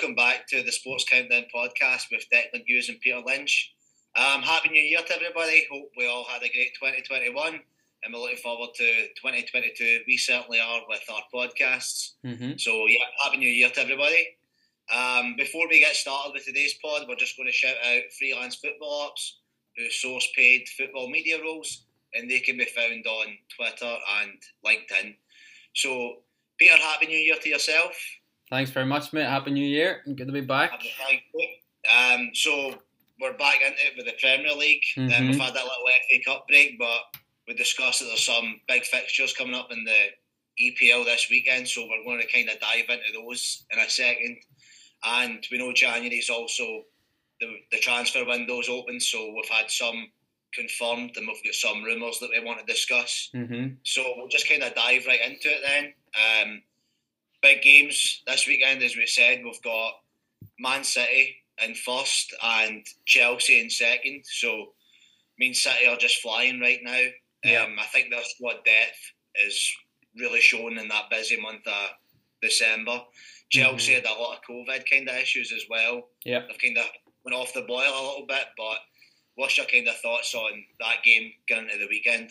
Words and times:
welcome 0.00 0.14
back 0.14 0.46
to 0.46 0.62
the 0.62 0.72
Sports 0.72 1.04
Countdown 1.04 1.44
podcast 1.54 2.04
with 2.10 2.24
Declan 2.32 2.64
Hughes 2.64 2.88
and 2.88 2.98
Peter 3.00 3.20
Lynch. 3.26 3.74
Um, 4.16 4.40
happy 4.40 4.70
New 4.70 4.80
Year 4.80 5.00
to 5.06 5.14
everybody. 5.14 5.66
Hope 5.70 5.90
we 5.94 6.08
all 6.08 6.24
had 6.24 6.42
a 6.42 6.48
great 6.48 6.72
2021 6.80 7.60
and 8.02 8.14
we're 8.14 8.18
looking 8.18 8.38
forward 8.38 8.70
to 8.76 8.84
2022. 8.84 9.98
We 10.06 10.16
certainly 10.16 10.58
are 10.58 10.80
with 10.88 11.02
our 11.12 11.20
podcasts. 11.34 12.12
Mm-hmm. 12.24 12.52
So, 12.56 12.86
yeah, 12.86 13.04
happy 13.22 13.36
New 13.36 13.50
Year 13.50 13.68
to 13.68 13.80
everybody. 13.82 14.38
Um, 14.90 15.34
before 15.36 15.68
we 15.68 15.80
get 15.80 15.94
started 15.94 16.32
with 16.32 16.46
today's 16.46 16.76
pod, 16.82 17.02
we're 17.06 17.16
just 17.16 17.36
going 17.36 17.48
to 17.48 17.52
shout 17.52 17.76
out 17.86 18.00
Freelance 18.18 18.54
Football 18.54 19.08
Ops, 19.08 19.40
who 19.76 19.90
source 19.90 20.26
paid 20.34 20.66
football 20.78 21.10
media 21.10 21.42
roles, 21.42 21.84
and 22.14 22.30
they 22.30 22.40
can 22.40 22.56
be 22.56 22.64
found 22.64 23.04
on 23.06 23.26
Twitter 23.54 23.96
and 24.22 24.32
LinkedIn. 24.64 25.14
So, 25.74 26.20
Peter, 26.58 26.76
happy 26.76 27.06
New 27.06 27.18
Year 27.18 27.36
to 27.42 27.48
yourself. 27.50 27.92
Thanks 28.50 28.72
very 28.72 28.86
much, 28.86 29.12
mate. 29.12 29.26
Happy 29.26 29.52
New 29.52 29.64
Year. 29.64 30.02
Good 30.04 30.26
to 30.26 30.32
be 30.32 30.40
back. 30.40 30.72
Um, 31.88 32.30
so 32.34 32.74
we're 33.20 33.36
back 33.36 33.60
into 33.60 33.78
it 33.78 33.92
with 33.96 34.06
the 34.06 34.14
Premier 34.20 34.52
League. 34.52 34.82
Mm-hmm. 34.96 35.22
Um, 35.22 35.28
we've 35.28 35.40
had 35.40 35.54
that 35.54 35.62
little 35.62 35.86
FA 35.86 36.24
Cup 36.26 36.48
break, 36.48 36.76
but 36.76 37.00
we 37.46 37.54
discussed 37.54 38.00
that 38.00 38.06
there's 38.06 38.26
some 38.26 38.60
big 38.66 38.84
fixtures 38.84 39.32
coming 39.34 39.54
up 39.54 39.70
in 39.70 39.84
the 39.84 40.06
EPL 40.60 41.04
this 41.04 41.28
weekend, 41.30 41.68
so 41.68 41.82
we're 41.82 42.04
going 42.04 42.20
to 42.20 42.32
kind 42.32 42.48
of 42.48 42.58
dive 42.58 42.86
into 42.88 43.12
those 43.12 43.64
in 43.70 43.78
a 43.78 43.88
second. 43.88 44.38
And 45.04 45.46
we 45.52 45.58
know 45.58 45.72
January 45.72 46.16
is 46.16 46.28
also 46.28 46.82
the, 47.40 47.54
the 47.70 47.78
transfer 47.78 48.24
window's 48.24 48.68
open, 48.68 48.98
so 48.98 49.32
we've 49.32 49.48
had 49.48 49.70
some 49.70 50.08
confirmed 50.52 51.16
and 51.16 51.28
we've 51.28 51.44
got 51.44 51.54
some 51.54 51.84
rumours 51.84 52.18
that 52.18 52.30
we 52.30 52.44
want 52.44 52.58
to 52.58 52.66
discuss. 52.66 53.30
Mm-hmm. 53.32 53.74
So 53.84 54.02
we'll 54.16 54.26
just 54.26 54.48
kind 54.48 54.64
of 54.64 54.74
dive 54.74 55.06
right 55.06 55.20
into 55.24 55.48
it 55.48 55.62
then. 55.64 55.92
Um, 56.16 56.62
big 57.42 57.62
games 57.62 58.22
this 58.26 58.46
weekend, 58.46 58.82
as 58.82 58.96
we 58.96 59.06
said, 59.06 59.42
we've 59.44 59.62
got 59.62 59.94
Man 60.58 60.84
City 60.84 61.36
in 61.64 61.74
first 61.74 62.34
and 62.42 62.84
Chelsea 63.06 63.60
in 63.60 63.70
second. 63.70 64.22
So, 64.24 64.72
mean, 65.38 65.54
City 65.54 65.86
are 65.86 65.96
just 65.96 66.20
flying 66.20 66.60
right 66.60 66.80
now. 66.82 67.00
Yeah. 67.44 67.62
Um, 67.64 67.76
I 67.78 67.84
think 67.86 68.10
their 68.10 68.22
squad 68.24 68.64
depth 68.64 69.12
is 69.46 69.72
really 70.16 70.40
shown 70.40 70.78
in 70.78 70.88
that 70.88 71.08
busy 71.10 71.40
month 71.40 71.66
of 71.66 71.88
December. 72.42 73.02
Chelsea 73.50 73.92
Mhm. 73.92 73.94
had 73.96 74.06
a 74.06 74.12
lot 74.14 74.36
of 74.38 74.42
COVID 74.44 74.88
kind 74.88 75.08
of 75.08 75.16
issues 75.16 75.52
as 75.52 75.64
well. 75.68 76.10
Yeah. 76.24 76.40
They've 76.46 76.58
kind 76.58 76.78
of 76.78 76.90
went 77.24 77.36
off 77.36 77.52
the 77.54 77.62
boil 77.62 77.88
a 77.90 78.06
little 78.08 78.26
bit, 78.26 78.48
but 78.56 78.80
what's 79.34 79.56
your 79.56 79.66
kind 79.66 79.88
of 79.88 79.98
thoughts 80.00 80.34
on 80.34 80.64
that 80.80 81.02
game 81.02 81.32
going 81.48 81.64
into 81.64 81.78
the 81.78 81.88
weekend? 81.88 82.30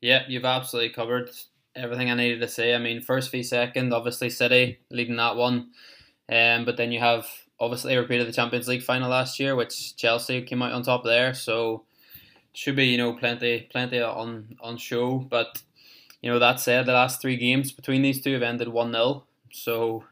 Yeah, 0.00 0.24
you've 0.28 0.44
absolutely 0.44 0.94
covered 0.94 1.30
everything 1.74 2.10
I 2.10 2.14
needed 2.14 2.40
to 2.40 2.48
say. 2.48 2.74
I 2.74 2.78
mean, 2.78 3.00
first 3.00 3.30
v 3.30 3.42
second, 3.42 3.92
obviously 3.92 4.30
City 4.30 4.78
leading 4.90 5.16
that 5.16 5.36
one, 5.36 5.70
um, 6.28 6.64
but 6.64 6.76
then 6.76 6.92
you 6.92 7.00
have 7.00 7.26
obviously 7.58 7.94
a 7.94 8.00
repeat 8.00 8.20
of 8.20 8.26
the 8.26 8.32
Champions 8.32 8.68
League 8.68 8.82
final 8.82 9.10
last 9.10 9.38
year, 9.38 9.54
which 9.54 9.96
Chelsea 9.96 10.42
came 10.42 10.62
out 10.62 10.72
on 10.72 10.82
top 10.82 11.04
there. 11.04 11.34
So 11.34 11.84
should 12.52 12.76
be 12.76 12.86
you 12.86 12.98
know 12.98 13.12
plenty 13.14 13.68
plenty 13.70 14.00
on 14.00 14.56
on 14.60 14.76
show. 14.76 15.18
But 15.18 15.62
you 16.22 16.30
know 16.30 16.38
that 16.38 16.60
said, 16.60 16.86
the 16.86 16.92
last 16.92 17.20
three 17.20 17.36
games 17.36 17.72
between 17.72 18.02
these 18.02 18.20
two 18.20 18.32
have 18.32 18.42
ended 18.42 18.68
one 18.68 18.92
0 18.92 19.24
So 19.52 20.04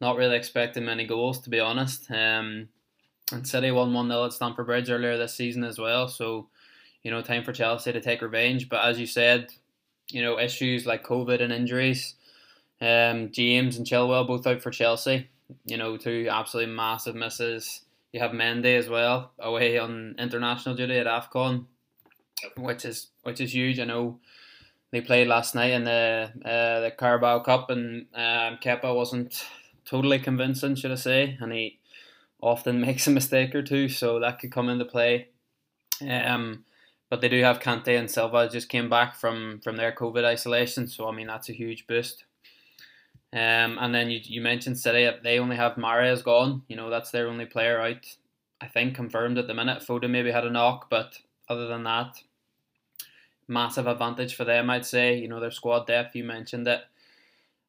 not 0.00 0.16
really 0.16 0.36
expecting 0.36 0.84
many 0.84 1.06
goals 1.06 1.40
to 1.40 1.50
be 1.50 1.60
honest. 1.60 2.10
Um, 2.10 2.68
and 3.32 3.46
City 3.46 3.70
won 3.70 3.92
one 3.92 4.08
0 4.08 4.26
at 4.26 4.32
Stamford 4.32 4.66
Bridge 4.66 4.90
earlier 4.90 5.16
this 5.16 5.34
season 5.34 5.64
as 5.64 5.78
well. 5.78 6.08
So 6.08 6.48
you 7.02 7.10
know, 7.10 7.20
time 7.20 7.44
for 7.44 7.52
Chelsea 7.52 7.92
to 7.92 8.00
take 8.00 8.22
revenge. 8.22 8.68
But 8.68 8.84
as 8.84 8.98
you 8.98 9.06
said, 9.06 9.52
you 10.10 10.22
know, 10.22 10.38
issues 10.38 10.86
like 10.86 11.04
COVID 11.04 11.40
and 11.40 11.52
injuries. 11.52 12.14
Um, 12.80 13.30
James 13.32 13.76
and 13.76 13.86
Chilwell 13.86 14.26
both 14.26 14.46
out 14.46 14.62
for 14.62 14.70
Chelsea. 14.70 15.28
You 15.64 15.76
know, 15.76 15.96
two 15.96 16.28
absolutely 16.30 16.74
massive 16.74 17.14
misses. 17.14 17.82
You 18.12 18.20
have 18.20 18.32
Mendy 18.32 18.76
as 18.76 18.88
well 18.88 19.32
away 19.38 19.78
on 19.78 20.14
international 20.18 20.74
duty 20.74 20.98
at 20.98 21.06
Afcon, 21.06 21.66
which 22.56 22.84
is 22.84 23.08
which 23.22 23.40
is 23.40 23.54
huge. 23.54 23.80
I 23.80 23.84
know 23.84 24.20
they 24.90 25.00
played 25.00 25.26
last 25.26 25.54
night 25.54 25.72
in 25.72 25.84
the 25.84 26.30
uh, 26.44 26.80
the 26.80 26.92
Carabao 26.96 27.40
Cup, 27.40 27.70
and 27.70 28.06
um, 28.14 28.58
Kepa 28.62 28.94
wasn't 28.94 29.44
totally 29.84 30.18
convincing, 30.18 30.76
should 30.76 30.92
I 30.92 30.96
say? 30.96 31.36
And 31.40 31.52
he 31.52 31.80
often 32.40 32.80
makes 32.86 33.06
a 33.06 33.10
mistake 33.10 33.54
or 33.54 33.62
two, 33.62 33.88
so 33.88 34.20
that 34.20 34.38
could 34.38 34.52
come 34.52 34.68
into 34.68 34.84
play. 34.84 35.28
Um, 36.08 36.64
but 37.14 37.20
they 37.20 37.28
do 37.28 37.40
have 37.44 37.60
Kante 37.60 37.96
and 37.96 38.10
Silva 38.10 38.48
just 38.50 38.68
came 38.68 38.90
back 38.90 39.14
from 39.14 39.60
from 39.62 39.76
their 39.76 39.92
COVID 39.92 40.24
isolation, 40.24 40.88
so 40.88 41.08
I 41.08 41.12
mean 41.12 41.28
that's 41.28 41.48
a 41.48 41.52
huge 41.52 41.86
boost. 41.86 42.24
Um, 43.32 43.78
and 43.80 43.94
then 43.94 44.10
you, 44.10 44.18
you 44.24 44.40
mentioned 44.40 44.80
City, 44.80 45.08
they 45.22 45.38
only 45.38 45.54
have 45.54 45.76
Mahrez 45.76 46.24
gone. 46.24 46.62
You 46.66 46.74
know 46.74 46.90
that's 46.90 47.12
their 47.12 47.28
only 47.28 47.46
player 47.46 47.80
out. 47.80 48.04
I 48.60 48.66
think 48.66 48.96
confirmed 48.96 49.38
at 49.38 49.46
the 49.46 49.54
minute. 49.54 49.84
Foden 49.84 50.10
maybe 50.10 50.32
had 50.32 50.44
a 50.44 50.50
knock, 50.50 50.90
but 50.90 51.20
other 51.48 51.68
than 51.68 51.84
that, 51.84 52.20
massive 53.46 53.86
advantage 53.86 54.34
for 54.34 54.44
them. 54.44 54.68
I'd 54.68 54.84
say. 54.84 55.16
You 55.16 55.28
know 55.28 55.38
their 55.38 55.52
squad 55.52 55.86
depth. 55.86 56.16
You 56.16 56.24
mentioned 56.24 56.66
it, 56.66 56.80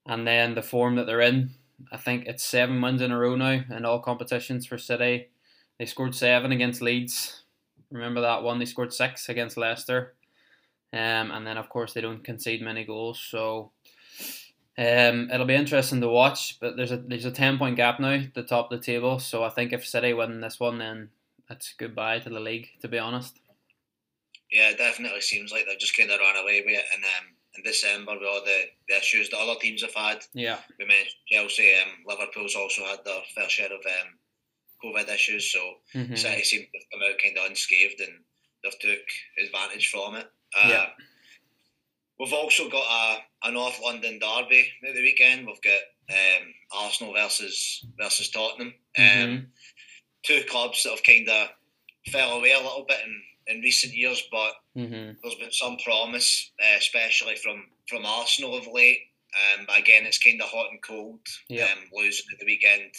and 0.08 0.26
then 0.26 0.56
the 0.56 0.64
form 0.64 0.96
that 0.96 1.06
they're 1.06 1.22
in. 1.22 1.52
I 1.92 1.98
think 1.98 2.26
it's 2.26 2.44
seven 2.44 2.82
wins 2.82 3.00
in 3.00 3.12
a 3.12 3.20
row 3.20 3.36
now 3.36 3.62
in 3.70 3.86
all 3.86 4.00
competitions 4.00 4.66
for 4.66 4.80
City. 4.80 5.28
They 5.78 5.86
scored 5.86 6.16
seven 6.16 6.52
against 6.52 6.82
Leeds. 6.82 7.44
Remember 7.92 8.22
that 8.22 8.44
one? 8.44 8.60
They 8.60 8.66
scored 8.66 8.94
six 8.94 9.30
against 9.30 9.58
Leicester. 9.58 10.14
Um, 10.94 11.32
and 11.32 11.46
then, 11.46 11.58
of 11.58 11.70
course, 11.70 11.94
they 11.94 12.02
don't 12.02 12.24
concede 12.24 12.62
many 12.62 12.84
goals. 12.86 13.20
So 13.20 13.72
um, 14.78 15.30
it'll 15.32 15.46
be 15.46 15.56
interesting 15.56 16.02
to 16.02 16.08
watch. 16.08 16.60
But 16.60 16.78
there's 16.78 16.92
a 16.92 16.98
there's 16.98 17.26
a 17.26 17.32
10 17.32 17.58
point 17.58 17.76
gap 17.76 18.00
now 18.00 18.14
at 18.14 18.34
the 18.34 18.44
top 18.44 18.72
of 18.72 18.80
the 18.80 18.86
table. 18.86 19.20
So 19.20 19.44
I 19.44 19.50
think 19.50 19.74
if 19.74 19.86
City 19.86 20.14
win 20.14 20.42
this 20.42 20.60
one, 20.60 20.78
then 20.78 21.10
that's 21.50 21.74
goodbye 21.78 22.20
to 22.20 22.30
the 22.30 22.40
league, 22.40 22.70
to 22.82 22.88
be 22.88 22.98
honest. 23.00 23.40
Yeah, 24.52 24.70
it 24.70 24.78
definitely 24.78 25.22
seems 25.22 25.52
like 25.52 25.66
they've 25.68 25.80
just 25.80 25.98
kind 25.98 26.12
of 26.12 26.20
run 26.20 26.38
away 26.42 26.62
with 26.66 26.78
it. 26.78 26.86
And 26.94 27.04
um, 27.04 27.26
in 27.58 27.64
December, 27.64 28.14
with 28.14 28.24
all 28.28 28.42
the, 28.46 28.64
the 28.88 28.98
issues 28.98 29.30
that 29.30 29.38
other 29.40 29.60
teams 29.60 29.82
have 29.82 29.94
had, 29.94 30.20
Yeah. 30.34 30.60
we 30.80 30.86
mentioned 30.86 31.16
Chelsea, 31.28 31.74
um, 31.82 31.90
Liverpool's 32.08 32.56
also 32.56 32.84
had 32.86 33.00
their 33.04 33.22
fair 33.34 33.50
share 33.50 33.66
of 33.68 33.82
um, 33.86 34.14
COVID 34.94 35.10
issues. 35.14 35.52
So 35.52 35.80
Mhm. 35.94 36.18
City 36.18 36.44
seem 36.44 36.62
to 36.62 36.68
have 36.80 36.90
come 36.92 37.04
out 37.04 37.20
kind 37.20 37.38
of 37.38 37.46
unscathed 37.46 38.00
and 38.02 38.24
they've 38.64 38.80
took 38.80 39.06
advantage 39.38 39.90
from 39.90 40.16
it. 40.16 40.28
Uh, 40.56 40.68
Yeah. 40.70 40.90
We've 42.18 42.34
also 42.34 42.70
got 42.70 42.86
a, 43.44 43.48
a 43.50 43.52
North 43.52 43.80
London 43.82 44.20
derby 44.20 44.72
at 44.88 44.94
the 44.96 45.02
weekend. 45.02 45.46
We've 45.48 45.62
got 45.62 45.80
um, 46.10 46.54
Arsenal 46.72 47.14
versus 47.14 47.86
versus 47.98 48.30
Tottenham. 48.30 48.74
Um, 48.98 49.04
Mhm. 49.04 49.48
Two 50.24 50.44
clubs 50.46 50.82
that 50.84 50.92
have 50.92 51.04
kind 51.04 51.28
of 51.30 51.50
fell 52.12 52.38
away 52.38 52.52
a 52.52 52.60
little 52.60 52.86
bit 52.88 53.00
in, 53.04 53.24
in 53.48 53.62
recent 53.62 53.94
years, 53.94 54.22
but 54.32 54.54
Mhm. 54.76 55.18
there's 55.22 55.36
been 55.36 55.52
some 55.52 55.78
promise, 55.78 56.52
uh, 56.64 56.76
especially 56.78 57.36
from, 57.36 57.70
from 57.88 58.06
Arsenal 58.06 58.56
of 58.56 58.66
late. 58.68 59.12
Um, 59.58 59.66
but 59.66 59.78
again, 59.80 60.06
it's 60.06 60.18
kind 60.18 60.42
of 60.42 60.50
hot 60.50 60.72
and 60.72 60.82
cold. 60.82 61.20
Yeah. 61.50 61.66
Um, 61.74 61.90
losing 61.92 62.26
at 62.32 62.40
the 62.40 62.46
weekend 62.46 62.96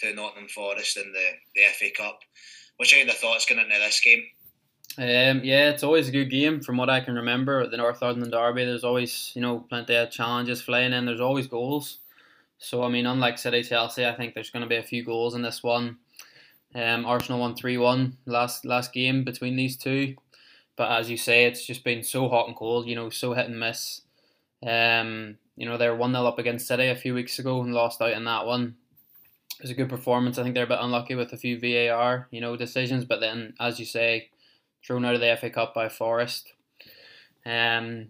to 0.00 0.14
Nottingham 0.14 0.48
Forest 0.48 0.96
in 0.96 1.12
the, 1.12 1.28
the 1.54 1.62
FA 1.74 1.86
Cup. 1.96 2.20
What's 2.76 2.92
your 2.92 3.00
kind 3.00 3.10
of 3.10 3.16
thoughts 3.16 3.46
going 3.46 3.60
into 3.60 3.78
this 3.78 4.00
game? 4.00 4.24
Um, 4.98 5.44
yeah, 5.44 5.70
it's 5.70 5.82
always 5.82 6.08
a 6.08 6.12
good 6.12 6.30
game 6.30 6.60
from 6.60 6.76
what 6.76 6.88
I 6.88 7.00
can 7.00 7.14
remember 7.14 7.60
at 7.60 7.70
the 7.70 7.76
North 7.76 8.00
London 8.00 8.30
Derby. 8.30 8.64
There's 8.64 8.84
always, 8.84 9.32
you 9.34 9.42
know, 9.42 9.60
plenty 9.60 9.94
of 9.94 10.10
challenges 10.10 10.62
flying 10.62 10.92
in. 10.92 11.04
There's 11.04 11.20
always 11.20 11.46
goals. 11.46 11.98
So, 12.58 12.82
I 12.82 12.88
mean, 12.88 13.04
unlike 13.04 13.38
City 13.38 13.62
Chelsea, 13.62 14.06
I 14.06 14.14
think 14.14 14.34
there's 14.34 14.50
going 14.50 14.62
to 14.62 14.68
be 14.68 14.76
a 14.76 14.82
few 14.82 15.04
goals 15.04 15.34
in 15.34 15.42
this 15.42 15.62
one. 15.62 15.98
Um, 16.74 17.04
Arsenal 17.04 17.40
won 17.40 17.54
3 17.54 17.76
1 17.76 18.16
last, 18.26 18.64
last 18.64 18.92
game 18.92 19.24
between 19.24 19.56
these 19.56 19.76
two. 19.76 20.16
But 20.76 20.90
as 20.90 21.10
you 21.10 21.16
say, 21.16 21.44
it's 21.44 21.66
just 21.66 21.84
been 21.84 22.02
so 22.02 22.28
hot 22.28 22.48
and 22.48 22.56
cold, 22.56 22.86
you 22.86 22.94
know, 22.94 23.10
so 23.10 23.32
hit 23.34 23.46
and 23.46 23.60
miss. 23.60 24.02
Um, 24.66 25.36
you 25.56 25.66
know, 25.66 25.76
they 25.76 25.88
were 25.88 25.96
1 25.96 26.12
0 26.12 26.24
up 26.24 26.38
against 26.38 26.68
City 26.68 26.88
a 26.88 26.96
few 26.96 27.14
weeks 27.14 27.38
ago 27.38 27.62
and 27.62 27.74
lost 27.74 28.00
out 28.00 28.12
in 28.12 28.24
that 28.24 28.46
one. 28.46 28.76
It 29.58 29.62
was 29.62 29.70
a 29.70 29.74
good 29.74 29.88
performance. 29.88 30.38
I 30.38 30.42
think 30.42 30.54
they're 30.54 30.64
a 30.64 30.68
bit 30.68 30.78
unlucky 30.80 31.14
with 31.14 31.32
a 31.32 31.36
few 31.36 31.58
VAR, 31.58 32.28
you 32.30 32.40
know, 32.40 32.56
decisions. 32.56 33.04
But 33.04 33.20
then, 33.20 33.54
as 33.58 33.80
you 33.80 33.86
say, 33.86 34.30
thrown 34.84 35.04
out 35.04 35.14
of 35.14 35.20
the 35.20 35.36
FA 35.40 35.50
Cup 35.50 35.74
by 35.74 35.88
Forest. 35.88 36.52
Um, 37.44 38.08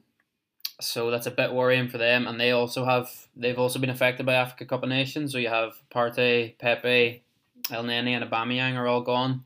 so 0.81 1.11
that's 1.11 1.27
a 1.27 1.31
bit 1.31 1.53
worrying 1.53 1.89
for 1.89 1.99
them, 1.99 2.27
and 2.27 2.39
they 2.39 2.51
also 2.51 2.85
have 2.85 3.11
they've 3.35 3.59
also 3.59 3.79
been 3.79 3.91
affected 3.91 4.27
by 4.27 4.35
Africa 4.35 4.67
Cup 4.67 4.83
of 4.83 4.89
Nations. 4.89 5.33
So 5.33 5.39
you 5.39 5.49
have 5.49 5.75
Partey, 5.95 6.59
Pepe, 6.59 7.23
Elneny, 7.69 8.11
and 8.11 8.31
Aubameyang 8.31 8.77
are 8.77 8.87
all 8.87 9.01
gone. 9.01 9.45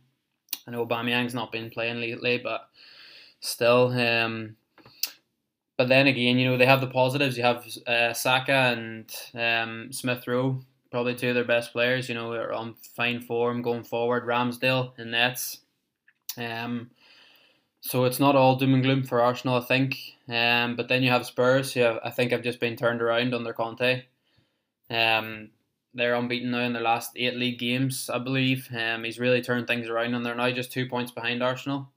I 0.67 0.73
know 0.73 0.85
Aubameyang's 0.85 1.35
not 1.35 1.53
been 1.53 1.71
playing 1.71 2.01
lately, 2.01 2.39
but 2.39 2.69
still. 3.41 3.89
Um, 3.93 4.57
but 5.77 5.89
then 5.89 6.09
again, 6.09 6.39
you 6.39 6.51
know 6.51 6.57
they 6.57 6.67
have 6.67 6.81
the 6.81 6.87
positives. 6.89 7.37
You 7.37 7.45
have 7.45 7.67
uh, 7.87 8.13
Saka 8.13 8.53
and 8.77 9.11
um, 9.35 9.93
Smith 9.93 10.27
Rowe, 10.27 10.61
probably 10.91 11.15
two 11.15 11.29
of 11.29 11.35
their 11.35 11.45
best 11.45 11.73
players. 11.73 12.09
You 12.09 12.15
know, 12.15 12.33
are 12.33 12.53
on 12.53 12.75
fine 12.97 13.21
form 13.21 13.63
going 13.63 13.85
forward. 13.85 14.27
Ramsdale 14.27 14.93
and 14.99 15.11
nets. 15.13 15.59
Um, 16.37 16.91
so 17.81 18.05
it's 18.05 18.21
not 18.21 18.37
all 18.37 18.57
doom 18.57 18.75
and 18.75 18.83
gloom 18.83 19.05
for 19.05 19.23
Arsenal, 19.23 19.57
I 19.57 19.61
think. 19.61 19.97
Um, 20.29 20.77
but 20.77 20.89
then 20.89 21.03
you 21.03 21.11
have 21.11 21.27
Spurs, 21.27 21.73
have, 21.75 21.99
I 22.05 22.11
think 22.11 22.31
have 22.31 22.43
just 22.43 22.61
been 22.61 22.77
turned 22.77 23.01
around 23.01 23.35
under 23.35 23.53
Conte. 23.53 24.05
Um, 24.91 25.51
they're 25.95 26.15
unbeaten 26.15 26.51
now 26.51 26.61
in 26.61 26.73
their 26.73 26.83
last 26.83 27.13
eight 27.17 27.37
league 27.37 27.59
games, 27.59 28.11
I 28.13 28.19
believe. 28.19 28.69
Um, 28.77 29.05
he's 29.05 29.19
really 29.19 29.43
turned 29.43 29.67
things 29.67 29.89
around, 29.89 30.15
and 30.15 30.25
they're 30.25 30.35
now 30.35 30.51
just 30.51 30.73
two 30.73 30.89
points 30.89 31.11
behind 31.11 31.43
Arsenal, 31.43 31.91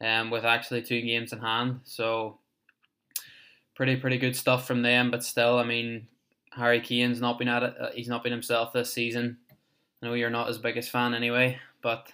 um, 0.00 0.30
with 0.30 0.44
actually 0.44 0.82
two 0.82 1.00
games 1.02 1.32
in 1.32 1.38
hand. 1.38 1.80
So 1.84 2.38
pretty 3.74 3.96
pretty 3.96 4.18
good 4.18 4.34
stuff 4.34 4.66
from 4.66 4.82
them. 4.82 5.10
But 5.10 5.22
still, 5.22 5.58
I 5.58 5.64
mean, 5.64 6.08
Harry 6.56 6.80
Kane's 6.80 7.20
not 7.20 7.38
been 7.38 7.48
at 7.48 7.62
it. 7.62 7.74
Uh, 7.78 7.90
he's 7.94 8.08
not 8.08 8.22
been 8.22 8.32
himself 8.32 8.72
this 8.72 8.92
season. 8.92 9.36
I 10.02 10.06
know 10.06 10.14
you're 10.14 10.30
not 10.30 10.48
his 10.48 10.58
biggest 10.58 10.90
fan 10.90 11.14
anyway, 11.14 11.58
but 11.82 12.10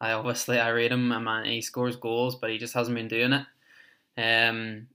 I 0.00 0.12
obviously 0.12 0.58
I 0.58 0.68
rate 0.68 0.92
him. 0.92 1.10
and 1.10 1.46
he 1.46 1.60
scores 1.60 1.96
goals, 1.96 2.36
but 2.36 2.50
he 2.50 2.58
just 2.58 2.74
hasn't 2.74 2.96
been 2.96 3.08
doing 3.08 3.32
it. 3.32 3.46
Um, 4.18 4.86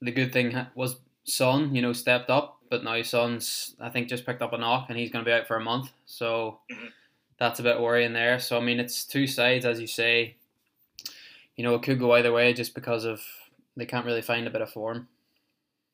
the 0.00 0.12
good 0.12 0.32
thing 0.32 0.54
was 0.74 0.96
Son, 1.24 1.74
you 1.74 1.82
know, 1.82 1.92
stepped 1.92 2.30
up, 2.30 2.58
but 2.70 2.84
now 2.84 3.02
Son's 3.02 3.74
I 3.80 3.88
think 3.90 4.08
just 4.08 4.26
picked 4.26 4.42
up 4.42 4.52
a 4.52 4.58
knock 4.58 4.86
and 4.88 4.98
he's 4.98 5.10
going 5.10 5.24
to 5.24 5.28
be 5.28 5.34
out 5.34 5.46
for 5.46 5.56
a 5.56 5.64
month. 5.64 5.90
So 6.06 6.58
that's 7.38 7.60
a 7.60 7.64
bit 7.64 7.80
worrying 7.80 8.12
there. 8.12 8.38
So 8.38 8.56
I 8.56 8.60
mean, 8.60 8.80
it's 8.80 9.04
two 9.04 9.26
sides 9.26 9.64
as 9.64 9.80
you 9.80 9.86
say. 9.86 10.36
You 11.56 11.64
know, 11.64 11.74
it 11.74 11.82
could 11.82 11.98
go 11.98 12.12
either 12.12 12.32
way 12.32 12.54
just 12.54 12.74
because 12.74 13.04
of 13.04 13.20
they 13.76 13.86
can't 13.86 14.06
really 14.06 14.22
find 14.22 14.46
a 14.46 14.50
bit 14.50 14.62
of 14.62 14.70
form. 14.70 15.08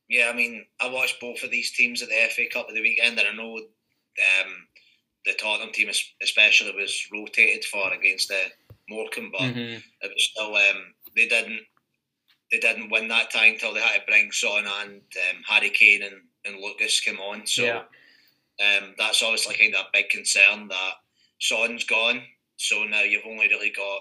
Yeah, 0.08 0.30
I 0.32 0.36
mean, 0.36 0.64
I 0.80 0.88
watched 0.88 1.20
both 1.20 1.42
of 1.42 1.50
these 1.50 1.72
teams 1.72 2.02
at 2.02 2.08
the 2.08 2.28
FA 2.30 2.44
Cup 2.50 2.66
at 2.68 2.74
the 2.74 2.80
weekend, 2.80 3.18
and 3.18 3.28
I 3.28 3.32
know 3.32 3.56
um, 3.56 4.52
the 5.26 5.34
Tottenham 5.34 5.72
team 5.72 5.90
especially 6.22 6.72
was 6.72 7.06
rotated 7.12 7.64
for 7.64 7.92
against 7.92 8.28
the 8.28 8.42
Morecambe, 8.88 9.30
but 9.32 9.42
mm-hmm. 9.42 9.78
it 10.00 10.12
was 10.14 10.24
still 10.24 10.54
um, 10.54 10.94
they 11.14 11.28
didn't 11.28 11.60
they 12.50 12.58
didn't 12.58 12.90
win 12.90 13.08
that 13.08 13.30
time 13.30 13.54
until 13.54 13.74
they 13.74 13.80
had 13.80 14.00
to 14.00 14.06
bring 14.06 14.32
Son 14.32 14.64
and 14.80 15.00
um, 15.00 15.42
Harry 15.46 15.68
Kane 15.70 16.02
and, 16.02 16.14
and 16.46 16.62
Lucas 16.62 17.00
came 17.00 17.18
on. 17.18 17.46
So 17.46 17.62
yeah. 17.62 17.82
um, 18.78 18.94
that's 18.96 19.22
obviously 19.22 19.54
kind 19.54 19.74
of 19.74 19.82
a 19.82 19.88
big 19.92 20.08
concern 20.08 20.68
that 20.68 20.92
Son's 21.40 21.84
gone. 21.84 22.22
So 22.56 22.84
now 22.84 23.02
you've 23.02 23.26
only 23.26 23.48
really 23.48 23.70
got 23.70 24.00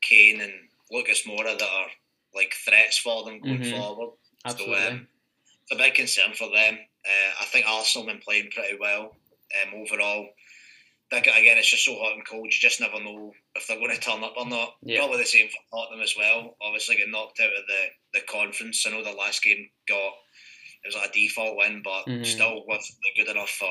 Kane 0.00 0.40
and 0.40 0.52
Lucas 0.90 1.24
Moura 1.24 1.56
that 1.56 1.62
are 1.62 1.86
like 2.34 2.54
threats 2.64 2.98
for 2.98 3.24
them 3.24 3.40
going 3.40 3.60
mm-hmm. 3.60 3.78
forward. 3.78 4.14
Absolutely. 4.44 4.76
So, 4.76 4.90
um, 4.90 5.06
it's 5.70 5.80
a 5.80 5.82
big 5.82 5.94
concern 5.94 6.34
for 6.34 6.48
them. 6.48 6.78
Uh, 7.06 7.42
I 7.42 7.44
think 7.46 7.66
Arsenal 7.66 8.06
have 8.06 8.14
been 8.16 8.22
playing 8.22 8.50
pretty 8.50 8.76
well 8.80 9.16
um, 9.62 9.80
overall 9.80 10.28
again, 11.12 11.58
it's 11.58 11.70
just 11.70 11.84
so 11.84 11.96
hot 11.96 12.14
and 12.14 12.26
cold. 12.26 12.46
You 12.46 12.50
just 12.50 12.80
never 12.80 13.02
know 13.02 13.32
if 13.54 13.66
they're 13.66 13.78
going 13.78 13.94
to 13.94 14.00
turn 14.00 14.22
up 14.22 14.34
or 14.36 14.46
not. 14.46 14.74
Yeah. 14.82 14.98
Probably 14.98 15.18
the 15.18 15.24
same 15.24 15.48
for 15.48 15.76
Tottenham 15.78 16.02
as 16.02 16.14
well. 16.16 16.56
Obviously, 16.62 16.96
getting 16.96 17.12
knocked 17.12 17.40
out 17.40 17.46
of 17.46 17.64
the, 17.66 18.18
the 18.18 18.26
conference. 18.26 18.84
I 18.86 18.90
know 18.90 19.02
the 19.02 19.12
last 19.12 19.42
game 19.42 19.68
got 19.88 20.12
it 20.84 20.86
was 20.86 20.94
like 20.94 21.10
a 21.10 21.12
default 21.12 21.56
win, 21.56 21.82
but 21.82 22.06
mm-hmm. 22.06 22.24
still 22.24 22.64
wasn't 22.66 22.98
good 23.16 23.28
enough 23.28 23.50
for 23.50 23.70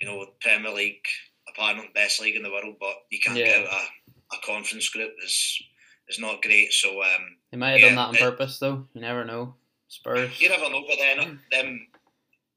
you 0.00 0.06
know 0.06 0.26
Premier 0.40 0.72
League, 0.72 1.04
apparently 1.48 1.84
not 1.84 1.94
the 1.94 2.00
best 2.00 2.20
league 2.20 2.36
in 2.36 2.42
the 2.42 2.50
world. 2.50 2.76
But 2.80 2.96
you 3.10 3.18
can't 3.20 3.38
yeah. 3.38 3.60
get 3.60 3.64
a, 3.64 4.36
a 4.36 4.40
conference 4.44 4.88
group 4.90 5.12
is 5.24 5.62
is 6.08 6.18
not 6.18 6.42
great. 6.42 6.72
So 6.72 7.02
um, 7.02 7.36
they 7.50 7.56
might 7.56 7.70
have 7.70 7.80
yeah, 7.80 7.86
done 7.86 7.96
that 7.96 8.08
on 8.08 8.16
it, 8.16 8.20
purpose, 8.20 8.58
though. 8.58 8.86
You 8.94 9.00
never 9.00 9.24
know. 9.24 9.54
Spurs. 9.88 10.40
You 10.40 10.48
never 10.48 10.70
know, 10.70 10.84
but 10.86 10.98
then 10.98 11.40
them 11.50 11.86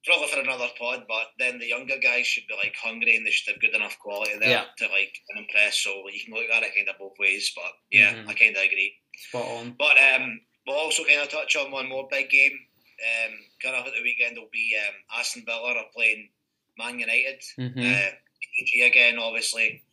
probably 0.06 0.28
for 0.28 0.40
another 0.40 0.68
pod, 0.80 1.04
but 1.08 1.28
then 1.38 1.60
the 1.60 1.68
younger 1.68 1.98
guys 2.02 2.26
should 2.26 2.48
be 2.48 2.56
like 2.56 2.76
hungry 2.76 3.16
and 3.16 3.26
they 3.26 3.32
should 3.32 3.54
have 3.54 3.62
good 3.62 3.76
enough 3.76 3.98
quality 4.00 4.34
there 4.40 4.50
yeah. 4.50 4.66
to 4.78 4.86
like 4.88 5.16
impress. 5.38 5.78
So 5.78 5.92
you 6.12 6.20
can 6.26 6.34
look 6.34 6.50
at 6.52 6.64
it 6.64 6.76
kind 6.76 6.90
of 6.90 6.98
both 7.00 7.20
ways. 7.20 7.52
But 7.56 7.72
yeah, 7.92 8.14
mm-hmm. 8.14 8.30
I 8.30 8.34
kind 8.34 8.56
of 8.56 8.64
agree. 8.64 8.94
Spot 9.30 9.46
on. 9.46 9.76
But 9.78 9.98
um, 10.14 10.42
we'll 10.66 10.78
also 10.78 11.04
kind 11.04 11.22
of 11.22 11.30
touch 11.30 11.56
on 11.56 11.72
one 11.72 11.90
more 11.90 12.08
big 12.10 12.30
game. 12.30 12.58
Um, 13.02 13.34
coming 13.62 13.80
up 13.80 13.88
at 13.88 13.94
the 13.96 14.04
weekend 14.04 14.38
will 14.38 14.50
be 14.52 14.76
um, 14.88 15.20
Aston 15.20 15.44
Villa 15.46 15.74
are 15.74 15.86
playing 15.94 16.30
Man 16.78 17.00
United. 17.00 17.42
Mm-hmm. 17.60 17.80
Uh, 17.80 18.86
again, 18.86 19.18
obviously, 19.20 19.84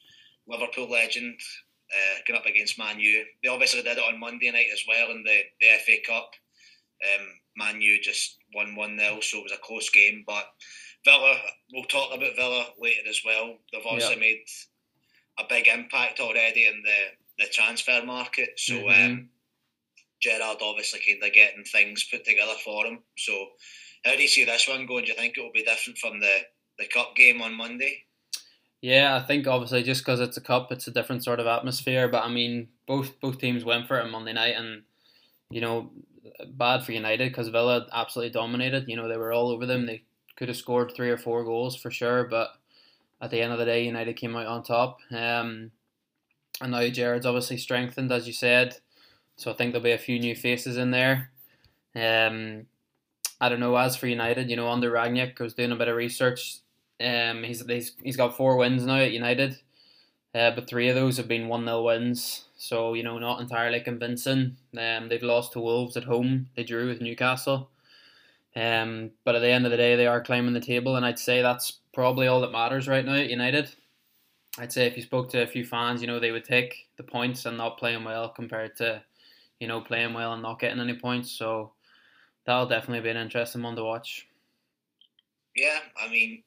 Liverpool 0.46 0.90
legend 0.90 1.38
uh, 1.92 2.20
going 2.26 2.38
up 2.38 2.46
against 2.46 2.78
Man 2.78 2.98
U. 2.98 3.24
They 3.42 3.48
obviously 3.48 3.82
did 3.82 3.98
it 3.98 4.04
on 4.04 4.20
Monday 4.20 4.50
night 4.50 4.68
as 4.72 4.84
well 4.86 5.10
in 5.10 5.22
the, 5.24 5.40
the 5.60 5.78
FA 5.84 5.96
Cup. 6.06 6.30
Um, 7.04 7.26
Man 7.56 7.80
U 7.80 7.98
just 8.02 8.38
won 8.54 8.74
1 8.74 8.98
0, 8.98 9.20
so 9.20 9.38
it 9.38 9.44
was 9.44 9.52
a 9.52 9.62
close 9.62 9.90
game. 9.90 10.24
But 10.26 10.44
Villa, 11.04 11.36
we'll 11.72 11.84
talk 11.84 12.14
about 12.14 12.36
Villa 12.36 12.66
later 12.78 13.08
as 13.08 13.20
well. 13.24 13.56
They've 13.72 13.86
obviously 13.86 14.14
yeah. 14.14 14.20
made 14.20 14.44
a 15.38 15.44
big 15.48 15.68
impact 15.68 16.20
already 16.20 16.66
in 16.66 16.82
the, 16.84 17.44
the 17.44 17.50
transfer 17.50 18.02
market. 18.04 18.50
So 18.56 18.74
mm-hmm. 18.74 19.12
um, 19.12 19.28
Gerrard 20.20 20.58
obviously 20.62 21.00
kind 21.06 21.22
of 21.22 21.32
getting 21.32 21.64
things 21.64 22.08
put 22.10 22.24
together 22.24 22.54
for 22.64 22.86
him. 22.86 23.00
So 23.16 23.32
how 24.04 24.16
do 24.16 24.22
you 24.22 24.28
see 24.28 24.44
this 24.44 24.68
one 24.68 24.86
going? 24.86 25.04
Do 25.04 25.10
you 25.10 25.16
think 25.16 25.36
it 25.36 25.42
will 25.42 25.52
be 25.52 25.64
different 25.64 25.98
from 25.98 26.20
the, 26.20 26.38
the 26.78 26.86
cup 26.86 27.14
game 27.16 27.42
on 27.42 27.56
Monday? 27.56 28.04
Yeah, 28.80 29.16
I 29.16 29.26
think 29.26 29.46
obviously 29.46 29.82
just 29.82 30.02
because 30.02 30.20
it's 30.20 30.36
a 30.36 30.40
cup, 30.40 30.70
it's 30.70 30.86
a 30.86 30.92
different 30.92 31.24
sort 31.24 31.40
of 31.40 31.46
atmosphere. 31.46 32.08
But 32.08 32.24
I 32.24 32.28
mean, 32.28 32.68
both 32.86 33.18
both 33.20 33.38
teams 33.38 33.64
went 33.64 33.88
for 33.88 33.98
it 33.98 34.04
on 34.04 34.12
Monday 34.12 34.32
night, 34.32 34.54
and 34.56 34.82
you 35.50 35.60
know 35.60 35.90
bad 36.46 36.84
for 36.84 36.92
United 36.92 37.30
because 37.30 37.48
Villa 37.48 37.86
absolutely 37.92 38.32
dominated. 38.32 38.88
You 38.88 38.96
know, 38.96 39.08
they 39.08 39.16
were 39.16 39.32
all 39.32 39.50
over 39.50 39.66
them. 39.66 39.86
They 39.86 40.04
could 40.36 40.48
have 40.48 40.56
scored 40.56 40.92
three 40.94 41.10
or 41.10 41.18
four 41.18 41.44
goals 41.44 41.76
for 41.76 41.90
sure, 41.90 42.24
but 42.24 42.50
at 43.20 43.30
the 43.30 43.40
end 43.40 43.52
of 43.52 43.58
the 43.58 43.64
day, 43.64 43.84
United 43.84 44.14
came 44.14 44.36
out 44.36 44.46
on 44.46 44.62
top. 44.62 44.98
Um, 45.10 45.72
and 46.60 46.72
now 46.72 46.88
Gerrard's 46.88 47.26
obviously 47.26 47.56
strengthened, 47.56 48.12
as 48.12 48.26
you 48.26 48.32
said. 48.32 48.76
So 49.36 49.50
I 49.50 49.54
think 49.54 49.72
there'll 49.72 49.84
be 49.84 49.92
a 49.92 49.98
few 49.98 50.18
new 50.18 50.34
faces 50.34 50.76
in 50.76 50.90
there. 50.90 51.30
Um, 51.94 52.66
I 53.40 53.48
don't 53.48 53.60
know. 53.60 53.76
As 53.76 53.96
for 53.96 54.06
United, 54.06 54.50
you 54.50 54.56
know, 54.56 54.68
under 54.68 54.90
Rangnick, 54.90 55.40
I 55.40 55.44
was 55.44 55.54
doing 55.54 55.72
a 55.72 55.76
bit 55.76 55.88
of 55.88 55.96
research. 55.96 56.58
Um, 57.00 57.44
he's 57.44 57.64
he's, 57.64 57.92
he's 58.02 58.16
got 58.16 58.36
four 58.36 58.56
wins 58.56 58.84
now 58.84 58.96
at 58.96 59.12
United, 59.12 59.58
uh, 60.34 60.50
but 60.50 60.68
three 60.68 60.88
of 60.88 60.96
those 60.96 61.16
have 61.16 61.28
been 61.28 61.46
one 61.46 61.64
0 61.64 61.84
wins. 61.84 62.47
So, 62.58 62.94
you 62.94 63.04
know, 63.04 63.18
not 63.18 63.40
entirely 63.40 63.80
convincing. 63.80 64.56
Um, 64.76 65.08
they've 65.08 65.22
lost 65.22 65.52
to 65.52 65.60
Wolves 65.60 65.96
at 65.96 66.04
home. 66.04 66.48
They 66.56 66.64
drew 66.64 66.88
with 66.88 67.00
Newcastle. 67.00 67.70
Um, 68.56 69.12
but 69.24 69.36
at 69.36 69.40
the 69.40 69.48
end 69.50 69.64
of 69.64 69.70
the 69.70 69.76
day, 69.76 69.94
they 69.94 70.08
are 70.08 70.20
climbing 70.20 70.54
the 70.54 70.60
table, 70.60 70.96
and 70.96 71.06
I'd 71.06 71.18
say 71.18 71.40
that's 71.40 71.78
probably 71.94 72.26
all 72.26 72.40
that 72.40 72.50
matters 72.50 72.88
right 72.88 73.04
now 73.04 73.14
United. 73.14 73.70
I'd 74.58 74.72
say 74.72 74.86
if 74.86 74.96
you 74.96 75.02
spoke 75.04 75.30
to 75.30 75.42
a 75.42 75.46
few 75.46 75.64
fans, 75.64 76.00
you 76.00 76.08
know, 76.08 76.18
they 76.18 76.32
would 76.32 76.44
take 76.44 76.88
the 76.96 77.04
points 77.04 77.46
and 77.46 77.56
not 77.56 77.78
playing 77.78 78.02
well 78.02 78.28
compared 78.28 78.74
to, 78.76 79.02
you 79.60 79.68
know, 79.68 79.80
playing 79.80 80.14
well 80.14 80.32
and 80.32 80.42
not 80.42 80.58
getting 80.58 80.80
any 80.80 80.94
points. 80.94 81.30
So 81.30 81.72
that'll 82.44 82.66
definitely 82.66 83.02
be 83.02 83.10
an 83.10 83.16
interesting 83.16 83.62
one 83.62 83.76
to 83.76 83.84
watch. 83.84 84.26
Yeah, 85.54 85.78
I 86.00 86.10
mean, 86.10 86.42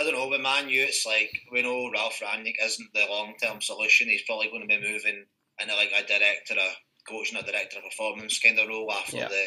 I 0.00 0.04
don't 0.04 0.14
know, 0.14 0.28
with 0.28 0.40
Man 0.40 0.68
U, 0.68 0.82
it's 0.82 1.06
like 1.06 1.30
we 1.52 1.62
know 1.62 1.90
Ralph 1.92 2.20
Rangnick 2.20 2.56
isn't 2.62 2.92
the 2.94 3.06
long 3.10 3.34
term 3.42 3.60
solution. 3.60 4.08
He's 4.08 4.22
probably 4.22 4.48
going 4.48 4.62
to 4.62 4.66
be 4.66 4.80
moving 4.80 5.26
into 5.60 5.74
like 5.74 5.92
a 5.96 6.06
director, 6.06 6.54
a 6.54 7.10
coach, 7.10 7.32
and 7.32 7.40
a 7.40 7.50
director 7.50 7.78
of 7.78 7.84
performance 7.84 8.38
kind 8.38 8.58
of 8.58 8.68
role 8.68 8.90
after 8.90 9.18
yeah. 9.18 9.28
the, 9.28 9.44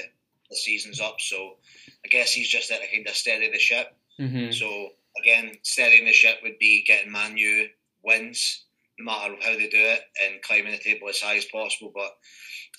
the 0.50 0.56
season's 0.56 1.02
up. 1.02 1.20
So 1.20 1.58
I 2.06 2.10
guess 2.10 2.32
he's 2.32 2.50
just 2.50 2.70
there 2.70 2.80
to 2.80 2.92
kind 2.92 3.08
of 3.08 3.16
steady 3.16 3.52
the 3.52 3.58
ship. 3.58 3.88
Mm-hmm. 4.20 4.52
So 4.52 4.90
again, 5.20 5.54
steadying 5.64 6.06
the 6.06 6.14
ship 6.14 6.38
would 6.44 6.60
be 6.60 6.84
getting 6.86 7.12
Man 7.12 7.38
U 7.38 7.68
wins, 8.04 8.66
no 9.00 9.06
matter 9.06 9.36
how 9.42 9.54
they 9.54 9.68
do 9.68 9.80
it, 9.80 10.02
and 10.24 10.42
climbing 10.44 10.72
the 10.72 10.78
table 10.78 11.10
as 11.10 11.20
high 11.20 11.38
as 11.38 11.46
possible. 11.46 11.92
But 11.94 12.16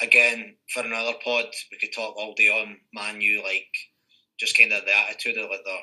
again, 0.00 0.54
for 0.72 0.84
another 0.84 1.14
pod, 1.22 1.46
we 1.70 1.78
could 1.78 1.92
talk 1.92 2.16
all 2.16 2.34
day 2.34 2.48
on 2.48 2.76
Man 2.94 3.20
U, 3.20 3.42
like 3.42 3.66
just 4.38 4.56
kind 4.56 4.72
of 4.72 4.84
the 4.84 4.96
attitude 4.96 5.38
of 5.38 5.50
like 5.50 5.64
their 5.64 5.74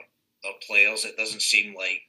their 0.44 0.54
players. 0.66 1.06
It 1.06 1.18
doesn't 1.18 1.42
seem 1.42 1.76
like 1.76 2.02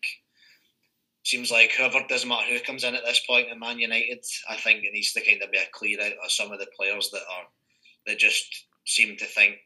seems 1.25 1.51
like 1.51 1.73
whoever 1.73 2.01
doesn't 2.07 2.29
matter 2.29 2.53
who 2.53 2.61
comes 2.61 2.85
in 2.85 2.95
at 2.95 3.05
this 3.05 3.25
point 3.27 3.49
in 3.51 3.59
Man 3.59 3.79
United, 3.79 4.25
I 4.49 4.57
think 4.57 4.85
it 4.85 4.93
needs 4.93 5.13
to 5.15 5.25
kind 5.25 5.43
of 5.43 5.51
be 5.51 5.59
a 5.59 5.65
clear 5.73 5.99
out 6.01 6.13
of 6.23 6.31
some 6.31 6.53
of 6.53 6.59
the 6.59 6.69
players 6.77 7.11
that 7.11 7.23
are 7.23 7.47
that 8.07 8.19
just 8.19 8.67
seem 8.85 9.17
to 9.17 9.25
think 9.25 9.59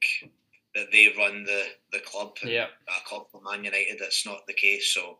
that 0.74 0.92
they 0.92 1.12
run 1.18 1.42
the, 1.42 1.64
the 1.92 1.98
club. 1.98 2.36
Yeah. 2.44 2.66
A 2.88 3.08
club 3.08 3.26
for 3.32 3.40
Man 3.42 3.64
United, 3.64 3.98
that's 3.98 4.24
not 4.24 4.46
the 4.46 4.52
case. 4.52 4.94
So 4.94 5.18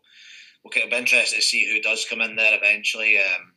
we'll 0.63 0.71
kind 0.71 0.85
of 0.85 0.91
be 0.91 0.97
interested 0.97 1.37
to 1.37 1.43
see 1.43 1.69
who 1.73 1.81
does 1.83 2.07
come 2.09 2.21
in 2.21 2.37
there 2.37 2.57
eventually 2.57 3.19
um, 3.19 3.53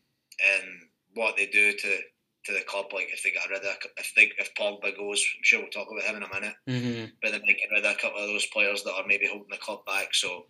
and 0.55 0.81
what 1.13 1.37
they 1.37 1.45
do 1.45 1.73
to 1.73 1.99
to 2.45 2.53
the 2.53 2.61
club. 2.61 2.87
Like 2.93 3.09
if 3.11 3.23
they 3.23 3.31
get 3.31 3.49
rid 3.49 3.63
of 3.63 3.75
if 3.97 4.13
they 4.15 4.31
if 4.37 4.53
Pogba 4.55 4.95
goes, 4.95 5.23
I'm 5.37 5.43
sure 5.43 5.59
we'll 5.59 5.69
talk 5.69 5.87
about 5.91 6.03
him 6.03 6.17
in 6.17 6.23
a 6.23 6.33
minute. 6.33 6.55
Mm-hmm. 6.67 7.05
But 7.21 7.31
they 7.31 7.39
might 7.39 7.57
get 7.57 7.71
rid 7.71 7.85
of 7.85 7.91
a 7.91 8.01
couple 8.01 8.21
of 8.21 8.27
those 8.27 8.45
players 8.47 8.83
that 8.83 8.93
are 8.93 9.07
maybe 9.07 9.27
holding 9.27 9.49
the 9.49 9.57
club 9.57 9.85
back. 9.85 10.13
So 10.13 10.45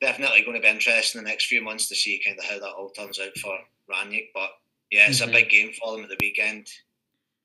definitely 0.00 0.42
going 0.42 0.56
to 0.56 0.62
be 0.62 0.68
interesting 0.68 1.18
in 1.18 1.24
the 1.24 1.30
next 1.30 1.46
few 1.46 1.62
months 1.62 1.88
to 1.88 1.96
see 1.96 2.22
kind 2.24 2.38
of 2.38 2.44
how 2.44 2.58
that 2.58 2.74
all 2.76 2.90
turns 2.90 3.18
out 3.18 3.36
for 3.38 3.56
Rangnick. 3.90 4.28
But 4.34 4.50
yeah, 4.90 5.08
it's 5.08 5.20
mm-hmm. 5.20 5.30
a 5.30 5.32
big 5.32 5.50
game 5.50 5.72
for 5.72 5.92
them 5.92 6.04
at 6.04 6.10
the 6.10 6.16
weekend 6.20 6.68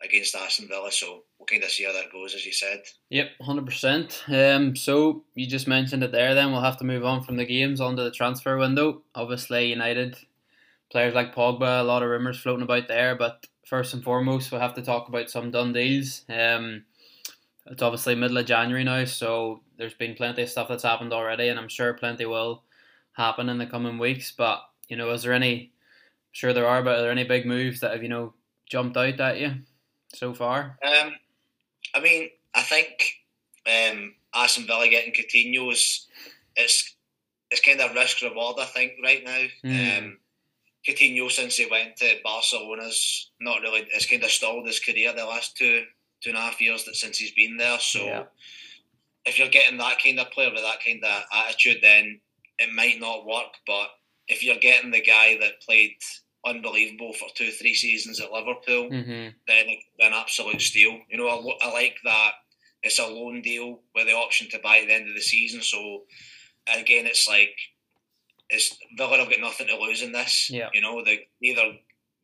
against 0.03 0.35
Aston 0.35 0.67
Villa. 0.67 0.91
So 0.91 1.23
we'll 1.39 1.45
kind 1.45 1.63
of 1.63 1.69
see 1.69 1.85
how 1.85 1.93
that 1.93 2.11
goes, 2.11 2.35
as 2.35 2.45
you 2.45 2.53
said. 2.53 2.81
Yep, 3.09 3.27
hundred 3.41 3.65
percent. 3.65 4.23
Um, 4.27 4.75
so 4.75 5.23
you 5.35 5.47
just 5.47 5.67
mentioned 5.67 6.03
it 6.03 6.11
there. 6.11 6.35
Then 6.35 6.51
we'll 6.51 6.61
have 6.61 6.77
to 6.77 6.85
move 6.85 7.05
on 7.05 7.23
from 7.23 7.37
the 7.37 7.45
games 7.45 7.79
onto 7.81 8.03
the 8.03 8.11
transfer 8.11 8.57
window. 8.57 9.01
Obviously, 9.15 9.69
United 9.69 10.17
players 10.91 11.15
like 11.15 11.35
Pogba, 11.35 11.79
a 11.79 11.83
lot 11.83 12.03
of 12.03 12.09
rumours 12.09 12.39
floating 12.39 12.63
about 12.63 12.87
there, 12.87 13.15
but 13.15 13.45
first 13.65 13.93
and 13.93 14.03
foremost, 14.03 14.51
we'll 14.51 14.61
have 14.61 14.75
to 14.75 14.81
talk 14.81 15.07
about 15.07 15.29
some 15.29 15.51
done 15.51 15.73
deals. 15.73 16.23
Um, 16.29 16.85
it's 17.65 17.81
obviously 17.81 18.15
middle 18.15 18.37
of 18.37 18.45
January 18.45 18.83
now, 18.83 19.05
so 19.05 19.61
there's 19.77 19.93
been 19.93 20.15
plenty 20.15 20.43
of 20.43 20.49
stuff 20.49 20.67
that's 20.67 20.83
happened 20.83 21.13
already, 21.13 21.47
and 21.47 21.59
I'm 21.59 21.69
sure 21.69 21.93
plenty 21.93 22.25
will 22.25 22.63
happen 23.13 23.49
in 23.49 23.57
the 23.57 23.65
coming 23.65 23.97
weeks. 23.97 24.31
But 24.31 24.61
you 24.89 24.97
know, 24.97 25.11
is 25.11 25.23
there 25.23 25.33
any? 25.33 25.55
I'm 25.55 25.69
Sure, 26.31 26.51
there 26.51 26.67
are, 26.67 26.81
but 26.81 26.97
are 26.97 27.01
there 27.03 27.11
any 27.11 27.23
big 27.23 27.45
moves 27.45 27.79
that 27.79 27.91
have 27.91 28.03
you 28.03 28.09
know 28.09 28.33
jumped 28.69 28.97
out 28.97 29.19
at 29.19 29.39
you 29.39 29.53
so 30.13 30.33
far? 30.33 30.77
Um, 30.85 31.13
I 31.95 31.99
mean, 32.01 32.29
I 32.53 32.61
think 32.63 33.21
um, 33.65 34.15
Aston 34.33 34.65
Villa 34.65 34.87
getting 34.89 35.13
Coutinho 35.13 35.71
is 35.71 36.07
it's 36.55 36.95
it's 37.49 37.61
kind 37.61 37.79
of 37.79 37.93
risk 37.93 38.21
reward. 38.21 38.57
I 38.59 38.65
think 38.65 38.93
right 39.03 39.23
now. 39.23 39.45
Mm. 39.63 39.97
Um, 39.99 40.17
Coutinho 40.87 41.31
since 41.31 41.57
he 41.57 41.65
went 41.69 41.95
to 41.97 42.15
Barcelona's 42.23 43.31
not 43.39 43.61
really. 43.61 43.87
It's 43.91 44.05
kind 44.05 44.23
of 44.23 44.31
stalled 44.31 44.67
his 44.67 44.79
career 44.79 45.13
the 45.15 45.25
last 45.25 45.55
two 45.57 45.83
two 46.21 46.29
and 46.29 46.37
a 46.37 46.41
half 46.41 46.61
years 46.61 46.85
that 46.85 46.95
since 46.95 47.17
he's 47.17 47.33
been 47.33 47.57
there. 47.57 47.79
So 47.79 48.03
yeah. 48.03 48.23
if 49.25 49.37
you're 49.37 49.49
getting 49.49 49.77
that 49.77 50.01
kind 50.03 50.19
of 50.19 50.31
player 50.31 50.51
with 50.51 50.63
that 50.63 50.83
kind 50.85 51.03
of 51.03 51.23
attitude, 51.33 51.79
then 51.81 52.19
it 52.59 52.73
might 52.73 52.99
not 52.99 53.25
work. 53.25 53.53
But 53.67 53.89
if 54.27 54.43
you're 54.43 54.55
getting 54.55 54.91
the 54.91 55.01
guy 55.01 55.37
that 55.39 55.61
played 55.65 55.95
unbelievable 56.45 57.13
for 57.13 57.27
two 57.35 57.51
three 57.51 57.73
seasons 57.73 58.19
at 58.19 58.31
Liverpool, 58.31 58.89
mm-hmm. 58.89 59.29
then 59.47 59.65
an 59.99 60.13
absolute 60.13 60.61
steal. 60.61 60.99
You 61.09 61.17
know, 61.17 61.27
I, 61.27 61.67
I 61.67 61.71
like 61.71 61.95
that. 62.03 62.31
It's 62.81 62.99
a 62.99 63.07
loan 63.07 63.41
deal 63.41 63.79
with 63.95 64.07
the 64.07 64.13
option 64.13 64.49
to 64.49 64.59
buy 64.59 64.79
at 64.79 64.87
the 64.87 64.93
end 64.93 65.07
of 65.07 65.15
the 65.15 65.21
season. 65.21 65.61
So 65.61 66.03
again, 66.67 67.05
it's 67.05 67.27
like 67.27 67.55
it's 68.53 68.77
Villa 68.97 69.17
have 69.17 69.29
got 69.29 69.39
nothing 69.39 69.67
to 69.67 69.77
lose 69.77 70.01
in 70.01 70.11
this. 70.11 70.49
Yeah. 70.49 70.69
You 70.73 70.81
know, 70.81 71.03
they 71.03 71.27
either 71.41 71.73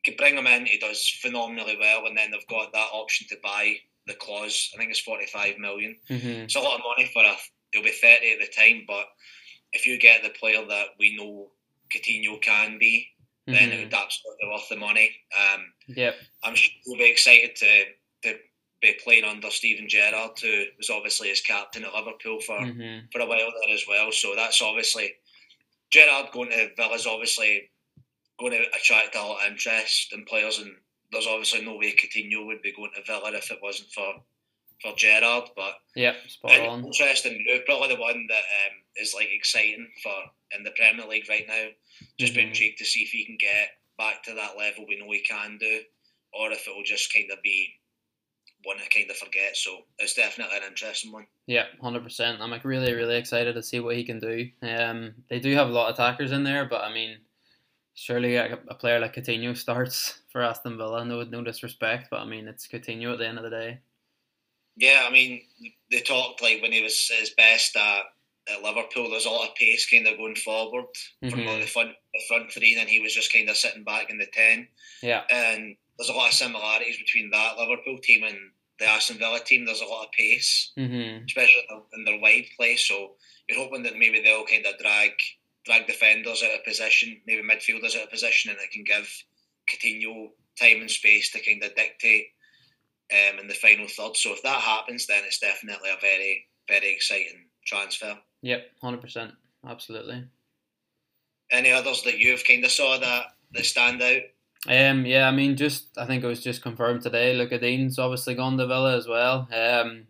could 0.06 0.18
bring 0.18 0.38
him 0.38 0.48
in, 0.48 0.66
he 0.66 0.78
does 0.78 1.08
phenomenally 1.22 1.78
well, 1.80 2.06
and 2.06 2.18
then 2.18 2.32
they've 2.32 2.48
got 2.48 2.72
that 2.72 2.90
option 2.94 3.28
to 3.30 3.38
buy 3.44 3.76
the 4.08 4.14
clause. 4.14 4.72
I 4.74 4.78
think 4.78 4.92
it's 4.92 5.00
forty 5.00 5.26
five 5.26 5.58
million. 5.58 5.96
Mm-hmm. 6.10 6.28
It's 6.28 6.56
a 6.56 6.62
lot 6.62 6.80
of 6.80 6.86
money 6.86 7.10
for 7.12 7.24
a. 7.24 7.36
He'll 7.72 7.84
be 7.84 7.92
thirty 7.92 8.32
at 8.32 8.40
the 8.40 8.48
time, 8.48 8.86
but 8.88 9.06
if 9.74 9.86
you 9.86 10.00
get 10.00 10.24
the 10.24 10.30
player 10.30 10.66
that 10.68 10.88
we 11.00 11.16
know 11.16 11.52
Coutinho 11.94 12.42
can 12.42 12.80
be, 12.80 13.08
mm-hmm. 13.48 13.54
then 13.54 13.72
it 13.72 13.84
would 13.84 13.94
absolutely 13.94 14.48
worth 14.50 14.70
the 14.70 14.78
money. 14.78 15.12
Um, 15.38 15.66
yep. 15.88 16.16
I'm 16.44 16.56
sure 16.56 16.72
we'll 16.88 16.98
be 16.98 17.12
excited 17.12 17.56
to 17.58 17.84
to 18.24 18.38
be 18.82 18.98
playing 19.04 19.26
under 19.26 19.52
Steven 19.52 19.88
Gerrard, 19.90 20.40
who 20.42 20.64
was 20.78 20.90
obviously 20.90 21.30
his 21.30 21.42
captain 21.42 21.84
at 21.84 21.94
Liverpool 21.94 22.40
for 22.42 22.58
mm-hmm. 22.60 23.06
for 23.12 23.22
a 23.22 23.26
while 23.26 23.38
there 23.38 23.74
as 23.74 23.86
well. 23.88 24.12
So 24.12 24.34
that's 24.36 24.62
obviously 24.62 25.14
Gerrard 25.92 26.32
going 26.32 26.50
to 26.50 26.70
Villa's 26.78 27.08
obviously 27.08 27.70
going 28.40 28.54
to 28.54 28.64
attract 28.78 29.16
a 29.16 29.22
lot 29.22 29.46
of 29.46 29.52
interest 29.52 30.14
in 30.14 30.26
players, 30.26 30.60
and 30.60 30.72
there's 31.12 31.28
obviously 31.28 31.66
no 31.66 31.76
way 31.76 31.96
Coutinho 31.96 32.46
would 32.46 32.62
be 32.62 32.74
going 32.74 32.92
to 32.96 33.04
Villa 33.06 33.32
if 33.34 33.52
it 33.52 33.60
wasn't 33.62 33.92
for 33.92 34.14
for 34.82 34.96
Gerrard. 34.96 35.50
But 35.56 35.74
yeah, 35.96 36.14
spot 36.28 36.60
on. 36.60 36.86
Interesting 36.86 37.44
move, 37.48 37.66
probably 37.66 37.90
the 37.90 38.02
one 38.02 38.26
that 38.30 38.36
um, 38.36 38.76
is 38.98 39.14
like 39.14 39.30
exciting 39.32 39.88
for 40.02 40.14
in 40.58 40.64
the 40.64 40.72
Premier 40.72 41.08
League 41.08 41.30
right 41.30 41.46
now. 41.48 41.68
Just 42.20 42.34
mm-hmm. 42.34 42.42
be 42.42 42.48
intrigued 42.48 42.80
to 42.80 42.86
see 42.86 43.02
if 43.02 43.10
he 43.10 43.26
can 43.26 43.38
get 43.40 43.70
back 43.98 44.24
to 44.24 44.34
that 44.34 44.58
level 44.58 44.86
we 44.88 44.98
know 44.98 45.12
he 45.12 45.22
can 45.22 45.58
do, 45.60 45.82
or 46.34 46.52
if 46.52 46.68
it 46.68 46.76
will 46.76 46.84
just 46.84 47.14
kind 47.14 47.30
of 47.32 47.42
be 47.44 47.79
one 48.64 48.78
to 48.78 48.90
kind 48.90 49.10
of 49.10 49.18
forget. 49.18 49.56
So 49.56 49.80
it's 49.98 50.14
definitely 50.14 50.58
an 50.58 50.64
interesting 50.68 51.12
one. 51.12 51.28
Yeah, 51.48 51.66
hundred 51.82 52.04
percent. 52.04 52.42
I'm 52.42 52.52
like 52.52 52.66
really, 52.66 52.94
really 52.94 53.18
excited 53.18 53.54
to 53.56 53.64
see 53.64 53.80
what 53.80 53.96
he 53.96 54.04
can 54.04 54.20
do. 54.20 54.50
Um, 54.62 55.14
they 55.30 55.40
do 55.40 55.54
have 55.56 55.70
a 55.70 55.72
lot 55.72 55.90
of 55.90 55.96
attackers 55.96 56.32
in 56.32 56.44
there, 56.44 56.66
but 56.66 56.82
I 56.82 56.94
mean, 56.94 57.18
surely 57.94 58.36
a, 58.36 58.60
a 58.68 58.76
player 58.76 59.00
like 59.00 59.16
Coutinho 59.16 59.56
starts 59.66 60.20
for 60.32 60.42
Aston 60.42 60.78
Villa. 60.78 61.06
No, 61.06 61.24
no 61.24 61.44
disrespect, 61.44 62.08
but 62.12 62.20
I 62.20 62.26
mean, 62.26 62.48
it's 62.48 62.68
Coutinho 62.68 63.14
at 63.14 63.20
the 63.20 63.28
end 63.28 63.38
of 63.38 63.44
the 63.44 63.50
day. 63.50 63.80
Yeah, 64.76 65.06
I 65.08 65.12
mean, 65.12 65.42
they 65.92 66.00
talked 66.00 66.42
like 66.42 66.62
when 66.62 66.72
he 66.72 66.82
was 66.82 67.10
his 67.10 67.32
best 67.32 67.76
at, 67.76 68.04
at 68.50 68.64
Liverpool. 68.64 69.10
There's 69.10 69.26
a 69.26 69.30
lot 69.30 69.50
of 69.50 69.56
pace 69.56 69.90
kind 69.90 70.08
of 70.08 70.18
going 70.18 70.38
forward 70.38 70.86
mm-hmm. 71.22 71.30
from 71.30 71.46
the 71.46 71.68
front, 71.68 71.92
the 72.14 72.22
front 72.30 72.52
three, 72.52 72.78
and 72.80 72.90
he 72.90 73.02
was 73.02 73.14
just 73.14 73.34
kind 73.34 73.50
of 73.50 73.58
sitting 73.58 73.84
back 73.84 74.10
in 74.10 74.18
the 74.18 74.28
ten. 74.32 74.68
Yeah, 75.02 75.24
and 75.30 75.76
there's 76.00 76.10
a 76.10 76.14
lot 76.14 76.30
of 76.30 76.34
similarities 76.34 76.98
between 76.98 77.30
that 77.30 77.58
Liverpool 77.58 77.98
team 77.98 78.24
and 78.24 78.38
the 78.80 78.88
Aston 78.88 79.18
Villa 79.18 79.40
team. 79.46 79.66
There's 79.66 79.82
a 79.82 79.86
lot 79.86 80.06
of 80.06 80.12
pace, 80.14 80.72
mm-hmm. 80.80 81.26
especially 81.26 81.62
in 81.94 82.06
their 82.06 82.20
wide 82.22 82.46
play. 82.56 82.78
So 82.78 83.16
you're 83.48 83.60
hoping 83.60 83.84
that 83.84 83.98
maybe 83.98 84.22
they'll 84.22 84.46
kind 84.46 84.66
of 84.66 84.80
drag 84.80 85.12
drag 85.66 85.88
defenders 85.88 86.42
out 86.42 86.58
of 86.58 86.64
position, 86.64 87.20
maybe 87.28 87.44
midfielders 87.44 87.98
out 87.98 88.06
of 88.06 88.12
position, 88.12 88.50
and 88.50 88.60
it 88.60 88.72
can 88.72 88.86
give 88.86 89.12
Coutinho 89.70 90.30
time 90.58 90.80
and 90.80 90.90
space 90.90 91.32
to 91.32 91.44
kind 91.44 91.62
of 91.64 91.76
dictate 91.76 92.28
um, 93.12 93.40
in 93.40 93.48
the 93.48 93.54
final 93.54 93.88
third. 93.88 94.16
So 94.16 94.32
if 94.32 94.42
that 94.44 94.62
happens, 94.62 95.06
then 95.06 95.24
it's 95.26 95.40
definitely 95.40 95.90
a 95.90 96.00
very 96.00 96.48
very 96.70 96.94
exciting 96.94 97.46
transfer. 97.66 98.18
Yep, 98.42 98.68
hundred 98.82 99.02
percent, 99.02 99.34
absolutely. 99.68 100.24
Any 101.52 101.72
others 101.72 102.04
that 102.04 102.20
you've 102.20 102.46
kind 102.48 102.64
of 102.64 102.72
saw 102.72 102.98
that 103.00 103.26
that 103.52 103.66
stand 103.66 104.02
out? 104.02 104.22
Um, 104.68 105.06
yeah, 105.06 105.28
I 105.28 105.32
mean, 105.32 105.56
just 105.56 105.98
I 105.98 106.06
think 106.06 106.24
it 106.24 106.28
was 106.28 106.44
just 106.44 106.62
confirmed 106.62 107.02
today. 107.02 107.34
Lucas 107.34 107.62
Digne's 107.62 108.00
obviously 108.00 108.36
gone 108.36 108.58
to 108.58 108.68
Villa 108.68 108.98
as 108.98 109.08
well. 109.08 109.48
Um, 109.54 110.08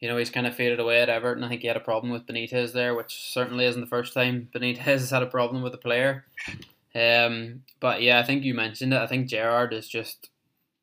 you 0.00 0.08
know, 0.08 0.16
he's 0.16 0.30
kind 0.30 0.46
of 0.46 0.54
faded 0.54 0.80
away 0.80 1.00
at 1.00 1.08
Everton. 1.08 1.42
I 1.42 1.48
think 1.48 1.62
he 1.62 1.66
had 1.66 1.76
a 1.76 1.80
problem 1.80 2.12
with 2.12 2.26
Benitez 2.26 2.72
there, 2.72 2.94
which 2.94 3.32
certainly 3.32 3.64
isn't 3.64 3.80
the 3.80 3.86
first 3.86 4.12
time 4.12 4.48
Benitez 4.54 4.76
has 4.76 5.10
had 5.10 5.22
a 5.22 5.26
problem 5.26 5.62
with 5.62 5.74
a 5.74 5.78
player. 5.78 6.26
Um, 6.94 7.62
but 7.80 8.02
yeah, 8.02 8.20
I 8.20 8.22
think 8.22 8.44
you 8.44 8.54
mentioned 8.54 8.92
it. 8.92 9.00
I 9.00 9.06
think 9.06 9.28
Gerrard 9.28 9.72
is 9.72 9.88
just, 9.88 10.30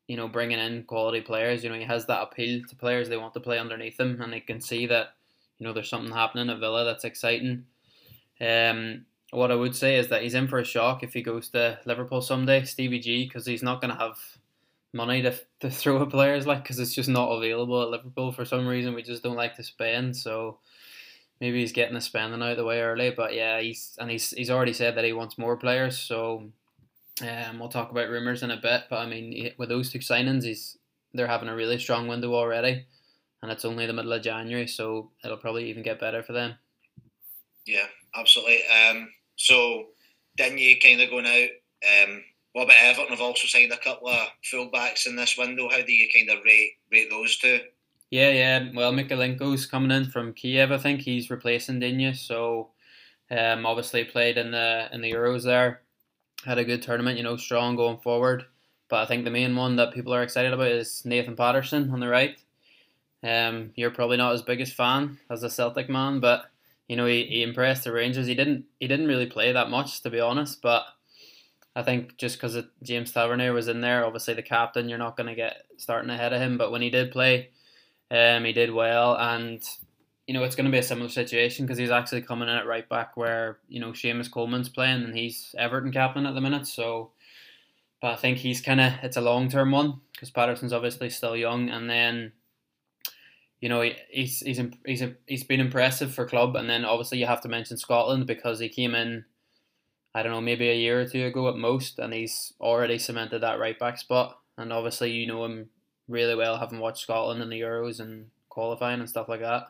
you 0.06 0.16
know, 0.16 0.28
bringing 0.28 0.58
in 0.58 0.82
quality 0.84 1.22
players. 1.22 1.64
You 1.64 1.70
know, 1.70 1.78
he 1.78 1.84
has 1.84 2.06
that 2.06 2.22
appeal 2.22 2.62
to 2.68 2.76
players. 2.76 3.08
They 3.08 3.16
want 3.16 3.32
to 3.34 3.40
play 3.40 3.58
underneath 3.58 3.98
him, 3.98 4.20
and 4.20 4.32
they 4.32 4.40
can 4.40 4.60
see 4.60 4.86
that, 4.86 5.14
you 5.58 5.66
know, 5.66 5.72
there's 5.72 5.88
something 5.88 6.12
happening 6.12 6.50
at 6.50 6.58
Villa 6.58 6.84
that's 6.84 7.04
exciting. 7.04 7.64
Um, 8.40 9.06
what 9.32 9.50
I 9.50 9.54
would 9.54 9.74
say 9.74 9.96
is 9.96 10.08
that 10.08 10.22
he's 10.22 10.34
in 10.34 10.46
for 10.46 10.58
a 10.58 10.64
shock 10.64 11.02
if 11.02 11.14
he 11.14 11.22
goes 11.22 11.48
to 11.50 11.78
Liverpool 11.86 12.20
someday, 12.20 12.64
Stevie 12.64 13.00
G, 13.00 13.24
because 13.24 13.46
he's 13.46 13.62
not 13.62 13.80
going 13.80 13.92
to 13.92 13.98
have 13.98 14.18
money 14.92 15.22
to, 15.22 15.34
to 15.60 15.70
throw 15.70 16.02
at 16.02 16.10
players 16.10 16.46
like 16.46 16.62
because 16.62 16.78
it's 16.78 16.94
just 16.94 17.08
not 17.08 17.30
available 17.30 17.82
at 17.82 17.88
Liverpool 17.88 18.30
for 18.30 18.44
some 18.44 18.66
reason. 18.66 18.94
We 18.94 19.02
just 19.02 19.22
don't 19.22 19.36
like 19.36 19.56
to 19.56 19.64
spend, 19.64 20.16
so 20.16 20.58
maybe 21.40 21.60
he's 21.60 21.72
getting 21.72 21.94
the 21.94 22.00
spending 22.02 22.42
out 22.42 22.50
of 22.50 22.56
the 22.58 22.64
way 22.64 22.82
early. 22.82 23.10
But 23.10 23.34
yeah, 23.34 23.58
he's 23.58 23.96
and 23.98 24.10
he's 24.10 24.30
he's 24.30 24.50
already 24.50 24.74
said 24.74 24.96
that 24.96 25.04
he 25.04 25.14
wants 25.14 25.38
more 25.38 25.56
players. 25.56 25.96
So 25.96 26.50
um, 27.22 27.58
we'll 27.58 27.70
talk 27.70 27.90
about 27.90 28.10
rumors 28.10 28.42
in 28.42 28.50
a 28.50 28.60
bit. 28.60 28.82
But 28.90 28.98
I 28.98 29.06
mean, 29.06 29.52
with 29.56 29.70
those 29.70 29.90
two 29.90 30.00
signings, 30.00 30.44
he's 30.44 30.76
they're 31.14 31.26
having 31.26 31.48
a 31.48 31.56
really 31.56 31.78
strong 31.78 32.06
window 32.06 32.34
already, 32.34 32.84
and 33.40 33.50
it's 33.50 33.64
only 33.64 33.86
the 33.86 33.94
middle 33.94 34.12
of 34.12 34.22
January, 34.22 34.66
so 34.66 35.10
it'll 35.24 35.38
probably 35.38 35.70
even 35.70 35.82
get 35.82 36.00
better 36.00 36.22
for 36.22 36.34
them. 36.34 36.56
Yeah, 37.64 37.86
absolutely. 38.14 38.60
Um, 38.66 39.08
so 39.36 39.86
you 40.38 40.78
kind 40.80 41.00
of 41.00 41.10
going 41.10 41.26
out. 41.26 41.48
Um, 42.04 42.22
what 42.52 42.64
about 42.64 42.76
Everton? 42.82 43.10
Have 43.10 43.20
also 43.20 43.46
signed 43.46 43.72
a 43.72 43.78
couple 43.78 44.08
of 44.08 44.28
fullbacks 44.44 45.06
in 45.06 45.16
this 45.16 45.36
window. 45.38 45.68
How 45.70 45.82
do 45.82 45.92
you 45.92 46.08
kind 46.12 46.30
of 46.30 46.44
rate 46.44 46.72
rate 46.90 47.08
those 47.10 47.36
two? 47.38 47.60
Yeah, 48.10 48.30
yeah. 48.30 48.68
Well, 48.74 48.92
Mykolenko's 48.92 49.64
coming 49.64 49.90
in 49.90 50.10
from 50.10 50.34
Kiev. 50.34 50.70
I 50.70 50.78
think 50.78 51.00
he's 51.00 51.30
replacing 51.30 51.80
Digne. 51.80 52.12
So, 52.12 52.70
um, 53.30 53.64
obviously 53.64 54.04
played 54.04 54.36
in 54.36 54.50
the 54.50 54.88
in 54.92 55.00
the 55.00 55.12
Euros 55.12 55.44
there. 55.44 55.82
Had 56.44 56.58
a 56.58 56.64
good 56.64 56.82
tournament. 56.82 57.16
You 57.16 57.24
know, 57.24 57.36
strong 57.36 57.76
going 57.76 57.98
forward. 57.98 58.44
But 58.88 59.02
I 59.02 59.06
think 59.06 59.24
the 59.24 59.30
main 59.30 59.56
one 59.56 59.76
that 59.76 59.94
people 59.94 60.12
are 60.12 60.22
excited 60.22 60.52
about 60.52 60.66
is 60.68 61.02
Nathan 61.06 61.34
Patterson 61.34 61.90
on 61.90 62.00
the 62.00 62.08
right. 62.08 62.36
Um, 63.22 63.70
you're 63.76 63.90
probably 63.90 64.18
not 64.18 64.32
his 64.32 64.42
biggest 64.42 64.74
fan 64.74 65.18
as 65.30 65.42
a 65.42 65.48
Celtic 65.48 65.88
man, 65.88 66.20
but 66.20 66.50
you 66.92 66.96
know, 66.96 67.06
he, 67.06 67.24
he 67.24 67.42
impressed 67.42 67.84
the 67.84 67.90
Rangers. 67.92 68.26
He 68.26 68.34
didn't 68.34 68.66
he 68.78 68.86
didn't 68.86 69.06
really 69.06 69.24
play 69.24 69.50
that 69.50 69.70
much 69.70 70.02
to 70.02 70.10
be 70.10 70.20
honest, 70.20 70.60
but 70.60 70.84
I 71.74 71.82
think 71.82 72.18
just 72.18 72.36
because 72.36 72.62
James 72.82 73.12
Tavernier 73.12 73.54
was 73.54 73.66
in 73.66 73.80
there, 73.80 74.04
obviously 74.04 74.34
the 74.34 74.42
captain, 74.42 74.90
you're 74.90 74.98
not 74.98 75.16
going 75.16 75.28
to 75.28 75.34
get 75.34 75.64
starting 75.78 76.10
ahead 76.10 76.34
of 76.34 76.42
him. 76.42 76.58
But 76.58 76.70
when 76.70 76.82
he 76.82 76.90
did 76.90 77.10
play, 77.10 77.48
um, 78.10 78.44
he 78.44 78.52
did 78.52 78.74
well, 78.74 79.16
and 79.16 79.62
you 80.26 80.34
know 80.34 80.44
it's 80.44 80.54
going 80.54 80.66
to 80.66 80.70
be 80.70 80.76
a 80.76 80.82
similar 80.82 81.08
situation 81.08 81.64
because 81.64 81.78
he's 81.78 81.90
actually 81.90 82.20
coming 82.20 82.50
in 82.50 82.56
at 82.56 82.66
right 82.66 82.86
back 82.86 83.16
where 83.16 83.56
you 83.70 83.80
know 83.80 83.92
Seamus 83.92 84.30
Coleman's 84.30 84.68
playing 84.68 85.02
and 85.02 85.16
he's 85.16 85.54
Everton 85.56 85.92
captain 85.92 86.26
at 86.26 86.34
the 86.34 86.42
minute. 86.42 86.66
So, 86.66 87.12
but 88.02 88.12
I 88.12 88.16
think 88.16 88.36
he's 88.36 88.60
kind 88.60 88.82
of 88.82 88.92
it's 89.02 89.16
a 89.16 89.22
long 89.22 89.48
term 89.48 89.70
one 89.70 90.02
because 90.12 90.30
Patterson's 90.30 90.74
obviously 90.74 91.08
still 91.08 91.38
young, 91.38 91.70
and 91.70 91.88
then 91.88 92.32
you 93.62 93.68
know, 93.68 93.88
he's 94.10 94.40
he's 94.40 94.60
he's 94.84 95.04
he's 95.26 95.44
been 95.44 95.60
impressive 95.60 96.12
for 96.12 96.26
club, 96.26 96.56
and 96.56 96.68
then 96.68 96.84
obviously 96.84 97.18
you 97.18 97.26
have 97.26 97.40
to 97.42 97.48
mention 97.48 97.76
Scotland 97.78 98.26
because 98.26 98.58
he 98.58 98.68
came 98.68 98.92
in, 98.96 99.24
I 100.16 100.24
don't 100.24 100.32
know, 100.32 100.40
maybe 100.40 100.68
a 100.68 100.74
year 100.74 101.00
or 101.00 101.06
two 101.06 101.24
ago 101.24 101.48
at 101.48 101.54
most, 101.54 102.00
and 102.00 102.12
he's 102.12 102.52
already 102.60 102.98
cemented 102.98 103.38
that 103.38 103.60
right 103.60 103.78
back 103.78 103.98
spot. 103.98 104.36
And 104.58 104.72
obviously 104.72 105.12
you 105.12 105.28
know 105.28 105.44
him 105.44 105.70
really 106.08 106.34
well, 106.34 106.58
having 106.58 106.80
watched 106.80 107.04
Scotland 107.04 107.40
in 107.40 107.50
the 107.50 107.60
Euros 107.60 108.00
and 108.00 108.26
qualifying 108.48 108.98
and 108.98 109.08
stuff 109.08 109.28
like 109.28 109.40
that. 109.42 109.68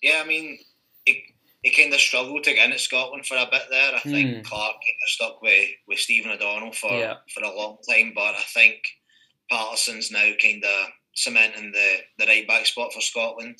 Yeah, 0.00 0.22
I 0.24 0.26
mean, 0.26 0.58
he, 1.04 1.24
he 1.62 1.72
kind 1.72 1.92
of 1.92 1.98
struggled 1.98 2.44
to 2.44 2.54
get 2.54 2.66
into 2.66 2.78
Scotland 2.78 3.26
for 3.26 3.36
a 3.36 3.48
bit 3.50 3.62
there. 3.68 3.96
I 3.96 3.98
think 3.98 4.30
mm. 4.30 4.44
Clarke 4.44 4.74
kind 4.74 5.02
of 5.02 5.08
stuck 5.08 5.42
with, 5.42 5.68
with 5.88 5.98
Stephen 5.98 6.30
O'Donnell 6.30 6.72
for 6.72 6.92
yeah. 6.92 7.14
for 7.34 7.42
a 7.42 7.52
long 7.52 7.78
time, 7.88 8.12
but 8.14 8.36
I 8.36 8.44
think 8.54 8.78
Patterson's 9.50 10.12
now 10.12 10.30
kind 10.40 10.64
of 10.64 10.86
cementing 11.14 11.72
the, 11.72 11.96
the 12.18 12.26
right 12.26 12.46
back 12.46 12.66
spot 12.66 12.92
for 12.92 13.00
Scotland, 13.00 13.58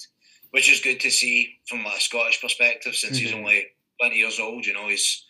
which 0.51 0.71
is 0.71 0.81
good 0.81 1.01
to 1.01 1.11
see 1.11 1.59
from 1.67 1.85
a 1.87 2.01
Scottish 2.01 2.41
perspective 2.41 2.95
since 2.95 3.17
mm-hmm. 3.17 3.27
he's 3.27 3.35
only 3.35 3.67
20 4.01 4.17
years 4.17 4.41
old. 4.41 4.67
You 4.67 4.75
know, 4.75 4.89
he's 4.89 5.25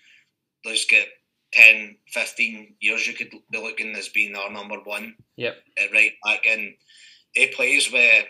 he's 0.62 0.86
got 0.86 1.06
10, 1.52 1.96
15 2.08 2.74
years 2.80 3.06
you 3.06 3.12
could 3.12 3.30
be 3.50 3.58
looking 3.58 3.94
as 3.94 4.08
being 4.08 4.34
our 4.34 4.50
number 4.50 4.76
one. 4.84 5.14
Yep. 5.36 5.56
At 5.82 5.92
right 5.92 6.12
back, 6.24 6.46
and 6.46 6.74
he 7.32 7.46
plays 7.48 7.92
where 7.92 8.24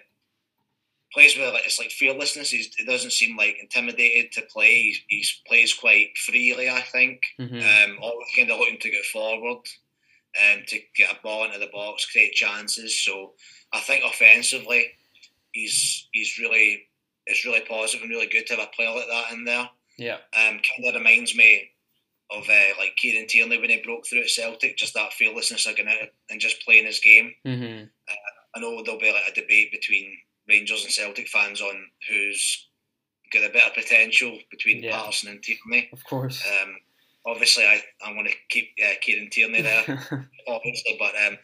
plays 1.12 1.36
with 1.36 1.52
like 1.52 1.64
it's 1.64 1.78
like 1.78 1.90
fearlessness. 1.90 2.50
He's, 2.50 2.74
he 2.74 2.84
doesn't 2.84 3.12
seem 3.12 3.36
like 3.36 3.56
intimidated 3.60 4.32
to 4.32 4.42
play. 4.42 4.74
He, 4.74 4.96
he 5.08 5.24
plays 5.46 5.74
quite 5.74 6.16
freely. 6.16 6.68
I 6.68 6.80
think. 6.80 7.20
Mm-hmm. 7.38 7.56
Um, 7.56 7.98
always 8.00 8.28
kind 8.36 8.50
of 8.50 8.58
looking 8.58 8.78
to 8.80 8.90
get 8.90 9.04
forward, 9.06 9.60
um, 10.40 10.62
to 10.66 10.78
get 10.96 11.12
a 11.12 11.22
ball 11.22 11.44
into 11.44 11.58
the 11.58 11.70
box, 11.72 12.10
create 12.10 12.32
chances. 12.32 13.00
So 13.00 13.32
I 13.72 13.80
think 13.80 14.04
offensively, 14.04 14.92
he's 15.52 16.08
he's 16.12 16.38
really 16.38 16.88
it's 17.26 17.44
really 17.44 17.60
positive 17.60 18.02
and 18.02 18.10
really 18.10 18.26
good 18.26 18.46
to 18.46 18.56
have 18.56 18.66
a 18.66 18.76
player 18.76 18.90
like 18.94 19.06
that 19.08 19.32
in 19.32 19.44
there. 19.44 19.68
Yeah. 19.96 20.16
Um, 20.36 20.60
kind 20.60 20.86
of 20.86 20.94
reminds 20.94 21.36
me 21.36 21.70
of 22.30 22.48
uh, 22.48 22.78
like 22.78 22.96
Kieran 22.96 23.28
Tierney 23.28 23.58
when 23.60 23.70
he 23.70 23.82
broke 23.82 24.06
through 24.06 24.22
at 24.22 24.30
Celtic, 24.30 24.76
just 24.76 24.94
that 24.94 25.12
fearlessness 25.12 25.66
of 25.66 25.76
going 25.76 25.88
out 25.88 26.08
and 26.30 26.40
just 26.40 26.64
playing 26.64 26.86
his 26.86 26.98
game. 27.00 27.32
Mm-hmm. 27.46 27.84
Uh, 28.08 28.14
I 28.56 28.60
know 28.60 28.82
there'll 28.82 28.98
be 29.00 29.12
like 29.12 29.30
a 29.30 29.34
debate 29.40 29.70
between 29.70 30.16
Rangers 30.48 30.84
and 30.84 30.92
Celtic 30.92 31.28
fans 31.28 31.60
on 31.60 31.74
who's 32.08 32.68
got 33.32 33.48
a 33.48 33.52
better 33.52 33.70
potential 33.74 34.38
between 34.50 34.82
Yeah. 34.82 34.96
Patterson 34.96 35.30
and 35.30 35.42
Tierney. 35.42 35.88
Of 35.92 36.04
course. 36.04 36.42
Um, 36.62 36.76
obviously, 37.26 37.64
I, 37.64 37.80
I 38.04 38.12
want 38.14 38.28
to 38.28 38.34
keep 38.48 38.70
uh, 38.82 38.94
Kieran 39.00 39.30
Tierney 39.30 39.62
there, 39.62 39.84
obviously, 40.48 40.96
but 40.98 41.14
um, 41.26 41.38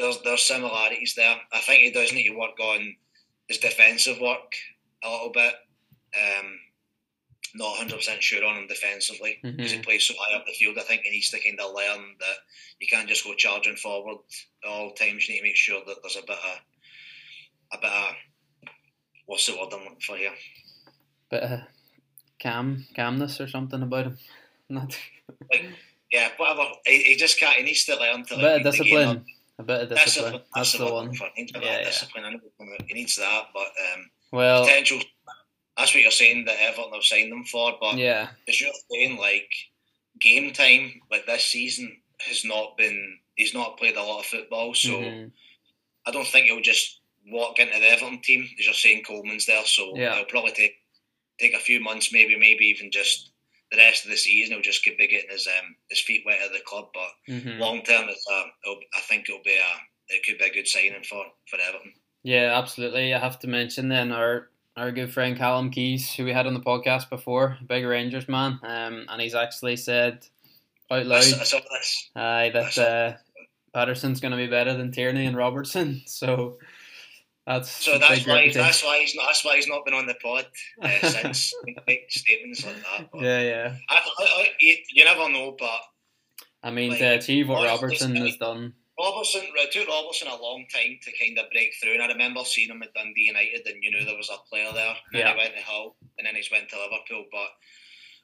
there's 0.00 0.20
there's 0.22 0.42
similarities 0.42 1.14
there. 1.14 1.36
I 1.52 1.60
think 1.60 1.82
he 1.82 1.90
does 1.90 2.12
need 2.12 2.28
to 2.28 2.36
work 2.36 2.58
on 2.60 2.94
his 3.48 3.58
defensive 3.58 4.20
work 4.20 4.54
a 5.04 5.10
little 5.10 5.30
bit. 5.30 5.54
Um, 6.16 6.58
not 7.54 7.76
100% 7.78 8.20
sure 8.20 8.44
on 8.44 8.56
him 8.58 8.66
defensively 8.68 9.38
because 9.42 9.72
he 9.72 9.78
Mhm. 9.78 9.84
plays 9.84 10.06
so 10.06 10.14
high 10.18 10.36
up 10.36 10.46
the 10.46 10.52
field. 10.52 10.78
I 10.78 10.82
think 10.82 11.02
he 11.02 11.10
needs 11.10 11.30
to 11.30 11.40
kind 11.40 11.58
of 11.60 11.74
learn 11.74 12.14
that 12.20 12.36
you 12.78 12.86
can't 12.86 13.08
just 13.08 13.24
go 13.24 13.34
charging 13.34 13.74
forward 13.76 14.18
at 14.64 14.68
all 14.70 14.92
times. 14.92 15.26
You 15.28 15.34
need 15.34 15.40
to 15.40 15.46
make 15.46 15.56
sure 15.56 15.80
that 15.84 15.96
there's 16.02 16.16
a 16.16 16.22
bit 16.22 16.38
of 16.38 16.60
a 17.72 17.78
bit 17.78 17.90
of 17.90 18.14
what's 19.26 19.46
the 19.46 19.56
word 19.56 19.72
I'm 19.72 19.80
looking 19.80 20.00
for 20.00 20.16
here? 20.16 20.34
Bit 21.30 21.42
of 21.42 21.60
calm, 22.40 22.86
calmness 22.94 23.40
or 23.40 23.48
something 23.48 23.82
about 23.82 24.06
him. 24.06 24.18
Not 24.68 24.96
Yeah, 26.12 26.30
whatever. 26.36 26.70
He, 26.86 27.02
he 27.02 27.16
just 27.16 27.38
can't. 27.38 27.56
He 27.56 27.62
needs 27.64 27.84
to 27.86 27.96
learn 27.96 28.24
to 28.26 28.34
a 28.34 28.36
like, 28.36 28.42
bit 28.42 28.44
of 28.44 28.64
read 28.64 28.64
the 28.64 28.70
game 28.84 28.84
discipline. 28.84 29.26
A 29.60 29.62
bit 29.62 29.80
of 29.82 29.88
discipline. 29.90 30.32
Discipline. 30.32 30.42
That's 30.54 30.72
the 30.72 30.78
the 30.78 30.92
one. 30.92 31.14
for. 31.14 31.28
He 31.34 31.42
needs 31.42 31.52
Yeah, 31.54 31.60
yeah. 31.78 31.84
discipline. 31.84 32.24
I 32.24 32.30
know 32.32 32.40
he 32.86 32.94
needs 32.94 33.16
that, 33.16 33.44
but 33.54 33.66
um, 33.94 34.10
Well, 34.32 34.64
potential. 34.64 35.00
That's 35.76 35.94
what 35.94 36.02
you're 36.02 36.10
saying 36.10 36.44
that 36.46 36.60
Everton 36.60 36.92
have 36.92 37.04
signed 37.04 37.32
them 37.32 37.44
for, 37.44 37.72
but 37.80 37.96
yeah. 37.96 38.30
as 38.48 38.60
you're 38.60 38.72
saying, 38.90 39.16
like 39.18 39.50
game 40.20 40.52
time, 40.52 41.00
like 41.10 41.26
this 41.26 41.44
season 41.46 41.96
has 42.20 42.44
not 42.44 42.76
been. 42.76 43.18
He's 43.36 43.54
not 43.54 43.78
played 43.78 43.96
a 43.96 44.02
lot 44.02 44.20
of 44.20 44.26
football, 44.26 44.74
so 44.74 44.90
Mhm. 44.90 45.32
I 46.06 46.10
don't 46.10 46.26
think 46.26 46.46
he'll 46.46 46.60
just 46.60 47.00
walk 47.26 47.58
into 47.58 47.78
the 47.78 47.86
Everton 47.90 48.20
team. 48.20 48.42
As 48.58 48.64
you're 48.66 48.74
saying, 48.74 49.04
Coleman's 49.04 49.46
there, 49.46 49.64
so 49.64 49.96
Yeah. 49.96 50.12
it'll 50.14 50.24
probably 50.26 50.52
take 50.52 50.76
take 51.38 51.54
a 51.54 51.58
few 51.58 51.80
months, 51.80 52.12
maybe, 52.12 52.36
maybe 52.36 52.66
even 52.66 52.90
just 52.90 53.29
the 53.70 53.76
rest 53.78 54.04
of 54.04 54.10
the 54.10 54.16
season. 54.16 54.54
He'll 54.54 54.62
just 54.62 54.84
be 54.84 54.94
getting 55.06 55.30
his 55.30 55.46
um, 55.46 55.74
his 55.88 56.00
feet 56.00 56.22
wet 56.26 56.40
at 56.44 56.52
the 56.52 56.60
club, 56.66 56.88
but 56.92 57.08
Mhm. 57.34 57.58
long 57.58 57.82
term, 57.82 58.08
it's 58.08 58.26
a, 58.30 58.44
it'll, 58.64 58.80
I 58.94 59.00
think 59.00 59.28
it'll 59.28 59.42
be 59.44 59.56
a 59.56 60.14
it 60.14 60.24
could 60.26 60.38
be 60.38 60.44
a 60.44 60.52
good 60.52 60.66
signing 60.68 61.02
for 61.04 61.24
for 61.48 61.58
Everton. 61.60 61.92
Yeah, 62.22 62.58
absolutely. 62.58 63.14
I 63.14 63.18
have 63.18 63.38
to 63.40 63.46
mention 63.48 63.88
then 63.88 64.12
our 64.12 64.50
our 64.76 64.92
good 64.92 65.12
friend 65.12 65.36
Callum 65.36 65.70
Keys, 65.70 66.12
who 66.14 66.24
we 66.24 66.32
had 66.32 66.46
on 66.46 66.54
the 66.54 66.60
podcast 66.60 67.10
before, 67.10 67.58
big 67.66 67.84
Rangers 67.84 68.28
man, 68.28 68.58
um, 68.62 69.04
and 69.08 69.20
he's 69.20 69.34
actually 69.34 69.76
said 69.76 70.26
out 70.90 71.00
I, 71.00 71.02
loud, 71.02 71.18
I 71.18 71.44
saw 71.44 71.60
this. 71.70 72.10
aye, 72.16 72.50
that 72.54 72.78
uh, 72.78 73.16
Patterson's 73.74 74.20
going 74.20 74.32
to 74.32 74.36
be 74.36 74.46
better 74.48 74.74
than 74.76 74.90
Tierney 74.90 75.26
and 75.26 75.36
Robertson. 75.36 76.02
So 76.06 76.58
that's 77.54 77.70
So 77.70 77.98
that's 77.98 78.26
why 78.26 78.34
reputation. 78.34 78.62
that's 78.62 78.84
why 78.84 78.98
he's 79.00 79.14
not 79.14 79.26
that's 79.26 79.44
why 79.44 79.56
he's 79.56 79.68
not 79.68 79.84
been 79.84 79.94
on 79.94 80.06
the 80.06 80.14
pod 80.14 80.46
uh, 80.82 80.88
since 81.08 81.52
statements 82.08 82.64
like 82.64 82.76
that. 82.76 83.08
But 83.12 83.22
yeah, 83.22 83.40
yeah. 83.40 83.76
I, 83.88 83.94
I, 83.96 84.24
I, 84.24 84.46
you, 84.60 84.76
you 84.92 85.04
never 85.04 85.28
know, 85.28 85.56
but 85.58 85.80
I 86.62 86.70
mean, 86.70 86.90
Like, 86.90 86.98
to 87.00 87.14
achieve 87.18 87.48
what 87.48 87.66
Robertson 87.66 88.14
has 88.16 88.36
done. 88.36 88.74
Robertson 88.98 89.40
it 89.44 89.72
took 89.72 89.88
Robertson 89.88 90.28
a 90.28 90.36
long 90.36 90.66
time 90.72 90.98
to 91.02 91.10
kind 91.18 91.38
of 91.38 91.50
break 91.50 91.70
through, 91.80 91.94
and 91.94 92.02
I 92.02 92.08
remember 92.08 92.44
seeing 92.44 92.68
him 92.68 92.82
at 92.82 92.92
Dundee 92.92 93.22
United, 93.32 93.66
and 93.66 93.82
you 93.82 93.90
knew 93.90 94.04
there 94.04 94.16
was 94.16 94.28
a 94.28 94.36
player 94.50 94.68
there. 94.74 94.94
And 95.12 95.14
then 95.14 95.20
Yeah. 95.20 95.32
he 95.32 95.38
went 95.38 95.56
to 95.56 95.62
Hull, 95.62 95.96
and 96.18 96.26
then 96.26 96.34
he's 96.36 96.50
went 96.50 96.68
to 96.68 96.76
Liverpool. 96.76 97.24
But 97.32 97.48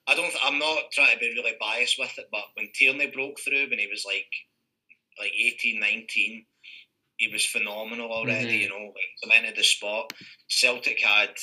I 0.07 0.15
don't. 0.15 0.35
I'm 0.45 0.59
not 0.59 0.93
trying 0.93 1.15
to 1.15 1.19
be 1.19 1.33
really 1.35 1.55
biased 1.59 1.99
with 1.99 2.13
it, 2.19 2.27
but 2.31 2.45
when 2.55 2.69
Tierney 2.75 3.07
broke 3.07 3.41
through 3.41 3.71
when 3.71 3.79
he 3.79 3.87
was 3.87 4.05
like 4.07 4.29
like 5.19 5.33
18, 5.35 5.81
19, 5.81 6.45
he 7.19 7.29
was 7.29 7.45
phenomenal 7.47 8.13
already. 8.13 8.59
Mhm. 8.59 8.63
You 8.63 8.69
know, 8.69 8.93
like 8.95 9.19
cemented 9.23 9.57
the 9.57 9.65
spot. 9.65 10.13
Celtic 10.49 11.01
had 11.01 11.35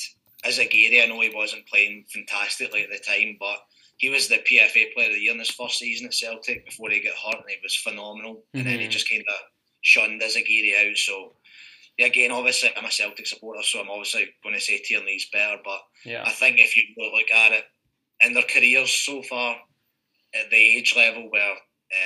Izaguirre, 0.46 1.04
I 1.04 1.06
know 1.08 1.22
he 1.22 1.30
wasn't 1.30 1.66
playing 1.68 2.06
fantastically 2.14 2.84
at 2.84 2.90
the 2.90 3.00
time, 3.00 3.38
but 3.40 3.66
he 3.98 4.10
was 4.10 4.28
the 4.28 4.40
PFA 4.40 4.94
Player 4.94 5.08
of 5.08 5.14
the 5.16 5.22
Year 5.22 5.32
in 5.34 5.40
his 5.40 5.50
first 5.52 5.80
season 5.80 6.08
at 6.08 6.14
Celtic 6.14 6.66
before 6.66 6.90
he 6.90 7.00
got 7.00 7.16
hurt, 7.16 7.42
and 7.42 7.50
he 7.50 7.58
was 7.64 7.76
phenomenal. 7.76 8.46
And 8.54 8.66
then 8.66 8.80
he 8.80 8.88
Mhm. 8.88 8.92
just 8.92 9.10
kind 9.10 9.24
of 9.28 9.36
shunned 9.82 10.22
Izaguirre 10.22 10.90
out. 10.92 10.98
So, 10.98 11.38
yeah, 11.98 12.08
again, 12.08 12.32
obviously, 12.32 12.76
I'm 12.76 12.86
a 12.86 12.92
Celtic 12.92 13.26
supporter, 13.28 13.64
so 13.64 13.80
I'm 13.80 13.90
obviously 13.90 14.34
going 14.44 14.56
to 14.56 14.62
say 14.62 14.80
Tierney's 14.80 15.30
better. 15.30 15.62
But 15.64 15.86
Yeah. 16.04 16.24
I 16.26 16.32
think 16.32 16.60
if 16.60 16.76
you 16.76 16.84
look 16.98 17.32
at 17.32 17.52
it 17.54 17.66
in 18.22 18.34
their 18.34 18.44
careers 18.44 18.92
so 18.92 19.22
far, 19.24 19.64
at 20.34 20.50
the 20.50 20.58
age 20.58 20.96
level 20.96 21.30
where 21.30 21.56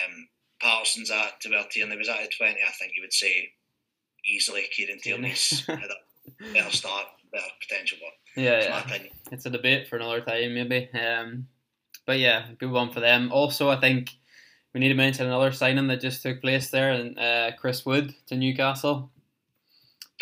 um, 0.05 0.29
Patterson's 0.59 1.09
at 1.09 1.39
to 1.41 1.49
where 1.49 1.63
Tierney 1.63 1.95
was 1.97 2.09
at 2.09 2.19
at 2.19 2.31
20, 2.33 2.61
I 2.61 2.71
think 2.71 2.93
you 2.95 3.01
would 3.01 3.13
say 3.13 3.53
easily 4.27 4.63
Kieran 4.71 4.99
Tierney's 4.99 5.65
had 5.67 5.79
a 5.79 6.53
better 6.53 6.71
start, 6.71 7.05
better 7.31 7.45
potential. 7.61 7.97
But 8.01 8.41
Yeah, 8.41 8.51
my 8.51 8.65
yeah. 8.65 8.83
opinion. 8.83 9.13
It's 9.31 9.45
a 9.45 9.49
debate 9.49 9.87
for 9.87 9.95
another 9.97 10.21
time, 10.21 10.53
maybe. 10.53 10.89
Um, 10.93 11.47
but 12.05 12.19
yeah, 12.19 12.47
good 12.59 12.71
one 12.71 12.91
for 12.91 12.99
them. 12.99 13.31
Also, 13.31 13.69
I 13.69 13.79
think 13.79 14.11
we 14.73 14.79
need 14.79 14.89
to 14.89 14.93
mention 14.95 15.25
another 15.25 15.51
signing 15.51 15.87
that 15.87 16.01
just 16.01 16.21
took 16.21 16.41
place 16.41 16.69
there, 16.69 16.91
and 16.91 17.17
uh, 17.17 17.51
Chris 17.59 17.85
Wood 17.85 18.13
to 18.27 18.35
Newcastle. 18.35 19.09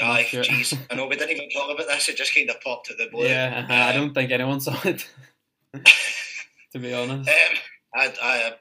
Aye, 0.02 0.24
sure. 0.24 0.44
jeez. 0.44 0.78
I 0.92 0.96
know 0.96 1.08
we 1.08 1.16
didn't 1.16 1.36
even 1.36 1.50
talk 1.50 1.74
about 1.74 1.88
this. 1.88 2.10
It 2.10 2.18
just 2.18 2.34
kind 2.36 2.50
of 2.50 2.60
popped 2.62 2.92
at 2.92 2.98
the 2.98 3.08
blue. 3.12 3.26
Yeah, 3.28 3.66
I 3.70 3.94
don't 3.94 4.14
think 4.14 4.32
anyone 4.32 4.60
saw 4.62 4.76
it. 4.84 5.08
to 6.74 6.80
be 6.80 6.94
honest, 6.94 7.30
Um, 7.30 7.58
I, 7.94 8.14
I, 8.22 8.52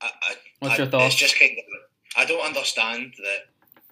I, 0.00 0.06
I, 0.06 0.34
what's 0.60 0.78
your 0.78 0.86
thoughts? 0.86 1.14
It's 1.14 1.20
just 1.22 1.38
kind 1.38 1.52
of. 1.52 1.64
I 2.16 2.24
don't 2.26 2.46
understand 2.46 3.12
that 3.18 3.38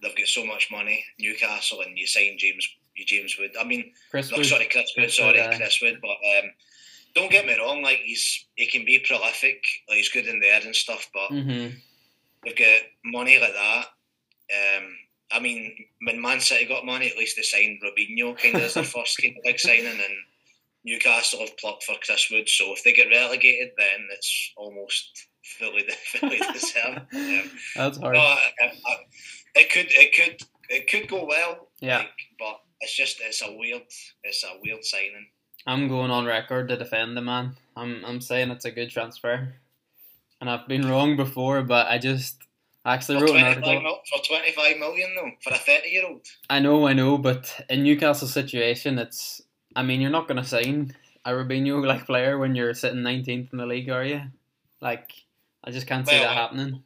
they've 0.03 0.17
got 0.17 0.27
so 0.27 0.45
much 0.45 0.69
money, 0.71 1.05
Newcastle, 1.19 1.81
and 1.83 1.97
you 1.97 2.07
sign 2.07 2.37
James, 2.39 2.69
you 2.95 3.05
James 3.05 3.37
Wood. 3.39 3.53
I 3.59 3.65
mean, 3.65 3.93
Chris 4.11 4.31
no, 4.31 4.39
Wood. 4.39 4.47
sorry, 4.47 4.67
Chris 4.67 4.93
Wood. 4.97 5.05
Chris 5.05 5.17
Sorry, 5.17 5.41
Wood, 5.41 5.55
uh, 5.55 5.57
Chris 5.57 5.79
Wood. 5.83 5.99
But 6.03 6.11
um, 6.11 6.51
don't 7.15 7.31
get 7.31 7.47
me 7.47 7.57
wrong. 7.59 7.83
Like 7.83 7.99
he's 7.99 8.47
he 8.57 8.67
can 8.67 8.85
be 8.85 8.99
prolific. 9.07 9.63
Like 9.89 9.99
he's 9.99 10.09
good 10.11 10.27
in 10.27 10.41
there 10.41 10.61
and 10.65 10.75
stuff. 10.75 11.09
But 11.15 11.31
Mhm. 11.31 11.75
they've 12.45 12.57
got 12.57 12.81
money 13.05 13.39
like 13.39 13.53
that. 13.55 13.87
Um, 14.53 14.97
I 15.31 15.41
mean, 15.41 15.75
when 16.05 16.21
Man 16.21 16.41
City 16.41 16.67
got 16.67 16.85
money, 16.85 17.09
at 17.09 17.17
least 17.17 17.37
they 17.37 17.43
signed 17.43 17.81
Robinho 17.83 18.37
kind 18.37 18.55
of 18.57 18.63
as 18.63 18.75
their 18.75 18.85
first 18.85 19.17
kind 19.23 19.35
of 19.37 19.43
big 19.45 19.59
signing, 19.59 19.87
and 19.87 20.15
Newcastle 20.85 21.41
have 21.41 21.57
plucked 21.59 21.85
for 21.85 21.95
Chris 22.05 22.29
Wood. 22.31 22.49
So 22.49 22.73
if 22.75 22.83
they 22.85 22.93
get 22.93 23.09
relegated, 23.09 23.71
then 23.79 24.09
it's 24.11 24.53
almost 24.57 25.27
fully 25.59 25.87
fully 26.07 26.39
deserved. 26.53 27.01
Um, 27.15 27.51
That's 27.77 27.99
hard. 27.99 28.15
no, 28.15 28.21
I, 28.21 28.53
I, 28.61 28.65
I, 28.67 28.97
it 29.55 29.71
could 29.71 29.87
it 29.91 30.15
could 30.15 30.43
it 30.69 30.91
could 30.91 31.09
go 31.09 31.25
well. 31.27 31.69
Yeah. 31.81 31.99
like, 31.99 32.09
but 32.39 32.61
it's 32.81 32.97
just 32.97 33.21
it's 33.21 33.43
a 33.43 33.53
weird 33.57 33.83
it's 34.25 34.45
a 34.45 34.59
weird 34.63 34.85
signing. 34.85 35.27
I'm 35.67 35.89
going 35.89 36.11
on 36.11 36.25
record 36.27 36.69
to 36.69 36.77
defend 36.77 37.17
the 37.17 37.23
man. 37.23 37.57
I'm 37.77 38.05
I'm 38.05 38.21
saying 38.21 38.51
it's 38.51 38.65
a 38.65 38.71
good 38.71 38.91
transfer, 38.91 39.55
and 40.41 40.51
I've 40.51 40.67
been 40.67 40.89
wrong 40.89 41.17
before, 41.17 41.63
but 41.63 41.87
I 41.87 41.99
just 41.99 42.43
I 42.85 42.95
actually 42.95 43.21
For 43.21 43.27
wrote 43.27 43.37
an 43.37 43.45
article. 43.45 43.81
mil, 43.83 43.99
for 44.11 44.25
twenty 44.25 44.53
five 44.53 44.79
million 44.79 45.15
though 45.15 45.31
for 45.43 45.55
a 45.55 45.59
thirty 45.59 45.91
year 45.91 46.07
old. 46.07 46.27
I 46.51 46.59
know, 46.59 46.87
I 46.89 46.95
know, 46.95 47.17
but 47.17 47.65
in 47.71 47.85
Newcastle's 47.85 48.33
situation, 48.33 48.99
it's. 48.99 49.41
I 49.75 49.83
mean, 49.83 50.03
you're 50.03 50.11
not 50.11 50.29
going 50.29 50.37
to 50.37 50.47
sign 50.47 50.95
a 51.25 51.31
Robinho 51.31 51.87
like 51.87 52.05
player 52.05 52.37
when 52.37 52.55
you're 52.55 52.75
sitting 52.75 53.01
19th 53.01 53.53
in 53.53 53.59
the 53.59 53.65
league, 53.65 53.89
are 53.89 54.05
you? 54.05 54.21
Like, 54.83 55.13
I 55.65 55.71
just 55.71 55.87
can't 55.87 56.07
see 56.07 56.19
that 56.19 56.35
happening. 56.35 56.83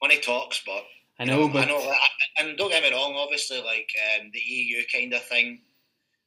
Money 0.00 0.20
talks, 0.20 0.62
but 0.64 0.84
I 1.18 1.24
know, 1.24 1.48
but 1.48 1.64
I 1.64 1.66
know, 1.66 1.80
that- 1.80 1.98
and 2.38 2.58
don't 2.58 2.70
get 2.70 2.82
me 2.82 2.90
wrong. 2.92 3.14
Obviously, 3.16 3.60
like 3.62 3.88
um, 4.20 4.30
the 4.32 4.40
EU 4.40 4.82
kind 4.92 5.12
of 5.14 5.22
thing, 5.26 5.62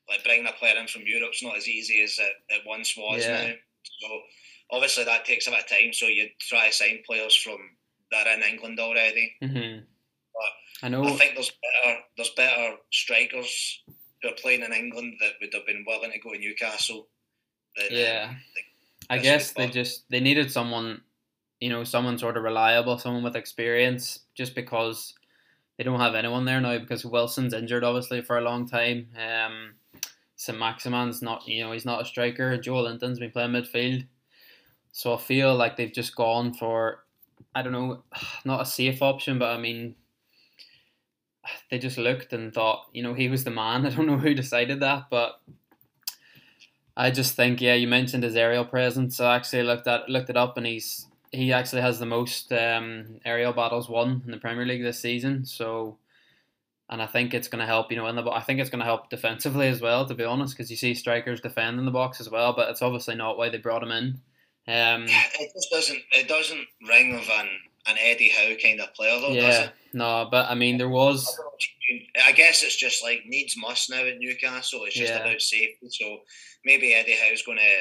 like 0.09 0.23
bringing 0.23 0.47
a 0.47 0.53
player 0.53 0.77
in 0.77 0.87
from 0.87 1.03
Europe's 1.05 1.43
not 1.43 1.57
as 1.57 1.67
easy 1.67 2.01
as 2.03 2.17
it, 2.19 2.33
it 2.49 2.61
once 2.65 2.95
was 2.95 3.25
Yeah. 3.25 3.47
now. 3.47 3.53
So 3.99 4.21
obviously 4.71 5.03
that 5.05 5.25
takes 5.25 5.47
a 5.47 5.51
bit 5.51 5.59
of 5.59 5.67
time. 5.67 5.91
So 5.93 6.07
you 6.07 6.29
try 6.39 6.67
to 6.67 6.73
sign 6.73 6.99
players 7.05 7.35
from 7.35 7.57
that 8.11 8.27
in 8.27 8.41
England 8.43 8.79
already. 8.79 9.33
hmm 9.41 9.79
But 10.33 10.85
I 10.85 10.89
know. 10.89 11.03
I 11.03 11.11
think 11.17 11.33
there's 11.35 11.51
better 11.51 11.99
there's 12.15 12.29
better 12.31 12.77
strikers 12.91 13.83
who 14.21 14.29
are 14.29 14.35
playing 14.35 14.61
in 14.63 14.71
England 14.73 15.15
that 15.19 15.33
would 15.41 15.53
have 15.53 15.65
been 15.65 15.83
willing 15.85 16.11
to 16.11 16.19
go 16.19 16.31
to 16.33 16.39
Newcastle. 16.39 17.09
Than, 17.75 17.87
um, 17.87 17.91
Yeah. 17.93 18.35
I 19.09 19.17
guess 19.19 19.51
they 19.51 19.67
just 19.67 20.09
they 20.09 20.19
needed 20.21 20.51
someone, 20.51 21.01
you 21.59 21.69
know, 21.69 21.83
someone 21.83 22.17
sort 22.17 22.37
of 22.37 22.43
reliable, 22.43 22.97
someone 22.97 23.23
with 23.23 23.35
experience, 23.35 24.19
just 24.37 24.55
because 24.55 25.15
they 25.77 25.83
don't 25.83 25.99
have 25.99 26.15
anyone 26.15 26.45
there 26.45 26.61
now 26.61 26.77
because 26.77 27.03
Wilson's 27.03 27.53
injured 27.53 27.83
obviously 27.83 28.21
for 28.21 28.37
a 28.37 28.41
long 28.41 28.67
time. 28.67 29.07
Um, 29.17 29.73
St 30.35 30.57
Maximin's 30.57 31.21
not, 31.21 31.47
you 31.47 31.63
know, 31.63 31.71
he's 31.71 31.85
not 31.85 32.01
a 32.01 32.05
striker. 32.05 32.57
Joelinton's 32.57 33.19
been 33.19 33.31
playing 33.31 33.51
midfield, 33.51 34.05
so 34.91 35.13
I 35.13 35.17
feel 35.17 35.55
like 35.55 35.75
they've 35.75 35.91
just 35.91 36.15
gone 36.15 36.53
for, 36.53 37.03
I 37.55 37.63
don't 37.63 37.73
know, 37.73 38.03
not 38.45 38.61
a 38.61 38.65
safe 38.65 39.01
option, 39.01 39.39
but 39.39 39.49
I 39.49 39.59
mean, 39.59 39.95
they 41.71 41.79
just 41.79 41.97
looked 41.97 42.33
and 42.33 42.53
thought, 42.53 42.85
you 42.93 43.01
know, 43.01 43.15
he 43.15 43.27
was 43.27 43.43
the 43.43 43.51
man. 43.51 43.85
I 43.87 43.89
don't 43.89 44.07
know 44.07 44.17
who 44.17 44.35
decided 44.35 44.79
that, 44.81 45.05
but 45.09 45.41
I 46.95 47.11
just 47.11 47.35
think, 47.35 47.61
yeah, 47.61 47.75
you 47.75 47.87
mentioned 47.87 48.23
his 48.23 48.35
aerial 48.35 48.65
presence. 48.65 49.19
I 49.19 49.35
actually 49.35 49.63
looked 49.63 49.87
at 49.87 50.09
looked 50.09 50.29
it 50.29 50.37
up, 50.37 50.57
and 50.57 50.65
he's 50.65 51.07
he 51.31 51.53
actually 51.53 51.81
has 51.81 51.99
the 51.99 52.05
most 52.05 52.51
um, 52.53 53.19
aerial 53.25 53.53
battles 53.53 53.89
won 53.89 54.21
in 54.25 54.31
the 54.31 54.37
Premier 54.37 54.65
League 54.65 54.83
this 54.83 54.99
season. 54.99 55.45
So, 55.45 55.97
and 56.89 57.01
I 57.01 57.07
think 57.07 57.33
it's 57.33 57.47
going 57.47 57.59
to 57.59 57.65
help. 57.65 57.91
You 57.91 57.97
know, 57.97 58.07
in 58.07 58.15
the 58.15 58.29
I 58.29 58.41
think 58.41 58.59
it's 58.59 58.69
going 58.69 58.79
to 58.79 58.85
help 58.85 59.09
defensively 59.09 59.67
as 59.67 59.81
well. 59.81 60.05
To 60.05 60.13
be 60.13 60.23
honest, 60.23 60.55
because 60.55 60.71
you 60.71 60.77
see 60.77 60.93
strikers 60.93 61.41
defending 61.41 61.85
the 61.85 61.91
box 61.91 62.21
as 62.21 62.29
well, 62.29 62.53
but 62.53 62.69
it's 62.69 62.81
obviously 62.81 63.15
not 63.15 63.37
why 63.37 63.49
they 63.49 63.57
brought 63.57 63.83
him 63.83 63.91
in. 63.91 64.19
Um, 64.69 65.05
it 65.07 65.51
just 65.53 65.69
doesn't. 65.71 66.01
It 66.11 66.27
doesn't 66.27 66.65
ring 66.87 67.15
of 67.15 67.27
an 67.29 67.49
an 67.87 67.95
Eddie 67.99 68.29
Howe 68.29 68.55
kind 68.61 68.81
of 68.81 68.93
player, 68.93 69.19
though. 69.19 69.31
Yeah, 69.31 69.69
no, 69.93 70.27
but 70.29 70.49
I 70.49 70.55
mean, 70.55 70.77
there 70.77 70.89
was. 70.89 71.39
I 72.25 72.33
guess 72.33 72.63
it's 72.63 72.75
just 72.75 73.01
like 73.01 73.23
needs 73.25 73.55
must 73.57 73.89
now 73.89 74.05
at 74.05 74.19
Newcastle. 74.19 74.81
It's 74.83 74.95
just 74.95 75.13
yeah. 75.13 75.19
about 75.19 75.41
safety. 75.41 75.87
So 75.89 76.19
maybe 76.65 76.93
Eddie 76.93 77.15
Howe's 77.15 77.43
going 77.43 77.59
to 77.59 77.79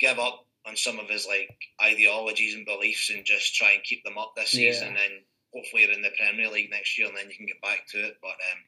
give 0.00 0.18
up 0.18 0.46
on 0.68 0.76
some 0.76 0.98
of 0.98 1.08
his 1.08 1.26
like 1.26 1.48
ideologies 1.82 2.54
and 2.54 2.66
beliefs 2.66 3.10
and 3.10 3.24
just 3.24 3.54
try 3.54 3.72
and 3.72 3.82
keep 3.82 4.04
them 4.04 4.18
up 4.18 4.34
this 4.36 4.50
season. 4.50 4.94
Yeah. 4.94 5.02
And 5.04 5.12
hopefully 5.54 5.82
you're 5.82 5.92
in 5.92 6.02
the 6.02 6.12
Premier 6.18 6.50
League 6.50 6.70
next 6.70 6.98
year, 6.98 7.08
and 7.08 7.16
then 7.16 7.30
you 7.30 7.36
can 7.36 7.46
get 7.46 7.62
back 7.62 7.86
to 7.88 7.98
it. 7.98 8.14
But 8.20 8.30
um, 8.30 8.60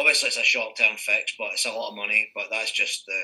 obviously 0.00 0.28
it's 0.28 0.38
a 0.38 0.44
short 0.44 0.76
term 0.76 0.96
fix, 0.96 1.34
but 1.38 1.52
it's 1.52 1.66
a 1.66 1.72
lot 1.72 1.90
of 1.90 1.96
money. 1.96 2.30
But 2.34 2.46
that's 2.50 2.72
just 2.72 3.04
the 3.06 3.20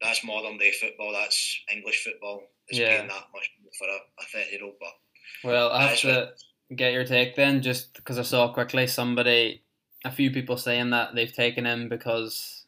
that's 0.00 0.24
modern 0.24 0.58
day 0.58 0.72
football. 0.72 1.12
That's 1.12 1.62
English 1.72 2.04
football. 2.04 2.42
It's 2.68 2.78
yeah. 2.78 2.96
paying 2.96 3.08
that 3.08 3.26
much 3.34 3.50
for 3.78 3.88
a, 3.88 3.96
a 3.96 4.24
thirty 4.32 4.56
year 4.56 4.64
old. 4.64 4.74
But 4.80 5.50
well, 5.50 5.70
I 5.70 5.88
have 5.88 5.98
to 6.00 6.32
get 6.74 6.92
your 6.92 7.04
take 7.04 7.36
then, 7.36 7.62
just 7.62 7.94
because 7.94 8.18
I 8.18 8.22
saw 8.22 8.52
quickly 8.52 8.86
somebody, 8.86 9.62
a 10.04 10.10
few 10.10 10.30
people 10.30 10.56
saying 10.56 10.90
that 10.90 11.14
they've 11.14 11.32
taken 11.32 11.66
him 11.66 11.88
because 11.88 12.59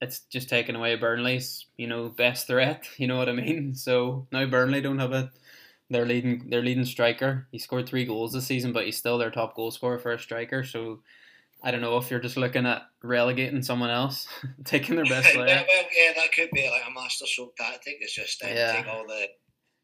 it's 0.00 0.20
just 0.20 0.48
taken 0.48 0.76
away 0.76 0.96
Burnley's, 0.96 1.66
you 1.76 1.86
know, 1.86 2.08
best 2.08 2.46
threat. 2.46 2.88
You 2.98 3.06
know 3.06 3.16
what 3.16 3.28
I 3.28 3.32
mean? 3.32 3.74
So 3.74 4.26
now 4.32 4.46
Burnley 4.46 4.80
don't 4.80 4.98
have 4.98 5.12
a 5.12 5.30
their 5.88 6.04
leading 6.04 6.50
their 6.50 6.62
leading 6.62 6.84
striker. 6.84 7.46
He 7.52 7.58
scored 7.58 7.88
three 7.88 8.04
goals 8.04 8.32
this 8.32 8.46
season, 8.46 8.72
but 8.72 8.84
he's 8.84 8.96
still 8.96 9.18
their 9.18 9.30
top 9.30 9.54
goal 9.54 9.70
scorer 9.70 9.98
for 9.98 10.12
a 10.12 10.18
striker. 10.18 10.64
So 10.64 11.00
I 11.62 11.70
don't 11.70 11.80
know 11.80 11.96
if 11.96 12.10
you're 12.10 12.20
just 12.20 12.36
looking 12.36 12.66
at 12.66 12.82
relegating 13.02 13.62
someone 13.62 13.90
else, 13.90 14.26
taking 14.64 14.96
their 14.96 15.04
best 15.04 15.28
player. 15.34 15.46
yeah, 15.46 15.64
well, 15.66 15.84
yeah, 15.96 16.12
that 16.16 16.32
could 16.32 16.50
be 16.52 16.68
like 16.70 16.82
a 16.86 16.92
master 16.92 17.26
stroke 17.26 17.56
tactic. 17.56 17.96
It's 18.00 18.14
just 18.14 18.42
um, 18.42 18.50
yeah. 18.50 18.72
take 18.72 18.88
all 18.88 19.06
the 19.06 19.26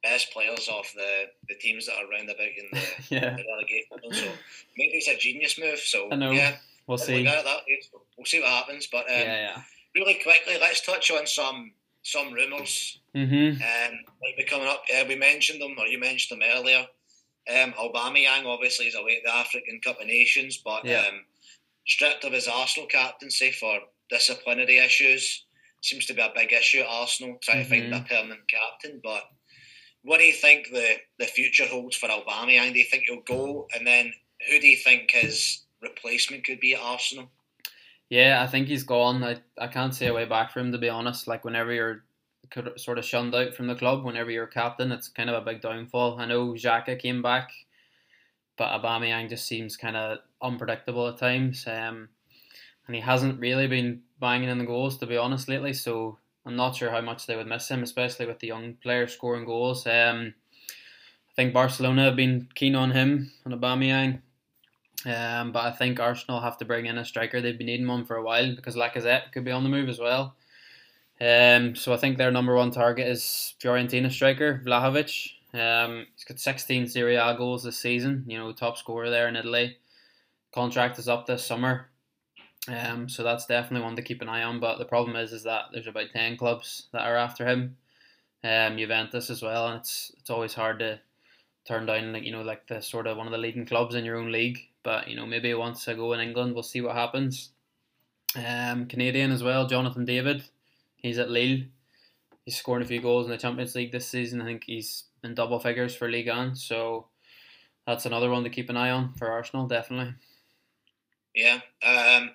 best 0.03 0.33
players 0.33 0.69
off 0.69 0.93
the, 0.95 1.25
the 1.49 1.55
teams 1.55 1.87
that 1.87 1.95
are 1.95 2.09
round 2.09 2.29
about 2.29 2.41
in 2.41 2.69
the, 2.73 2.87
yeah. 3.09 3.37
the 3.37 3.45
relegation. 3.49 3.99
So 4.13 4.33
maybe 4.77 4.95
it's 4.95 5.09
a 5.09 5.17
genius 5.17 5.59
move. 5.59 5.79
So 5.79 6.09
I 6.11 6.17
yeah, 6.33 6.57
we'll 6.87 6.99
see. 6.99 7.25
We'll 7.25 8.27
see 8.27 8.41
what 8.41 8.49
happens. 8.49 8.89
But 8.91 9.07
um, 9.09 9.19
yeah, 9.19 9.41
yeah. 9.41 9.63
Really 9.95 10.21
quickly, 10.23 10.57
let's 10.61 10.85
touch 10.85 11.11
on 11.11 11.27
some 11.27 11.73
some 12.03 12.33
rumors. 12.33 12.99
Mm-hmm. 13.15 13.63
Um, 13.63 13.99
might 14.21 14.37
be 14.37 14.45
coming 14.45 14.67
up. 14.67 14.83
Uh, 14.93 15.05
we 15.07 15.15
mentioned 15.15 15.61
them, 15.61 15.77
or 15.79 15.87
you 15.87 16.01
mentioned 16.01 16.41
them 16.41 16.49
earlier. 16.53 16.85
Um, 17.49 17.73
Aubameyang 17.73 18.47
obviously 18.47 18.87
is 18.87 18.95
away 18.95 19.19
at 19.19 19.25
the 19.25 19.35
African 19.35 19.81
Cup 19.83 20.01
of 20.01 20.07
Nations, 20.07 20.61
but 20.65 20.85
yeah. 20.85 21.05
um, 21.09 21.21
stripped 21.87 22.25
of 22.25 22.33
his 22.33 22.49
Arsenal 22.49 22.89
captaincy 22.89 23.53
for 23.53 23.79
disciplinary 24.11 24.79
issues. 24.79 25.45
Seems 25.81 26.07
to 26.07 26.15
be 26.15 26.23
a 26.23 26.33
big 26.35 26.53
issue 26.53 26.81
at 26.81 26.87
Arsenal, 26.87 27.39
trying 27.43 27.65
mm-hmm. 27.65 27.73
to 27.73 27.91
find 27.91 27.95
a 27.95 28.09
permanent 28.09 28.49
captain. 28.49 29.01
But 29.03 29.23
what 30.03 30.19
do 30.19 30.25
you 30.25 30.33
think 30.33 30.69
the, 30.73 30.97
the 31.19 31.27
future 31.27 31.67
holds 31.67 31.97
for 31.97 32.09
Aubameyang? 32.09 32.73
Do 32.73 32.79
you 32.79 32.85
think 32.85 33.05
he'll 33.07 33.23
go? 33.23 33.67
And 33.75 33.87
then 33.87 34.13
who 34.49 34.61
do 34.61 34.67
you 34.69 34.77
think 34.77 35.11
his 35.11 35.63
replacement 35.81 36.45
could 36.45 36.61
be 36.61 36.75
at 36.75 36.81
Arsenal? 36.81 37.31
Yeah, 38.13 38.43
I 38.43 38.47
think 38.47 38.69
he's 38.69 38.83
gone. 38.83 39.25
I, 39.25 39.39
I 39.59 39.69
can't 39.69 39.95
see 39.95 40.05
a 40.05 40.13
way 40.13 40.27
back 40.27 40.53
for 40.53 40.61
him, 40.61 40.71
to 40.73 40.77
be 40.77 40.91
honest. 40.91 41.27
Like, 41.27 41.47
whenever 41.47 41.73
you're 41.73 42.05
sort 42.77 42.99
of 42.99 43.07
shunned 43.07 43.35
out 43.35 43.55
from 43.55 43.69
the 43.69 43.75
club, 43.75 44.05
whenever 44.05 44.31
you're 44.31 44.47
captain, 44.47 44.93
it's 44.93 45.09
kind 45.09 45.31
of 45.31 45.41
a 45.41 45.45
big 45.47 45.63
downfall. 45.63 46.19
I 46.21 46.27
know 46.27 46.49
Xhaka 46.49 46.99
came 46.99 47.23
back, 47.23 47.51
but 48.59 48.69
Aubameyang 48.69 49.31
just 49.31 49.47
seems 49.47 49.79
kind 49.79 49.97
of 49.97 50.19
unpredictable 50.43 51.09
at 51.09 51.17
times. 51.17 51.67
Um, 51.67 52.11
and 52.87 52.95
he 52.95 53.01
hasn't 53.01 53.41
really 53.41 53.67
been 53.67 54.03
banging 54.21 54.51
in 54.51 54.59
the 54.59 54.67
goals, 54.67 54.99
to 54.99 55.07
be 55.07 55.17
honest, 55.17 55.49
lately. 55.49 55.73
So 55.73 56.19
I'm 56.45 56.55
not 56.55 56.77
sure 56.77 56.91
how 56.91 57.01
much 57.01 57.25
they 57.25 57.37
would 57.37 57.47
miss 57.47 57.71
him, 57.71 57.83
especially 57.83 58.27
with 58.27 58.41
the 58.41 58.49
young 58.49 58.75
player 58.83 59.07
scoring 59.07 59.47
goals. 59.47 59.87
Um, 59.87 60.35
I 61.31 61.33
think 61.35 61.55
Barcelona 61.55 62.05
have 62.05 62.17
been 62.17 62.51
keen 62.55 62.75
on 62.75 62.91
him, 62.91 63.33
on 63.47 63.59
Aubameyang. 63.59 64.21
Um, 65.05 65.53
but 65.53 65.65
I 65.65 65.73
think 65.73 65.99
Arsenal 65.99 66.41
have 66.41 66.59
to 66.59 66.65
bring 66.65 66.87
in 66.87 66.99
a 66.99 67.05
striker. 67.05 67.41
They've 67.41 67.59
been 67.59 67.67
needing 67.67 67.89
one 67.89 68.05
for 68.05 68.17
a 68.17 68.23
while 68.23 68.55
because 68.55 68.77
Lacazette 68.77 69.33
could 69.33 69.45
be 69.45 69.51
on 69.51 69.65
the 69.65 69.69
move 69.69 69.89
as 69.89 69.99
well. 69.99 70.37
Um, 71.21 71.75
so 71.75 71.93
I 71.93 71.97
think 71.97 72.19
their 72.19 72.31
number 72.31 72.55
one 72.55 72.71
target 72.71 73.07
is 73.07 73.55
Fiorentina 73.61 74.11
striker 74.11 74.61
Vlahovic. 74.65 75.33
Um, 75.55 76.07
he's 76.15 76.25
got 76.25 76.39
16 76.39 76.89
Serie 76.89 77.17
A 77.17 77.35
goals 77.37 77.65
this 77.65 77.79
season. 77.79 78.25
You 78.27 78.39
know, 78.39 78.53
top 78.53 78.79
scorer 78.79 79.11
there 79.11 79.29
in 79.29 79.37
Italy. 79.37 79.77
Contract 80.55 80.99
is 80.99 81.09
up 81.09 81.27
this 81.27 81.45
summer. 81.45 81.89
Um, 82.69 83.09
so 83.09 83.23
that's 83.23 83.47
definitely 83.47 83.85
one 83.85 83.97
to 83.97 84.03
keep 84.03 84.23
an 84.23 84.29
eye 84.29 84.43
on. 84.43 84.61
But 84.61 84.79
the 84.79 84.85
problem 84.85 85.17
is, 85.17 85.33
is 85.33 85.43
that 85.45 85.67
there's 85.73 85.87
about 85.87 86.11
ten 86.13 86.37
clubs 86.37 86.89
that 86.93 87.03
are 87.03 87.17
after 87.17 87.47
him. 87.47 87.77
Um, 88.45 88.77
Juventus 88.77 89.31
as 89.31 89.43
well, 89.43 89.69
and 89.69 89.81
it's 89.81 90.13
it's 90.19 90.31
always 90.31 90.55
hard 90.55 90.79
to 90.81 91.01
turn 91.67 91.87
down 91.87 92.13
like 92.13 92.25
you 92.25 92.33
know 92.33 92.43
like 92.43 92.67
the 92.67 92.81
sort 92.81 93.07
of 93.07 93.17
one 93.17 93.27
of 93.27 93.33
the 93.33 93.39
leading 93.39 93.67
clubs 93.67 93.95
in 93.95 94.05
your 94.05 94.17
own 94.17 94.33
league. 94.33 94.59
But 94.83 95.09
you 95.09 95.17
know 95.17 95.27
maybe 95.27 95.53
wants 95.55 95.85
to 95.85 95.95
go 95.95 96.13
in 96.13 96.21
England. 96.21 96.55
We'll 96.55 96.63
see 96.63 96.81
what 96.81 96.97
happens. 96.97 97.51
Um, 98.35 98.87
Canadian 98.87 99.31
as 99.31 99.43
well, 99.43 99.67
Jonathan 99.67 100.05
David. 100.05 100.45
He's 100.97 101.19
at 101.19 101.31
Lille. 101.31 101.65
He's 102.45 102.57
scoring 102.57 102.83
a 102.83 102.87
few 102.87 103.01
goals 103.01 103.27
in 103.27 103.33
the 103.33 103.39
Champions 103.39 103.75
League 103.75 103.93
this 103.93 104.09
season. 104.09 104.41
I 104.41 104.45
think 104.45 104.65
he's 104.65 105.05
in 105.23 105.35
double 105.35 105.61
figures 105.61 105.95
for 105.95 106.11
Ligue 106.11 106.29
1. 106.29 106.57
So 106.57 107.07
that's 107.87 108.07
another 108.07 108.31
one 108.31 108.45
to 108.45 108.51
keep 108.51 108.71
an 108.71 108.77
eye 108.77 108.91
on 108.91 109.15
for 109.15 109.31
Arsenal, 109.31 109.67
definitely. 109.67 110.15
Yeah. 111.35 111.61
Um, 111.85 112.31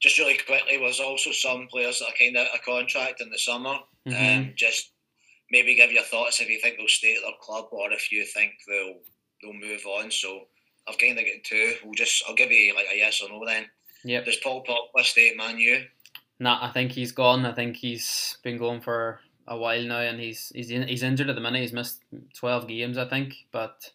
just 0.00 0.18
really 0.18 0.36
quickly, 0.36 0.78
there's 0.78 1.00
also 1.00 1.30
some 1.32 1.68
players 1.68 2.00
that 2.00 2.06
are 2.06 2.18
kind 2.18 2.36
of 2.36 2.46
out 2.46 2.54
of 2.54 2.64
contract 2.64 3.20
in 3.20 3.30
the 3.30 3.38
summer. 3.38 3.78
Mm-hmm. 4.06 4.40
Um, 4.40 4.52
just 4.56 4.90
maybe 5.50 5.74
give 5.74 5.92
your 5.92 6.02
thoughts 6.04 6.40
if 6.40 6.48
you 6.48 6.60
think 6.60 6.76
they'll 6.76 6.88
stay 6.88 7.14
at 7.14 7.22
their 7.22 7.32
club 7.40 7.66
or 7.70 7.92
if 7.92 8.12
you 8.12 8.24
think 8.24 8.52
they'll 8.68 8.98
they'll 9.42 9.52
move 9.52 9.84
on. 9.86 10.10
So 10.10 10.48
I've 10.88 10.98
kind 10.98 11.18
of 11.18 11.24
got 11.24 11.44
two. 11.44 11.74
We'll 11.84 11.94
just 11.94 12.24
I'll 12.28 12.34
give 12.34 12.50
you 12.50 12.74
like 12.74 12.86
a 12.92 12.96
yes 12.96 13.22
or 13.22 13.28
no 13.28 13.44
then. 13.44 13.66
Yeah. 14.04 14.22
Does 14.22 14.36
Paul 14.36 14.64
Pogba 14.64 15.04
stay 15.04 15.30
at 15.30 15.36
Man 15.36 15.58
U? 15.58 15.84
Nah, 16.38 16.58
I 16.62 16.70
think 16.70 16.92
he's 16.92 17.12
gone. 17.12 17.46
I 17.46 17.52
think 17.52 17.76
he's 17.76 18.36
been 18.42 18.58
going 18.58 18.80
for 18.80 19.20
a 19.48 19.56
while 19.56 19.82
now, 19.82 20.00
and 20.00 20.20
he's 20.20 20.52
he's 20.54 20.70
in, 20.70 20.86
he's 20.86 21.02
injured 21.02 21.28
at 21.28 21.34
the 21.34 21.40
minute. 21.40 21.62
He's 21.62 21.72
missed 21.72 22.02
twelve 22.38 22.68
games, 22.68 22.98
I 22.98 23.08
think. 23.08 23.34
But 23.52 23.90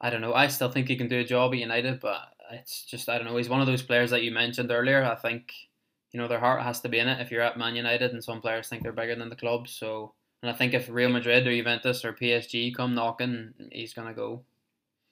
I 0.00 0.10
don't 0.10 0.20
know. 0.20 0.34
I 0.34 0.48
still 0.48 0.70
think 0.70 0.88
he 0.88 0.96
can 0.96 1.08
do 1.08 1.20
a 1.20 1.24
job 1.24 1.52
at 1.52 1.58
United, 1.58 2.00
but 2.00 2.20
it's 2.52 2.84
just 2.84 3.08
I 3.08 3.18
don't 3.18 3.26
know. 3.26 3.36
He's 3.36 3.48
one 3.48 3.60
of 3.60 3.66
those 3.66 3.82
players 3.82 4.10
that 4.10 4.22
you 4.22 4.30
mentioned 4.30 4.70
earlier. 4.70 5.02
I 5.02 5.14
think 5.14 5.52
you 6.12 6.20
know 6.20 6.28
their 6.28 6.40
heart 6.40 6.62
has 6.62 6.80
to 6.80 6.88
be 6.88 6.98
in 6.98 7.08
it 7.08 7.20
if 7.20 7.30
you're 7.30 7.42
at 7.42 7.58
Man 7.58 7.76
United, 7.76 8.12
and 8.12 8.22
some 8.22 8.40
players 8.40 8.68
think 8.68 8.82
they're 8.82 8.92
bigger 8.92 9.16
than 9.16 9.30
the 9.30 9.36
club. 9.36 9.68
So, 9.68 10.14
and 10.42 10.50
I 10.50 10.54
think 10.54 10.74
if 10.74 10.88
Real 10.88 11.10
Madrid 11.10 11.46
or 11.46 11.54
Juventus 11.54 12.04
or 12.04 12.12
PSG 12.12 12.74
come 12.74 12.94
knocking, 12.94 13.54
he's 13.72 13.94
gonna 13.94 14.14
go. 14.14 14.42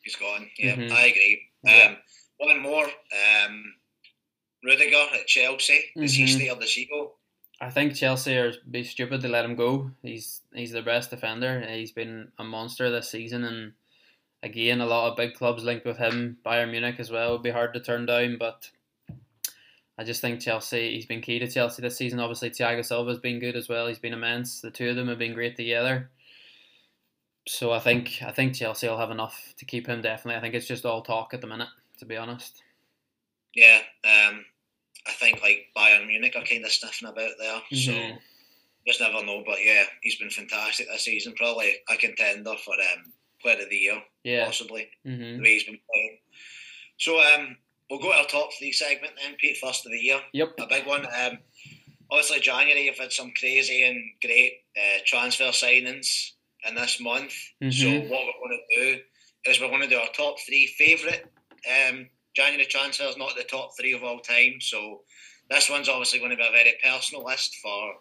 He's 0.07 0.15
gone. 0.15 0.49
Yeah, 0.57 0.77
mm-hmm. 0.77 0.95
I 0.95 1.07
agree. 1.07 1.43
Yeah. 1.65 1.89
Um, 1.89 1.97
one 2.39 2.63
more. 2.63 2.85
Um, 2.85 3.75
Rudiger 4.63 5.05
at 5.15 5.27
Chelsea. 5.27 5.85
Does 5.97 6.13
mm-hmm. 6.13 6.27
he 6.27 6.27
stay 6.29 6.49
or 6.49 6.61
does 6.61 6.73
he 6.73 6.87
go? 6.87 7.15
I 7.61 7.71
think 7.71 7.97
Chelsea 7.97 8.37
are 8.37 8.53
be 8.71 8.85
stupid 8.85 9.21
to 9.23 9.29
let 9.29 9.45
him 9.45 9.57
go. 9.57 9.91
He's 10.03 10.43
he's 10.55 10.71
the 10.71 10.83
best 10.83 11.11
defender. 11.11 11.61
He's 11.69 11.91
been 11.91 12.29
a 12.39 12.45
monster 12.45 12.89
this 12.89 13.11
season, 13.11 13.43
and 13.43 13.73
again, 14.45 14.81
a 14.81 14.87
lot 14.87 15.11
of 15.11 15.17
big 15.17 15.35
clubs 15.35 15.65
linked 15.65 15.87
with 15.87 15.99
him. 15.99 16.37
Bayern 16.47 16.71
Munich 16.71 17.01
as 17.01 17.11
well 17.11 17.33
would 17.33 17.43
be 17.43 17.51
hard 17.51 17.75
to 17.75 17.81
turn 17.81 18.07
down, 18.07 18.37
but 18.39 18.71
I 19.99 20.05
just 20.05 20.21
think 20.21 20.41
Chelsea. 20.41 20.95
He's 20.95 21.07
been 21.07 21.21
key 21.21 21.41
to 21.41 21.51
Chelsea 21.51 21.83
this 21.83 21.97
season. 21.97 22.21
Obviously, 22.21 22.51
Thiago 22.51 22.85
Silva's 22.85 23.19
been 23.19 23.41
good 23.41 23.57
as 23.57 23.69
well. 23.69 23.89
He's 23.89 23.99
been 23.99 24.13
immense. 24.13 24.61
The 24.61 24.71
two 24.71 24.91
of 24.91 24.95
them 24.95 25.09
have 25.09 25.19
been 25.19 25.35
great 25.35 25.57
together. 25.57 26.11
So 27.49 27.73
I 27.73 27.79
think 27.79 28.23
I 28.23 28.33
think 28.33 28.55
Chelsea 28.55 28.89
will 28.89 28.99
have 28.99 29.11
enough 29.11 29.55
to 29.59 29.65
keep 29.65 29.87
him. 29.87 30.03
Definitely, 30.03 30.39
I 30.39 30.41
think 30.41 30.55
it's 30.55 30.67
just 30.67 30.85
all 30.85 31.03
talk 31.03 31.33
at 31.33 31.41
the 31.41 31.47
minute. 31.47 31.69
To 31.99 32.05
be 32.05 32.17
honest. 32.17 32.63
Yeah, 33.55 33.81
um, 34.05 34.45
I 35.07 35.13
think 35.13 35.41
like 35.41 35.69
Bayern 35.77 36.07
Munich 36.07 36.35
are 36.37 36.45
kind 36.45 36.65
of 36.65 36.71
sniffing 36.73 37.09
about 37.09 37.31
there. 37.39 37.63
Mm-hmm. 37.73 37.77
So 37.77 38.19
just 38.87 39.01
never 39.01 39.25
know. 39.25 39.43
But 39.47 39.65
yeah, 39.65 39.85
he's 40.03 40.17
been 40.17 40.31
fantastic 40.31 40.89
this 40.89 41.05
season. 41.05 41.35
Probably 41.37 41.77
a 41.89 41.97
contender 41.97 42.55
for 42.63 42.75
um, 42.75 43.13
player 43.41 43.63
of 43.63 43.71
the 43.71 43.77
year, 43.77 44.03
Yeah. 44.25 44.45
possibly 44.45 44.89
hmm 45.05 45.37
the 45.37 45.41
way 45.41 45.55
he's 45.55 45.65
been 45.65 45.79
playing. 45.91 46.19
So 46.99 47.19
um, 47.21 47.57
we'll 47.89 48.01
go 48.01 48.13
to 48.13 48.19
our 48.19 48.27
top 48.27 48.51
three 48.59 48.73
segment 48.73 49.15
then, 49.23 49.37
Pete. 49.39 49.57
First 49.59 49.87
of 49.87 49.93
the 49.93 49.99
year, 49.99 50.21
Yep. 50.33 50.55
a 50.61 50.67
big 50.67 50.87
one. 50.87 51.07
Um, 51.07 51.39
obviously 52.11 52.41
January, 52.41 52.85
you've 52.87 52.99
had 52.99 53.13
some 53.13 53.33
crazy 53.39 53.83
and 53.89 54.03
great 54.21 54.65
uh, 54.77 54.99
transfer 55.07 55.45
signings 55.45 56.33
in 56.65 56.75
this 56.75 57.01
month. 57.01 57.33
So 57.61 57.67
Mhm. 57.87 58.09
what 58.09 58.25
we're 58.27 58.49
going 58.49 58.61
to 58.69 58.77
do 58.77 59.03
is 59.51 59.61
we're 59.61 59.69
going 59.69 59.83
to 59.83 59.89
do 59.89 59.99
our 59.99 60.09
top 60.13 60.41
three 60.41 60.67
favourite 60.67 61.25
um, 61.69 62.09
January 62.35 62.67
transfers, 62.67 63.17
not 63.17 63.35
the 63.37 63.45
top 63.45 63.71
three 63.79 63.93
of 63.93 64.03
all 64.05 64.21
time. 64.21 64.61
So 64.61 65.03
this 65.51 65.69
one's 65.71 65.89
obviously 65.89 66.19
going 66.19 66.31
to 66.33 66.37
be 66.37 66.47
a 66.47 66.51
very 66.51 66.75
personal 66.83 67.25
list 67.25 67.57
for 67.63 67.95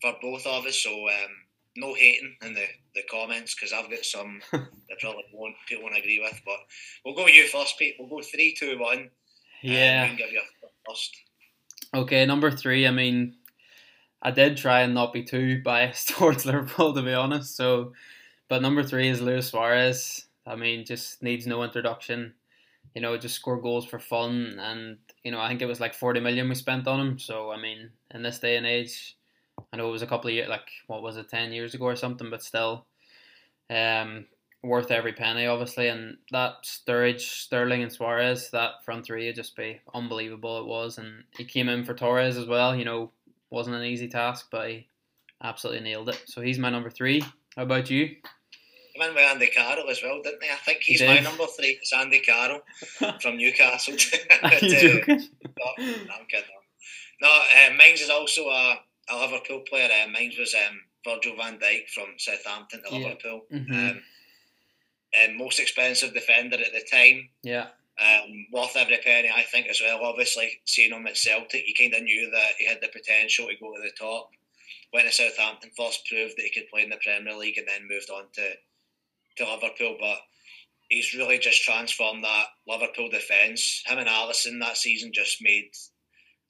for 0.00 0.14
both 0.20 0.46
of 0.46 0.66
us. 0.66 0.76
So 0.82 1.08
um, 1.08 1.30
no 1.76 1.94
hating 1.94 2.36
in 2.42 2.54
the, 2.54 2.66
the 2.94 3.02
comments 3.10 3.54
because 3.54 3.72
I've 3.72 3.88
got 3.90 4.04
some 4.04 4.42
that 4.52 4.98
probably 5.00 5.24
won't 5.32 5.54
people 5.68 5.84
won't 5.84 5.96
agree 5.96 6.18
with. 6.20 6.40
But 6.44 6.58
we'll 7.04 7.14
go 7.14 7.24
with 7.24 7.34
you 7.34 7.46
first, 7.48 7.78
Pete. 7.78 7.96
We'll 7.98 8.08
go 8.08 8.20
three, 8.22 8.54
two, 8.58 8.78
one. 8.78 9.10
Yeah. 9.62 10.06
can 10.08 10.16
give 10.16 10.32
you 10.32 10.40
a 10.40 10.68
first. 10.90 11.16
Okay, 11.94 12.24
number 12.26 12.50
three. 12.50 12.86
I 12.86 12.90
mean, 12.90 13.36
I 14.22 14.30
did 14.30 14.56
try 14.56 14.82
and 14.82 14.94
not 14.94 15.12
be 15.12 15.24
too 15.24 15.60
biased 15.62 16.08
towards 16.16 16.46
Liverpool, 16.46 16.94
to 16.94 17.02
be 17.02 17.12
honest. 17.12 17.56
So, 17.56 17.92
but 18.48 18.62
number 18.62 18.82
three 18.82 19.08
is 19.08 19.20
Luis 19.20 19.48
Suarez. 19.48 20.26
I 20.46 20.56
mean, 20.56 20.84
just 20.84 21.22
needs 21.22 21.46
no 21.46 21.62
introduction. 21.62 22.34
You 22.94 23.02
know, 23.02 23.16
just 23.16 23.36
score 23.36 23.60
goals 23.60 23.86
for 23.86 23.98
fun, 23.98 24.58
and 24.60 24.98
you 25.24 25.30
know, 25.30 25.40
I 25.40 25.48
think 25.48 25.62
it 25.62 25.66
was 25.66 25.80
like 25.80 25.94
forty 25.94 26.20
million 26.20 26.48
we 26.48 26.54
spent 26.54 26.86
on 26.86 27.00
him. 27.00 27.18
So, 27.18 27.50
I 27.50 27.60
mean, 27.60 27.90
in 28.12 28.22
this 28.22 28.38
day 28.38 28.56
and 28.56 28.66
age, 28.66 29.16
I 29.72 29.76
know 29.76 29.88
it 29.88 29.92
was 29.92 30.02
a 30.02 30.06
couple 30.06 30.28
of 30.28 30.34
years, 30.34 30.48
like 30.48 30.68
what 30.86 31.02
was 31.02 31.16
it, 31.16 31.28
ten 31.28 31.52
years 31.52 31.74
ago 31.74 31.86
or 31.86 31.96
something, 31.96 32.28
but 32.28 32.42
still, 32.42 32.84
um, 33.70 34.26
worth 34.62 34.90
every 34.90 35.12
penny, 35.12 35.46
obviously. 35.46 35.88
And 35.88 36.18
that 36.32 36.64
Sturridge, 36.64 37.20
Sterling, 37.20 37.82
and 37.82 37.92
Suarez, 37.92 38.50
that 38.50 38.84
front 38.84 39.06
three 39.06 39.26
would 39.26 39.36
just 39.36 39.56
be 39.56 39.80
unbelievable. 39.94 40.58
It 40.60 40.66
was, 40.66 40.98
and 40.98 41.24
he 41.36 41.44
came 41.44 41.68
in 41.68 41.84
for 41.84 41.94
Torres 41.94 42.36
as 42.36 42.46
well. 42.46 42.76
You 42.76 42.84
know, 42.84 43.10
wasn't 43.52 43.76
an 43.76 43.84
easy 43.84 44.08
task, 44.08 44.48
but 44.50 44.68
he 44.68 44.88
absolutely 45.42 45.82
nailed 45.82 46.08
it. 46.08 46.20
So 46.26 46.40
he's 46.40 46.58
my 46.58 46.70
number 46.70 46.90
three. 46.90 47.20
How 47.56 47.62
about 47.64 47.90
you? 47.90 48.06
He 48.06 48.98
went 48.98 49.14
with 49.14 49.24
Andy 49.24 49.46
Carroll 49.48 49.88
as 49.88 50.02
well, 50.02 50.20
didn't 50.22 50.42
he? 50.42 50.50
I 50.50 50.54
think 50.56 50.80
he's 50.80 51.02
my 51.02 51.20
number 51.20 51.44
three. 51.46 51.78
It's 51.80 51.92
Andy 51.92 52.20
Carroll 52.20 52.60
from 53.20 53.36
Newcastle. 53.36 53.94
Are 54.42 54.54
you 54.54 54.76
joking? 55.00 55.28
No, 55.42 55.84
I'm 55.84 56.26
kidding. 56.28 56.48
No, 57.20 57.28
uh, 57.28 57.74
mine's 57.76 58.00
is 58.00 58.10
also 58.10 58.48
a, 58.48 58.80
a 59.10 59.16
Liverpool 59.16 59.60
player. 59.68 59.88
Uh, 59.88 60.08
mine 60.08 60.32
was 60.38 60.54
um, 60.54 60.80
Virgil 61.04 61.36
van 61.36 61.58
Dijk 61.58 61.88
from 61.90 62.08
Southampton 62.18 62.82
to 62.82 62.94
Yeah. 62.96 62.98
Liverpool. 63.08 63.42
Mhm. 63.52 63.90
Um, 63.90 64.02
and 65.14 65.36
most 65.36 65.60
expensive 65.60 66.14
defender 66.14 66.56
at 66.56 66.72
the 66.72 66.84
time. 66.90 67.28
Yeah, 67.42 67.68
Um, 68.00 68.46
worth 68.52 68.76
every 68.76 68.98
penny, 69.04 69.30
I 69.34 69.42
think, 69.42 69.68
as 69.68 69.80
well. 69.80 70.00
Obviously, 70.02 70.60
seeing 70.64 70.92
him 70.92 71.06
at 71.06 71.16
Celtic, 71.16 71.62
you 71.66 71.74
kind 71.78 71.94
of 71.94 72.02
knew 72.02 72.30
that 72.30 72.54
he 72.58 72.66
had 72.66 72.78
the 72.80 72.88
potential 72.88 73.46
to 73.46 73.56
go 73.60 73.74
to 73.74 73.82
the 73.82 73.92
top. 73.98 74.30
Went 74.92 75.06
to 75.06 75.12
Southampton, 75.12 75.70
first 75.76 76.06
proved 76.06 76.34
that 76.36 76.44
he 76.44 76.50
could 76.50 76.68
play 76.70 76.82
in 76.82 76.90
the 76.90 76.96
Premier 77.02 77.36
League, 77.36 77.58
and 77.58 77.68
then 77.68 77.88
moved 77.88 78.10
on 78.10 78.24
to, 78.34 78.52
to 79.36 79.50
Liverpool. 79.50 79.96
But 80.00 80.18
he's 80.88 81.14
really 81.14 81.38
just 81.38 81.62
transformed 81.62 82.24
that 82.24 82.46
Liverpool 82.66 83.08
defence. 83.08 83.82
Him 83.86 83.98
and 83.98 84.08
Alisson 84.08 84.60
that 84.60 84.76
season 84.76 85.10
just 85.12 85.42
made 85.42 85.70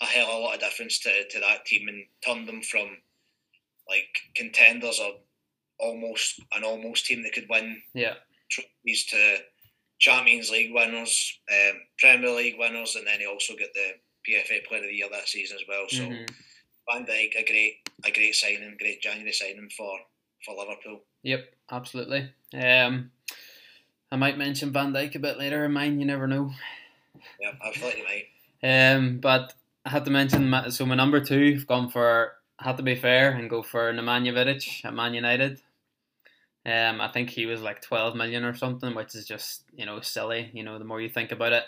a 0.00 0.05
hell 0.05 0.28
of 0.28 0.35
a 0.35 0.38
lot 0.38 0.55
of 0.55 0.61
difference 0.61 0.98
to, 1.00 1.11
to 1.28 1.40
that 1.40 1.64
team 1.64 1.88
and 1.88 2.05
turned 2.24 2.48
them 2.48 2.61
from 2.62 2.88
like 3.88 4.20
contenders 4.35 5.00
or 5.00 5.12
almost 5.78 6.40
an 6.52 6.64
almost 6.64 7.07
team 7.07 7.22
that 7.22 7.33
could 7.33 7.46
win 7.48 7.81
yeah, 7.94 8.14
trophies 8.50 9.07
to 9.07 9.37
Champions 10.02 10.50
League 10.50 10.74
winners, 10.74 11.38
um, 11.48 11.80
Premier 11.98 12.30
League 12.30 12.58
winners, 12.58 12.96
and 12.96 13.06
then 13.06 13.20
he 13.20 13.26
also 13.26 13.54
got 13.54 13.68
the 13.72 13.92
PFA 14.26 14.66
Player 14.66 14.82
of 14.82 14.88
the 14.88 14.94
Year 14.94 15.08
that 15.12 15.28
season 15.28 15.56
as 15.56 15.64
well. 15.68 15.86
So 15.88 16.02
Mhm. 16.02 16.28
Van 16.90 17.06
Dijk, 17.06 17.36
a 17.36 17.44
great, 17.44 17.88
a 18.04 18.10
great 18.10 18.34
signing, 18.34 18.76
great 18.78 19.00
January 19.00 19.32
signing 19.32 19.70
for 19.70 19.98
for 20.44 20.56
Liverpool. 20.56 21.04
yep, 21.22 21.54
absolutely. 21.70 22.32
Um, 22.52 23.12
I 24.10 24.16
might 24.16 24.36
mention 24.36 24.72
Van 24.72 24.92
Dijk 24.92 25.14
a 25.14 25.20
bit 25.20 25.38
later 25.38 25.64
in 25.64 25.72
mine. 25.72 26.00
You 26.00 26.04
never 26.04 26.26
know. 26.26 26.52
Yeah, 27.40 27.52
might. 27.62 28.26
Um, 28.64 29.20
but 29.20 29.54
I 29.84 29.90
had 29.90 30.04
to 30.06 30.10
mention 30.10 30.52
so 30.72 30.84
my 30.84 30.96
number 30.96 31.20
two. 31.24 31.54
I've 31.56 31.66
gone 31.68 31.90
for 31.90 32.36
had 32.58 32.76
to 32.78 32.82
be 32.82 32.96
fair 32.96 33.30
and 33.32 33.48
go 33.48 33.62
for 33.62 33.92
Nemanja 33.92 34.32
Vidic 34.32 34.84
at 34.84 34.94
Man 34.94 35.14
United. 35.14 35.60
Um, 36.64 37.01
I 37.01 37.09
think 37.09 37.31
he 37.31 37.46
was 37.46 37.61
like 37.61 37.83
twelve 37.83 38.14
million 38.14 38.44
or 38.44 38.55
something, 38.55 38.94
which 38.94 39.14
is 39.14 39.27
just 39.27 39.64
you 39.75 39.85
know 39.87 40.01
silly. 40.01 40.51
You 40.53 40.62
know, 40.62 40.79
the 40.79 40.85
more 40.85 41.01
you 41.01 41.09
think 41.09 41.33
about 41.33 41.53
it, 41.53 41.64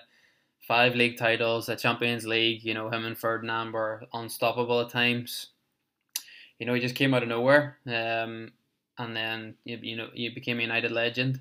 five 0.67 0.95
league 0.95 1.17
titles, 1.17 1.69
a 1.69 1.77
Champions 1.77 2.27
League. 2.27 2.65
You 2.65 2.75
know, 2.75 2.91
him 2.91 3.05
and 3.05 3.19
Ferdinand 3.19 3.73
were 3.73 4.05
unstoppable 4.13 4.81
at 4.81 4.91
times. 4.91 5.49
You 6.59 6.67
know, 6.67 6.75
he 6.75 6.81
just 6.81 6.95
came 6.95 7.13
out 7.13 7.25
of 7.25 7.29
nowhere, 7.29 7.79
um, 7.87 8.53
and 8.99 9.17
then 9.17 9.57
you, 9.65 9.79
you 9.83 9.97
know 9.97 10.09
he 10.15 10.29
became 10.29 10.59
a 10.59 10.63
United 10.63 10.93
legend. 10.93 11.41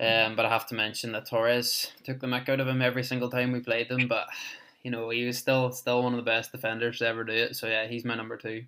Um, 0.00 0.34
but 0.34 0.46
I 0.46 0.48
have 0.48 0.66
to 0.68 0.74
mention 0.74 1.12
that 1.12 1.28
Torres 1.28 1.92
took 2.04 2.20
the 2.20 2.26
mick 2.26 2.48
out 2.48 2.58
of 2.58 2.66
him 2.66 2.80
every 2.80 3.04
single 3.04 3.28
time 3.28 3.52
we 3.52 3.60
played 3.60 3.90
them. 3.90 4.08
But 4.08 4.28
you 4.82 4.90
know, 4.90 5.10
he 5.10 5.26
was 5.26 5.36
still 5.36 5.72
still 5.72 6.02
one 6.02 6.14
of 6.14 6.16
the 6.16 6.30
best 6.30 6.52
defenders 6.52 6.98
to 6.98 7.06
ever 7.06 7.22
do 7.22 7.32
it. 7.32 7.54
So 7.54 7.66
yeah, 7.66 7.86
he's 7.86 8.04
my 8.04 8.14
number 8.14 8.36
two. 8.36 8.64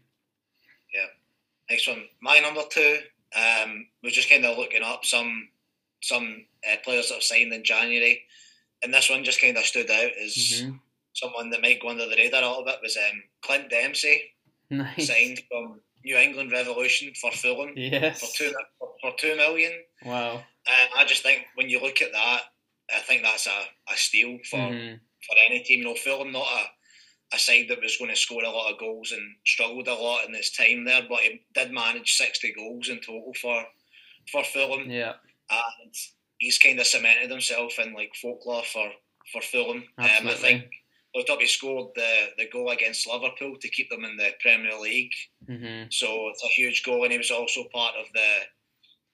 Yeah. 0.94 1.06
Next 1.70 1.88
one, 1.88 2.04
my 2.20 2.38
number 2.38 2.60
two. 2.70 2.98
Um, 3.34 3.86
was 4.02 4.12
just 4.12 4.28
kind 4.28 4.44
of 4.44 4.58
looking 4.58 4.82
up 4.82 5.04
some 5.04 5.48
some 6.02 6.44
uh, 6.70 6.76
players 6.84 7.08
that 7.08 7.14
have 7.14 7.22
signed 7.22 7.52
in 7.52 7.64
January, 7.64 8.22
and 8.82 8.92
this 8.92 9.08
one 9.08 9.24
just 9.24 9.40
kind 9.40 9.56
of 9.56 9.64
stood 9.64 9.90
out 9.90 10.10
as 10.22 10.34
Mhm. 10.36 10.80
someone 11.14 11.50
that 11.50 11.62
might 11.62 11.80
go 11.80 11.88
under 11.90 12.06
the 12.08 12.16
radar 12.16 12.42
a 12.42 12.48
little 12.48 12.64
bit. 12.64 12.80
Was 12.82 12.96
um, 12.96 13.22
Clint 13.42 13.70
Dempsey 13.70 14.32
Nice. 14.70 15.06
signed 15.06 15.40
from 15.50 15.80
New 16.04 16.16
England 16.16 16.50
Revolution 16.52 17.12
for 17.20 17.30
Fulham 17.32 17.74
for 17.74 17.80
Yes. 17.80 18.32
two 18.32 18.52
for, 18.78 18.94
for 19.00 19.12
two 19.16 19.36
million. 19.36 19.72
Wow. 20.04 20.34
Um, 20.66 20.88
I 20.96 21.04
just 21.04 21.22
think 21.22 21.46
when 21.54 21.68
you 21.70 21.80
look 21.80 22.02
at 22.02 22.12
that, 22.12 22.42
I 22.92 22.98
think 23.00 23.22
that's 23.22 23.46
a, 23.46 23.60
a 23.92 23.96
steal 23.96 24.38
for, 24.50 24.58
Mhm. 24.58 24.98
for 25.26 25.36
any 25.48 25.62
team. 25.62 25.78
You 25.80 25.84
know, 25.86 25.94
Fulham 25.94 26.32
not 26.32 26.46
a, 26.46 26.64
a 27.34 27.38
side 27.38 27.66
that 27.68 27.80
was 27.82 27.96
going 27.96 28.10
to 28.10 28.16
score 28.16 28.42
a 28.44 28.50
lot 28.50 28.72
of 28.72 28.78
goals 28.78 29.12
and 29.12 29.22
struggled 29.46 29.88
a 29.88 29.94
lot 29.94 30.26
in 30.28 30.34
its 30.34 30.50
time 30.56 30.84
there, 30.84 31.02
but 31.08 31.20
he 31.20 31.42
did 31.54 31.72
manage 31.72 32.14
sixty 32.16 32.52
goals 32.52 32.88
in 32.88 32.98
total 33.00 33.32
for 33.40 33.64
for 34.30 34.44
Fulham, 34.44 34.90
Yeah. 34.90 35.14
and 35.50 35.94
he's 36.38 36.58
kind 36.58 36.78
of 36.78 36.86
cemented 36.86 37.30
himself 37.30 37.78
in 37.78 37.92
like 37.94 38.12
folklore 38.20 38.64
for 38.64 38.90
for 39.32 39.40
Fulham. 39.42 39.84
Um, 39.98 40.28
I 40.28 40.34
think 40.34 40.64
looked 41.14 41.30
up 41.30 41.40
he 41.40 41.46
scored 41.46 41.88
the 41.94 42.28
the 42.38 42.48
goal 42.50 42.70
against 42.70 43.06
Liverpool 43.08 43.56
to 43.60 43.68
keep 43.70 43.88
them 43.90 44.04
in 44.04 44.16
the 44.16 44.30
Premier 44.40 44.78
League. 44.78 45.12
hmm 45.46 45.84
So 45.90 46.28
it's 46.28 46.44
a 46.44 46.48
huge 46.48 46.82
goal, 46.84 47.02
and 47.04 47.12
he 47.12 47.18
was 47.18 47.30
also 47.30 47.64
part 47.72 47.94
of 47.96 48.06
the 48.14 48.30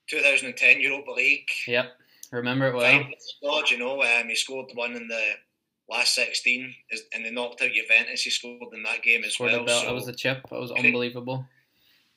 2010 0.09 0.81
Europa 0.81 1.11
League 1.13 1.49
Yep. 1.67 1.87
Remember 2.33 2.69
it 2.69 2.75
well. 2.75 3.05
squad. 3.19 3.71
You 3.71 3.79
know, 3.79 4.03
um, 4.03 4.29
he 4.29 4.35
scored 4.35 4.71
one 4.75 4.95
in 4.97 5.09
the 5.09 5.25
last 5.89 6.15
16, 6.15 6.75
is- 6.91 7.05
and 7.13 7.25
they 7.25 7.31
knocked 7.31 7.63
out 7.63 7.73
Juventus. 7.73 8.23
He 8.23 8.31
scored 8.31 8.73
in 8.75 8.83
that 8.83 9.03
game 9.03 9.25
as 9.25 9.35
Scored 9.35 9.53
well. 9.53 9.65
belt. 9.65 9.81
So 9.83 9.87
That 9.89 9.95
was 9.95 10.09
a 10.09 10.15
chip. 10.15 10.43
That 10.51 10.61
was 10.61 10.71
unbelievable. 10.73 11.47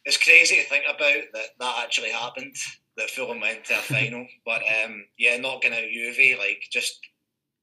it's 0.06 0.18
crazy 0.18 0.56
to 0.58 0.64
think 0.64 0.86
about 0.88 1.24
that 1.34 1.50
that 1.60 1.84
actually 1.84 2.12
happened. 2.12 2.56
That 2.98 3.10
Fulham 3.10 3.40
went 3.40 3.64
to 3.66 3.74
a 3.76 3.82
final, 3.82 4.28
but 4.46 4.62
um, 4.84 5.06
yeah, 5.18 5.38
knocking 5.38 5.74
out 5.74 5.90
Juve, 5.92 6.38
like 6.40 6.64
just 6.72 7.00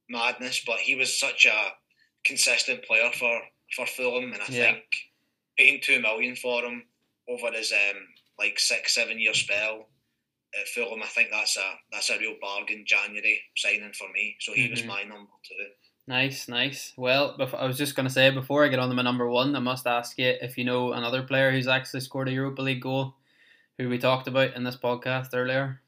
madness. 0.08 0.62
But 0.66 0.78
he 0.78 0.94
was 0.94 1.18
such 1.18 1.44
a 1.46 1.72
consistent 2.24 2.84
player 2.84 3.10
for 3.12 3.40
for 3.76 3.86
Fulham, 3.86 4.32
and 4.32 4.42
I 4.42 4.46
Yeah. 4.48 4.72
think 4.72 4.84
paying 5.58 5.80
two 5.82 6.00
million 6.00 6.34
for 6.36 6.62
him 6.64 6.84
over 7.28 7.52
his 7.52 7.72
um 7.72 8.08
like 8.38 8.58
six 8.58 8.94
seven 8.94 9.18
year 9.20 9.34
spell 9.34 9.88
at 10.58 10.66
Fulham, 10.68 11.02
I 11.02 11.06
think 11.06 11.28
that's 11.30 11.56
a 11.58 11.74
that's 11.92 12.08
a 12.10 12.18
real 12.18 12.36
bargain 12.40 12.84
January 12.86 13.42
signing 13.56 13.92
for 13.92 14.08
me. 14.12 14.36
So 14.40 14.54
he 14.54 14.68
was 14.70 14.82
Mhm. 14.82 14.86
my 14.86 15.02
number 15.02 15.30
two. 15.46 15.66
Nice, 16.08 16.48
nice. 16.48 16.94
Well, 16.96 17.36
I 17.58 17.66
was 17.66 17.76
just 17.76 17.94
going 17.94 18.08
to 18.08 18.12
say 18.12 18.30
before 18.30 18.64
I 18.64 18.68
get 18.68 18.78
on 18.78 18.88
to 18.88 18.94
my 18.94 19.02
number 19.02 19.28
one, 19.28 19.54
I 19.54 19.58
must 19.58 19.86
ask 19.86 20.18
you 20.18 20.34
if 20.40 20.56
you 20.56 20.64
know 20.64 20.92
another 20.94 21.22
player 21.22 21.52
who's 21.52 21.68
actually 21.68 22.00
scored 22.00 22.28
a 22.28 22.32
Europa 22.32 22.62
League 22.62 22.80
goal, 22.80 23.14
who 23.76 23.90
we 23.90 23.98
talked 23.98 24.26
about 24.26 24.54
in 24.56 24.64
this 24.64 24.76
podcast 24.76 25.28
earlier. 25.34 25.82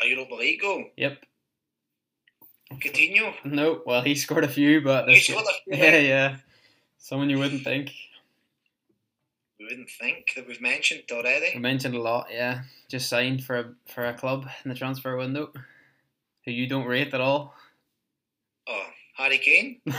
A 0.00 0.06
Europa 0.06 0.34
League 0.36 0.60
goal. 0.60 0.84
Yep. 0.96 1.18
Coutinho. 2.74 3.34
No, 3.44 3.82
well, 3.84 4.02
he 4.02 4.14
scored 4.14 4.44
a 4.44 4.48
few, 4.48 4.80
but 4.82 5.08
He 5.08 5.18
scored 5.18 5.44
a 5.44 5.74
few. 5.74 5.82
yeah, 5.82 5.90
eh? 5.90 5.98
yeah, 6.00 6.36
someone 6.98 7.28
you 7.28 7.38
wouldn't 7.40 7.64
think. 7.64 7.90
We 9.58 9.64
wouldn't 9.64 9.90
think 9.90 10.30
that 10.36 10.46
we've 10.46 10.60
mentioned 10.60 11.02
We 11.10 11.16
already. 11.16 11.58
mentioned 11.58 11.96
a 11.96 12.00
lot. 12.00 12.28
Yeah, 12.30 12.62
just 12.88 13.08
signed 13.08 13.42
for 13.42 13.58
a 13.58 13.74
for 13.92 14.04
a 14.06 14.14
club 14.14 14.46
in 14.64 14.68
the 14.68 14.76
transfer 14.76 15.16
window, 15.16 15.50
who 16.44 16.52
you 16.52 16.68
don't 16.68 16.86
rate 16.86 17.12
at 17.12 17.20
all. 17.20 17.56
Harry 19.18 19.38
Kane. 19.38 19.80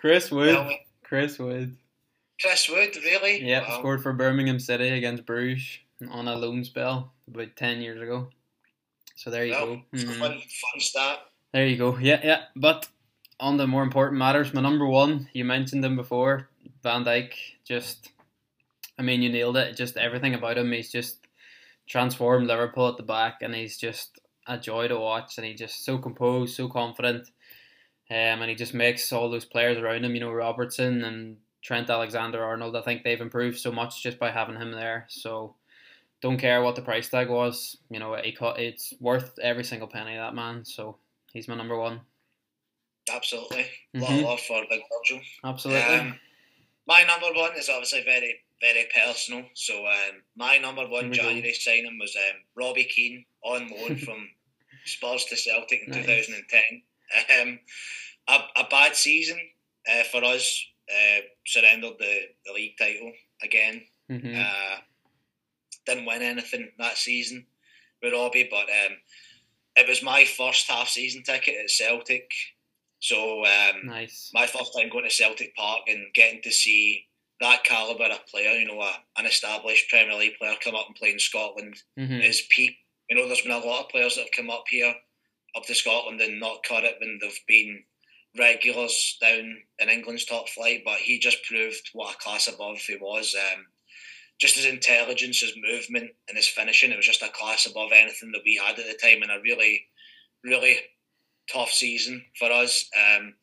Chris 0.00 0.30
Wood. 0.30 0.54
Well, 0.54 0.70
Chris 1.04 1.38
Wood. 1.38 1.76
Chris 2.40 2.68
Wood, 2.68 2.96
really? 2.96 3.44
Yeah, 3.44 3.60
wow. 3.60 3.78
scored 3.78 4.02
for 4.02 4.12
Birmingham 4.12 4.58
City 4.58 4.88
against 4.88 5.24
Bruges 5.24 5.78
on 6.10 6.26
a 6.26 6.34
loan 6.34 6.64
spell 6.64 7.12
about 7.28 7.54
ten 7.56 7.80
years 7.80 8.02
ago. 8.02 8.28
So 9.14 9.30
there 9.30 9.46
you 9.46 9.52
go. 9.52 9.82
Mm-hmm. 9.94 10.18
Fun, 10.18 10.32
fun 10.32 10.80
stat. 10.80 11.18
There 11.52 11.66
you 11.66 11.76
go. 11.76 11.96
Yeah, 11.98 12.20
yeah. 12.24 12.40
But 12.56 12.88
on 13.38 13.56
the 13.56 13.68
more 13.68 13.84
important 13.84 14.18
matters, 14.18 14.52
my 14.52 14.60
number 14.60 14.86
one, 14.86 15.28
you 15.32 15.44
mentioned 15.44 15.84
him 15.84 15.94
before, 15.94 16.48
Van 16.82 17.04
Dijk. 17.04 17.34
Just, 17.64 18.10
I 18.98 19.02
mean, 19.02 19.22
you 19.22 19.30
nailed 19.30 19.56
it. 19.56 19.76
Just 19.76 19.96
everything 19.96 20.34
about 20.34 20.58
him. 20.58 20.72
He's 20.72 20.90
just 20.90 21.18
transformed 21.86 22.48
Liverpool 22.48 22.88
at 22.88 22.96
the 22.96 23.04
back, 23.04 23.42
and 23.42 23.54
he's 23.54 23.78
just 23.78 24.18
a 24.46 24.58
joy 24.58 24.88
to 24.88 24.98
watch. 24.98 25.38
And 25.38 25.46
he's 25.46 25.58
just 25.58 25.84
so 25.84 25.98
composed, 25.98 26.54
so 26.54 26.68
confident, 26.68 27.28
um, 28.10 28.42
and 28.42 28.48
he 28.50 28.54
just 28.54 28.74
makes 28.74 29.12
all 29.12 29.30
those 29.30 29.44
players 29.44 29.78
around 29.78 30.04
him. 30.04 30.14
You 30.14 30.20
know, 30.20 30.32
Robertson 30.32 31.04
and 31.04 31.36
Trent 31.62 31.88
Alexander-Arnold. 31.88 32.76
I 32.76 32.82
think 32.82 33.02
they've 33.02 33.20
improved 33.20 33.58
so 33.58 33.72
much 33.72 34.02
just 34.02 34.18
by 34.18 34.30
having 34.30 34.56
him 34.56 34.72
there. 34.72 35.06
So 35.08 35.56
don't 36.20 36.38
care 36.38 36.62
what 36.62 36.76
the 36.76 36.82
price 36.82 37.08
tag 37.08 37.28
was. 37.28 37.76
You 37.90 37.98
know, 37.98 38.14
it's 38.14 38.94
worth 39.00 39.38
every 39.42 39.64
single 39.64 39.88
penny 39.88 40.16
that 40.16 40.34
man. 40.34 40.64
So 40.64 40.98
he's 41.32 41.48
my 41.48 41.54
number 41.54 41.78
one. 41.78 42.00
Absolutely, 43.12 43.66
mm-hmm. 43.94 44.00
a 44.00 44.04
lot 44.04 44.12
of 44.12 44.20
love 44.22 44.40
for 44.40 44.62
Big 44.70 44.80
Virgil. 44.80 45.22
Absolutely. 45.44 45.82
Um, 45.82 46.18
my 46.86 47.02
number 47.02 47.38
one 47.38 47.50
is 47.56 47.68
obviously 47.68 48.02
very, 48.02 48.34
very 48.60 48.86
personal. 48.94 49.44
So 49.54 49.86
um, 49.86 50.22
my 50.36 50.58
number 50.58 50.86
one 50.88 51.12
January 51.12 51.42
go. 51.42 51.52
signing 51.52 51.98
was 52.00 52.16
um, 52.16 52.40
Robbie 52.56 52.84
Keane 52.84 53.24
on 53.42 53.70
loan 53.70 53.96
from 53.96 54.28
Spurs 54.84 55.24
to 55.26 55.36
Celtic 55.36 55.82
in 55.86 55.92
nice. 55.92 56.06
2010. 56.06 56.82
Um, 57.40 57.58
a, 58.28 58.60
a 58.60 58.68
bad 58.70 58.96
season 58.96 59.38
uh, 59.90 60.04
for 60.04 60.24
us. 60.24 60.64
Uh, 60.86 61.20
surrendered 61.46 61.94
the, 61.98 62.18
the 62.44 62.52
league 62.52 62.76
title 62.78 63.10
again. 63.42 63.82
Mm-hmm. 64.10 64.34
Uh, 64.38 64.76
didn't 65.86 66.04
win 66.04 66.22
anything 66.22 66.70
that 66.78 66.98
season 66.98 67.46
with 68.02 68.12
Robbie, 68.12 68.48
but 68.50 68.68
um, 68.68 68.96
it 69.76 69.88
was 69.88 70.02
my 70.02 70.24
first 70.24 70.68
half 70.68 70.88
season 70.88 71.22
ticket 71.22 71.56
at 71.62 71.70
Celtic. 71.70 72.30
So 73.00 73.44
um, 73.44 73.86
nice. 73.86 74.30
my 74.32 74.46
first 74.46 74.72
time 74.76 74.88
going 74.90 75.04
to 75.04 75.10
Celtic 75.10 75.54
Park 75.56 75.82
and 75.88 76.12
getting 76.14 76.42
to 76.42 76.52
see 76.52 77.06
that 77.40 77.64
caliber 77.64 78.04
of 78.04 78.26
player, 78.26 78.52
you 78.52 78.66
know, 78.66 78.80
a, 78.80 78.92
an 79.16 79.26
established 79.26 79.88
Premier 79.90 80.16
League 80.16 80.38
player 80.38 80.54
come 80.62 80.74
up 80.74 80.86
and 80.86 80.96
play 80.96 81.10
in 81.10 81.18
Scotland 81.18 81.76
mm-hmm. 81.98 82.20
is 82.20 82.42
peak. 82.50 82.76
You 83.10 83.16
know, 83.16 83.26
there's 83.26 83.42
been 83.42 83.52
a 83.52 83.58
lot 83.58 83.84
of 83.84 83.90
players 83.90 84.14
that 84.14 84.22
have 84.22 84.30
come 84.36 84.50
up 84.50 84.64
here, 84.68 84.94
up 85.56 85.64
to 85.64 85.74
Scotland 85.74 86.20
and 86.20 86.40
not 86.40 86.64
cut 86.66 86.84
it 86.84 86.96
when 87.00 87.18
they've 87.20 87.40
been 87.46 87.82
regulars 88.38 89.18
down 89.20 89.58
in 89.78 89.88
England's 89.88 90.24
top 90.24 90.48
flight, 90.48 90.82
but 90.84 90.98
he 90.98 91.18
just 91.18 91.44
proved 91.44 91.90
what 91.92 92.14
a 92.14 92.18
class 92.18 92.48
above 92.48 92.78
he 92.78 92.96
was. 92.96 93.34
Um, 93.38 93.66
just 94.40 94.56
his 94.56 94.66
intelligence, 94.66 95.40
his 95.40 95.54
movement, 95.56 96.10
and 96.28 96.36
his 96.36 96.48
finishing, 96.48 96.90
it 96.90 96.96
was 96.96 97.06
just 97.06 97.22
a 97.22 97.28
class 97.28 97.66
above 97.66 97.90
anything 97.92 98.32
that 98.32 98.42
we 98.44 98.60
had 98.64 98.78
at 98.78 98.86
the 98.86 98.98
time, 99.00 99.22
and 99.22 99.30
a 99.30 99.40
really, 99.42 99.86
really 100.42 100.78
tough 101.52 101.70
season 101.70 102.24
for 102.38 102.50
us. 102.50 102.90
Um, 102.96 103.34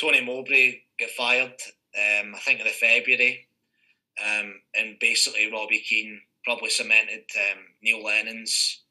Tony 0.00 0.24
Mowbray 0.24 0.80
got 0.98 1.10
fired, 1.10 1.54
um, 1.96 2.34
I 2.34 2.38
think 2.40 2.60
in 2.60 2.66
the 2.66 2.72
February, 2.72 3.46
um, 4.22 4.60
and 4.74 4.98
basically 5.00 5.50
Robbie 5.50 5.80
Keane 5.80 6.20
probably 6.44 6.70
cemented 6.70 7.24
um, 7.36 7.58
Neil 7.82 8.02
Lennon's 8.02 8.84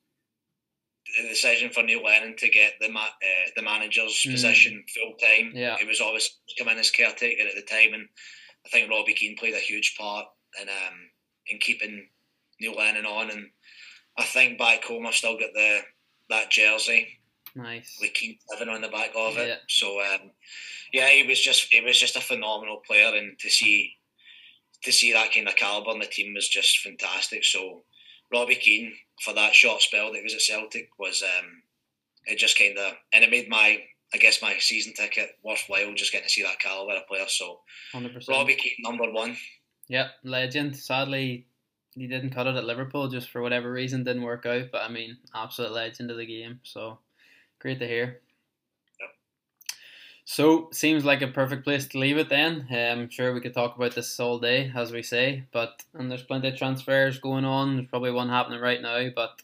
the 1.22 1.28
decision 1.28 1.70
for 1.70 1.84
Neil 1.84 2.04
Lennon 2.04 2.36
to 2.38 2.50
get 2.50 2.74
the 2.80 2.90
ma- 2.90 3.02
uh, 3.02 3.50
the 3.56 3.62
manager's 3.62 4.24
mm. 4.28 4.32
position 4.32 4.84
full 4.96 5.14
time. 5.14 5.52
Yeah, 5.54 5.78
it 5.80 5.88
was 5.88 6.02
always 6.02 6.38
coming 6.58 6.78
as 6.78 6.92
caretaker 6.92 7.48
at 7.48 7.56
the 7.56 7.62
time, 7.62 7.94
and 7.94 8.08
I 8.66 8.70
think 8.70 8.90
Robbie 8.90 9.14
Keane 9.14 9.38
played 9.38 9.54
a 9.54 9.60
huge 9.60 9.96
part 9.98 10.26
in 10.62 10.70
um, 10.70 10.96
in 11.48 11.60
keeping 11.60 12.08
Neil 12.60 12.76
Lennon 12.76 13.06
on. 13.06 13.30
And 13.30 13.50
I 14.18 14.24
think 14.24 14.58
back 14.58 14.84
home, 14.84 15.06
I've 15.06 15.16
still 15.16 15.38
got 15.38 15.54
the 15.54 15.82
that 16.30 16.50
jersey. 16.50 17.20
Nice. 17.56 17.98
With 18.02 18.14
Keane 18.14 18.38
living 18.50 18.74
on 18.74 18.82
the 18.82 18.88
back 18.88 19.12
of 19.16 19.38
it. 19.38 19.48
Yeah. 19.48 19.56
So 19.70 20.02
um, 20.02 20.32
yeah, 20.92 21.10
he 21.10 21.24
was 21.24 21.40
just 21.40 21.68
he 21.72 21.82
was 21.82 22.00
just 22.00 22.16
a 22.16 22.22
phenomenal 22.22 22.82
player, 22.86 23.16
and 23.16 23.38
to 23.40 23.50
see 23.50 23.94
to 24.84 24.92
see 24.92 25.14
that 25.14 25.34
kind 25.34 25.48
of 25.48 25.56
caliber 25.56 25.92
in 25.92 26.00
the 26.00 26.06
team 26.06 26.34
was 26.34 26.48
just 26.48 26.80
fantastic. 26.80 27.44
So 27.44 27.84
Robbie 28.32 28.56
Keane 28.56 28.94
for 29.24 29.34
that 29.34 29.54
short 29.54 29.82
spell 29.82 30.12
that 30.12 30.18
he 30.18 30.24
was 30.24 30.34
at 30.34 30.42
Celtic 30.42 30.90
was 30.98 31.24
um, 31.24 31.62
it 32.26 32.38
just 32.38 32.58
kind 32.58 32.78
of 32.78 32.94
and 33.14 33.24
it 33.24 33.30
made 33.30 33.50
my 33.50 33.80
I 34.14 34.18
guess 34.18 34.42
my 34.42 34.56
season 34.60 34.94
ticket 34.94 35.30
worthwhile 35.44 35.94
just 35.94 36.12
getting 36.12 36.28
to 36.28 36.34
see 36.34 36.44
that 36.44 36.60
caliber 36.60 36.98
of 36.98 37.08
player. 37.08 37.26
So 37.28 37.62
100%. 37.94 38.28
Robbie 38.30 38.56
Keane 38.56 38.74
number 38.80 39.12
one. 39.12 39.36
Yep, 39.88 40.08
legend. 40.24 40.76
Sadly, 40.76 41.48
he 41.96 42.08
didn't 42.08 42.30
cut 42.30 42.48
it 42.48 42.56
at 42.56 42.64
Liverpool 42.64 43.10
just 43.10 43.30
for 43.30 43.42
whatever 43.42 43.72
reason 43.72 44.04
didn't 44.04 44.22
work 44.22 44.46
out. 44.46 44.66
But 44.72 44.84
I 44.84 44.90
mean, 44.90 45.18
absolute 45.36 45.72
legend 45.72 46.12
of 46.12 46.18
the 46.18 46.26
game. 46.26 46.60
So 46.64 47.00
great 47.64 47.80
to 47.80 47.88
hear. 47.88 48.20
So 50.26 50.70
seems 50.72 51.04
like 51.04 51.22
a 51.22 51.28
perfect 51.28 51.64
place 51.64 51.88
to 51.88 51.98
leave 51.98 52.18
it 52.18 52.30
then. 52.30 52.68
I'm 52.70 53.00
um, 53.00 53.10
sure 53.10 53.34
we 53.34 53.42
could 53.42 53.54
talk 53.54 53.76
about 53.76 53.96
this 53.96 54.20
all 54.20 54.40
day, 54.40 54.72
as 54.76 54.92
we 54.92 55.02
say, 55.02 55.44
but 55.52 55.84
and 55.94 56.10
there's 56.10 56.24
plenty 56.24 56.50
of 56.50 56.58
transfers 56.58 57.20
going 57.20 57.46
on. 57.46 57.76
There's 57.76 57.90
probably 57.90 58.12
one 58.12 58.30
happening 58.30 58.62
right 58.62 58.82
now, 58.82 59.10
but 59.16 59.42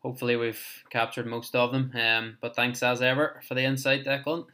hopefully 0.00 0.36
we've 0.36 0.62
captured 0.90 1.26
most 1.26 1.54
of 1.54 1.72
them. 1.72 1.92
Um, 1.94 2.38
but 2.40 2.56
thanks 2.56 2.82
as 2.82 3.02
ever 3.02 3.40
for 3.46 3.54
the 3.54 3.64
insight, 3.64 4.04
Declan. 4.04 4.46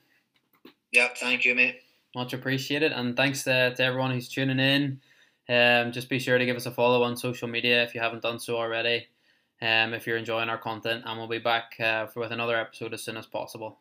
Yeah, 0.92 1.08
thank 1.16 1.44
you, 1.44 1.54
mate. 1.54 1.80
Much 2.16 2.32
appreciated, 2.32 2.90
and 2.92 3.16
thanks 3.16 3.44
to, 3.44 3.74
to 3.74 3.82
everyone 3.82 4.10
who's 4.10 4.28
tuning 4.28 4.58
in. 4.58 5.00
Um, 5.48 5.92
just 5.92 6.08
be 6.08 6.18
sure 6.18 6.38
to 6.38 6.46
give 6.46 6.56
us 6.56 6.66
a 6.66 6.72
follow 6.72 7.02
on 7.04 7.16
social 7.16 7.48
media 7.48 7.82
if 7.84 7.94
you 7.94 8.00
haven't 8.00 8.22
done 8.22 8.40
so 8.40 8.56
already 8.56 9.06
um, 9.62 9.94
if 9.94 10.06
you're 10.06 10.16
enjoying 10.16 10.48
our 10.48 10.58
content, 10.58 11.04
and 11.06 11.18
we'll 11.18 11.28
be 11.28 11.38
back 11.38 11.76
uh, 11.80 12.06
for, 12.06 12.20
with 12.20 12.32
another 12.32 12.56
episode 12.56 12.94
as 12.94 13.02
soon 13.02 13.16
as 13.16 13.26
possible. 13.26 13.78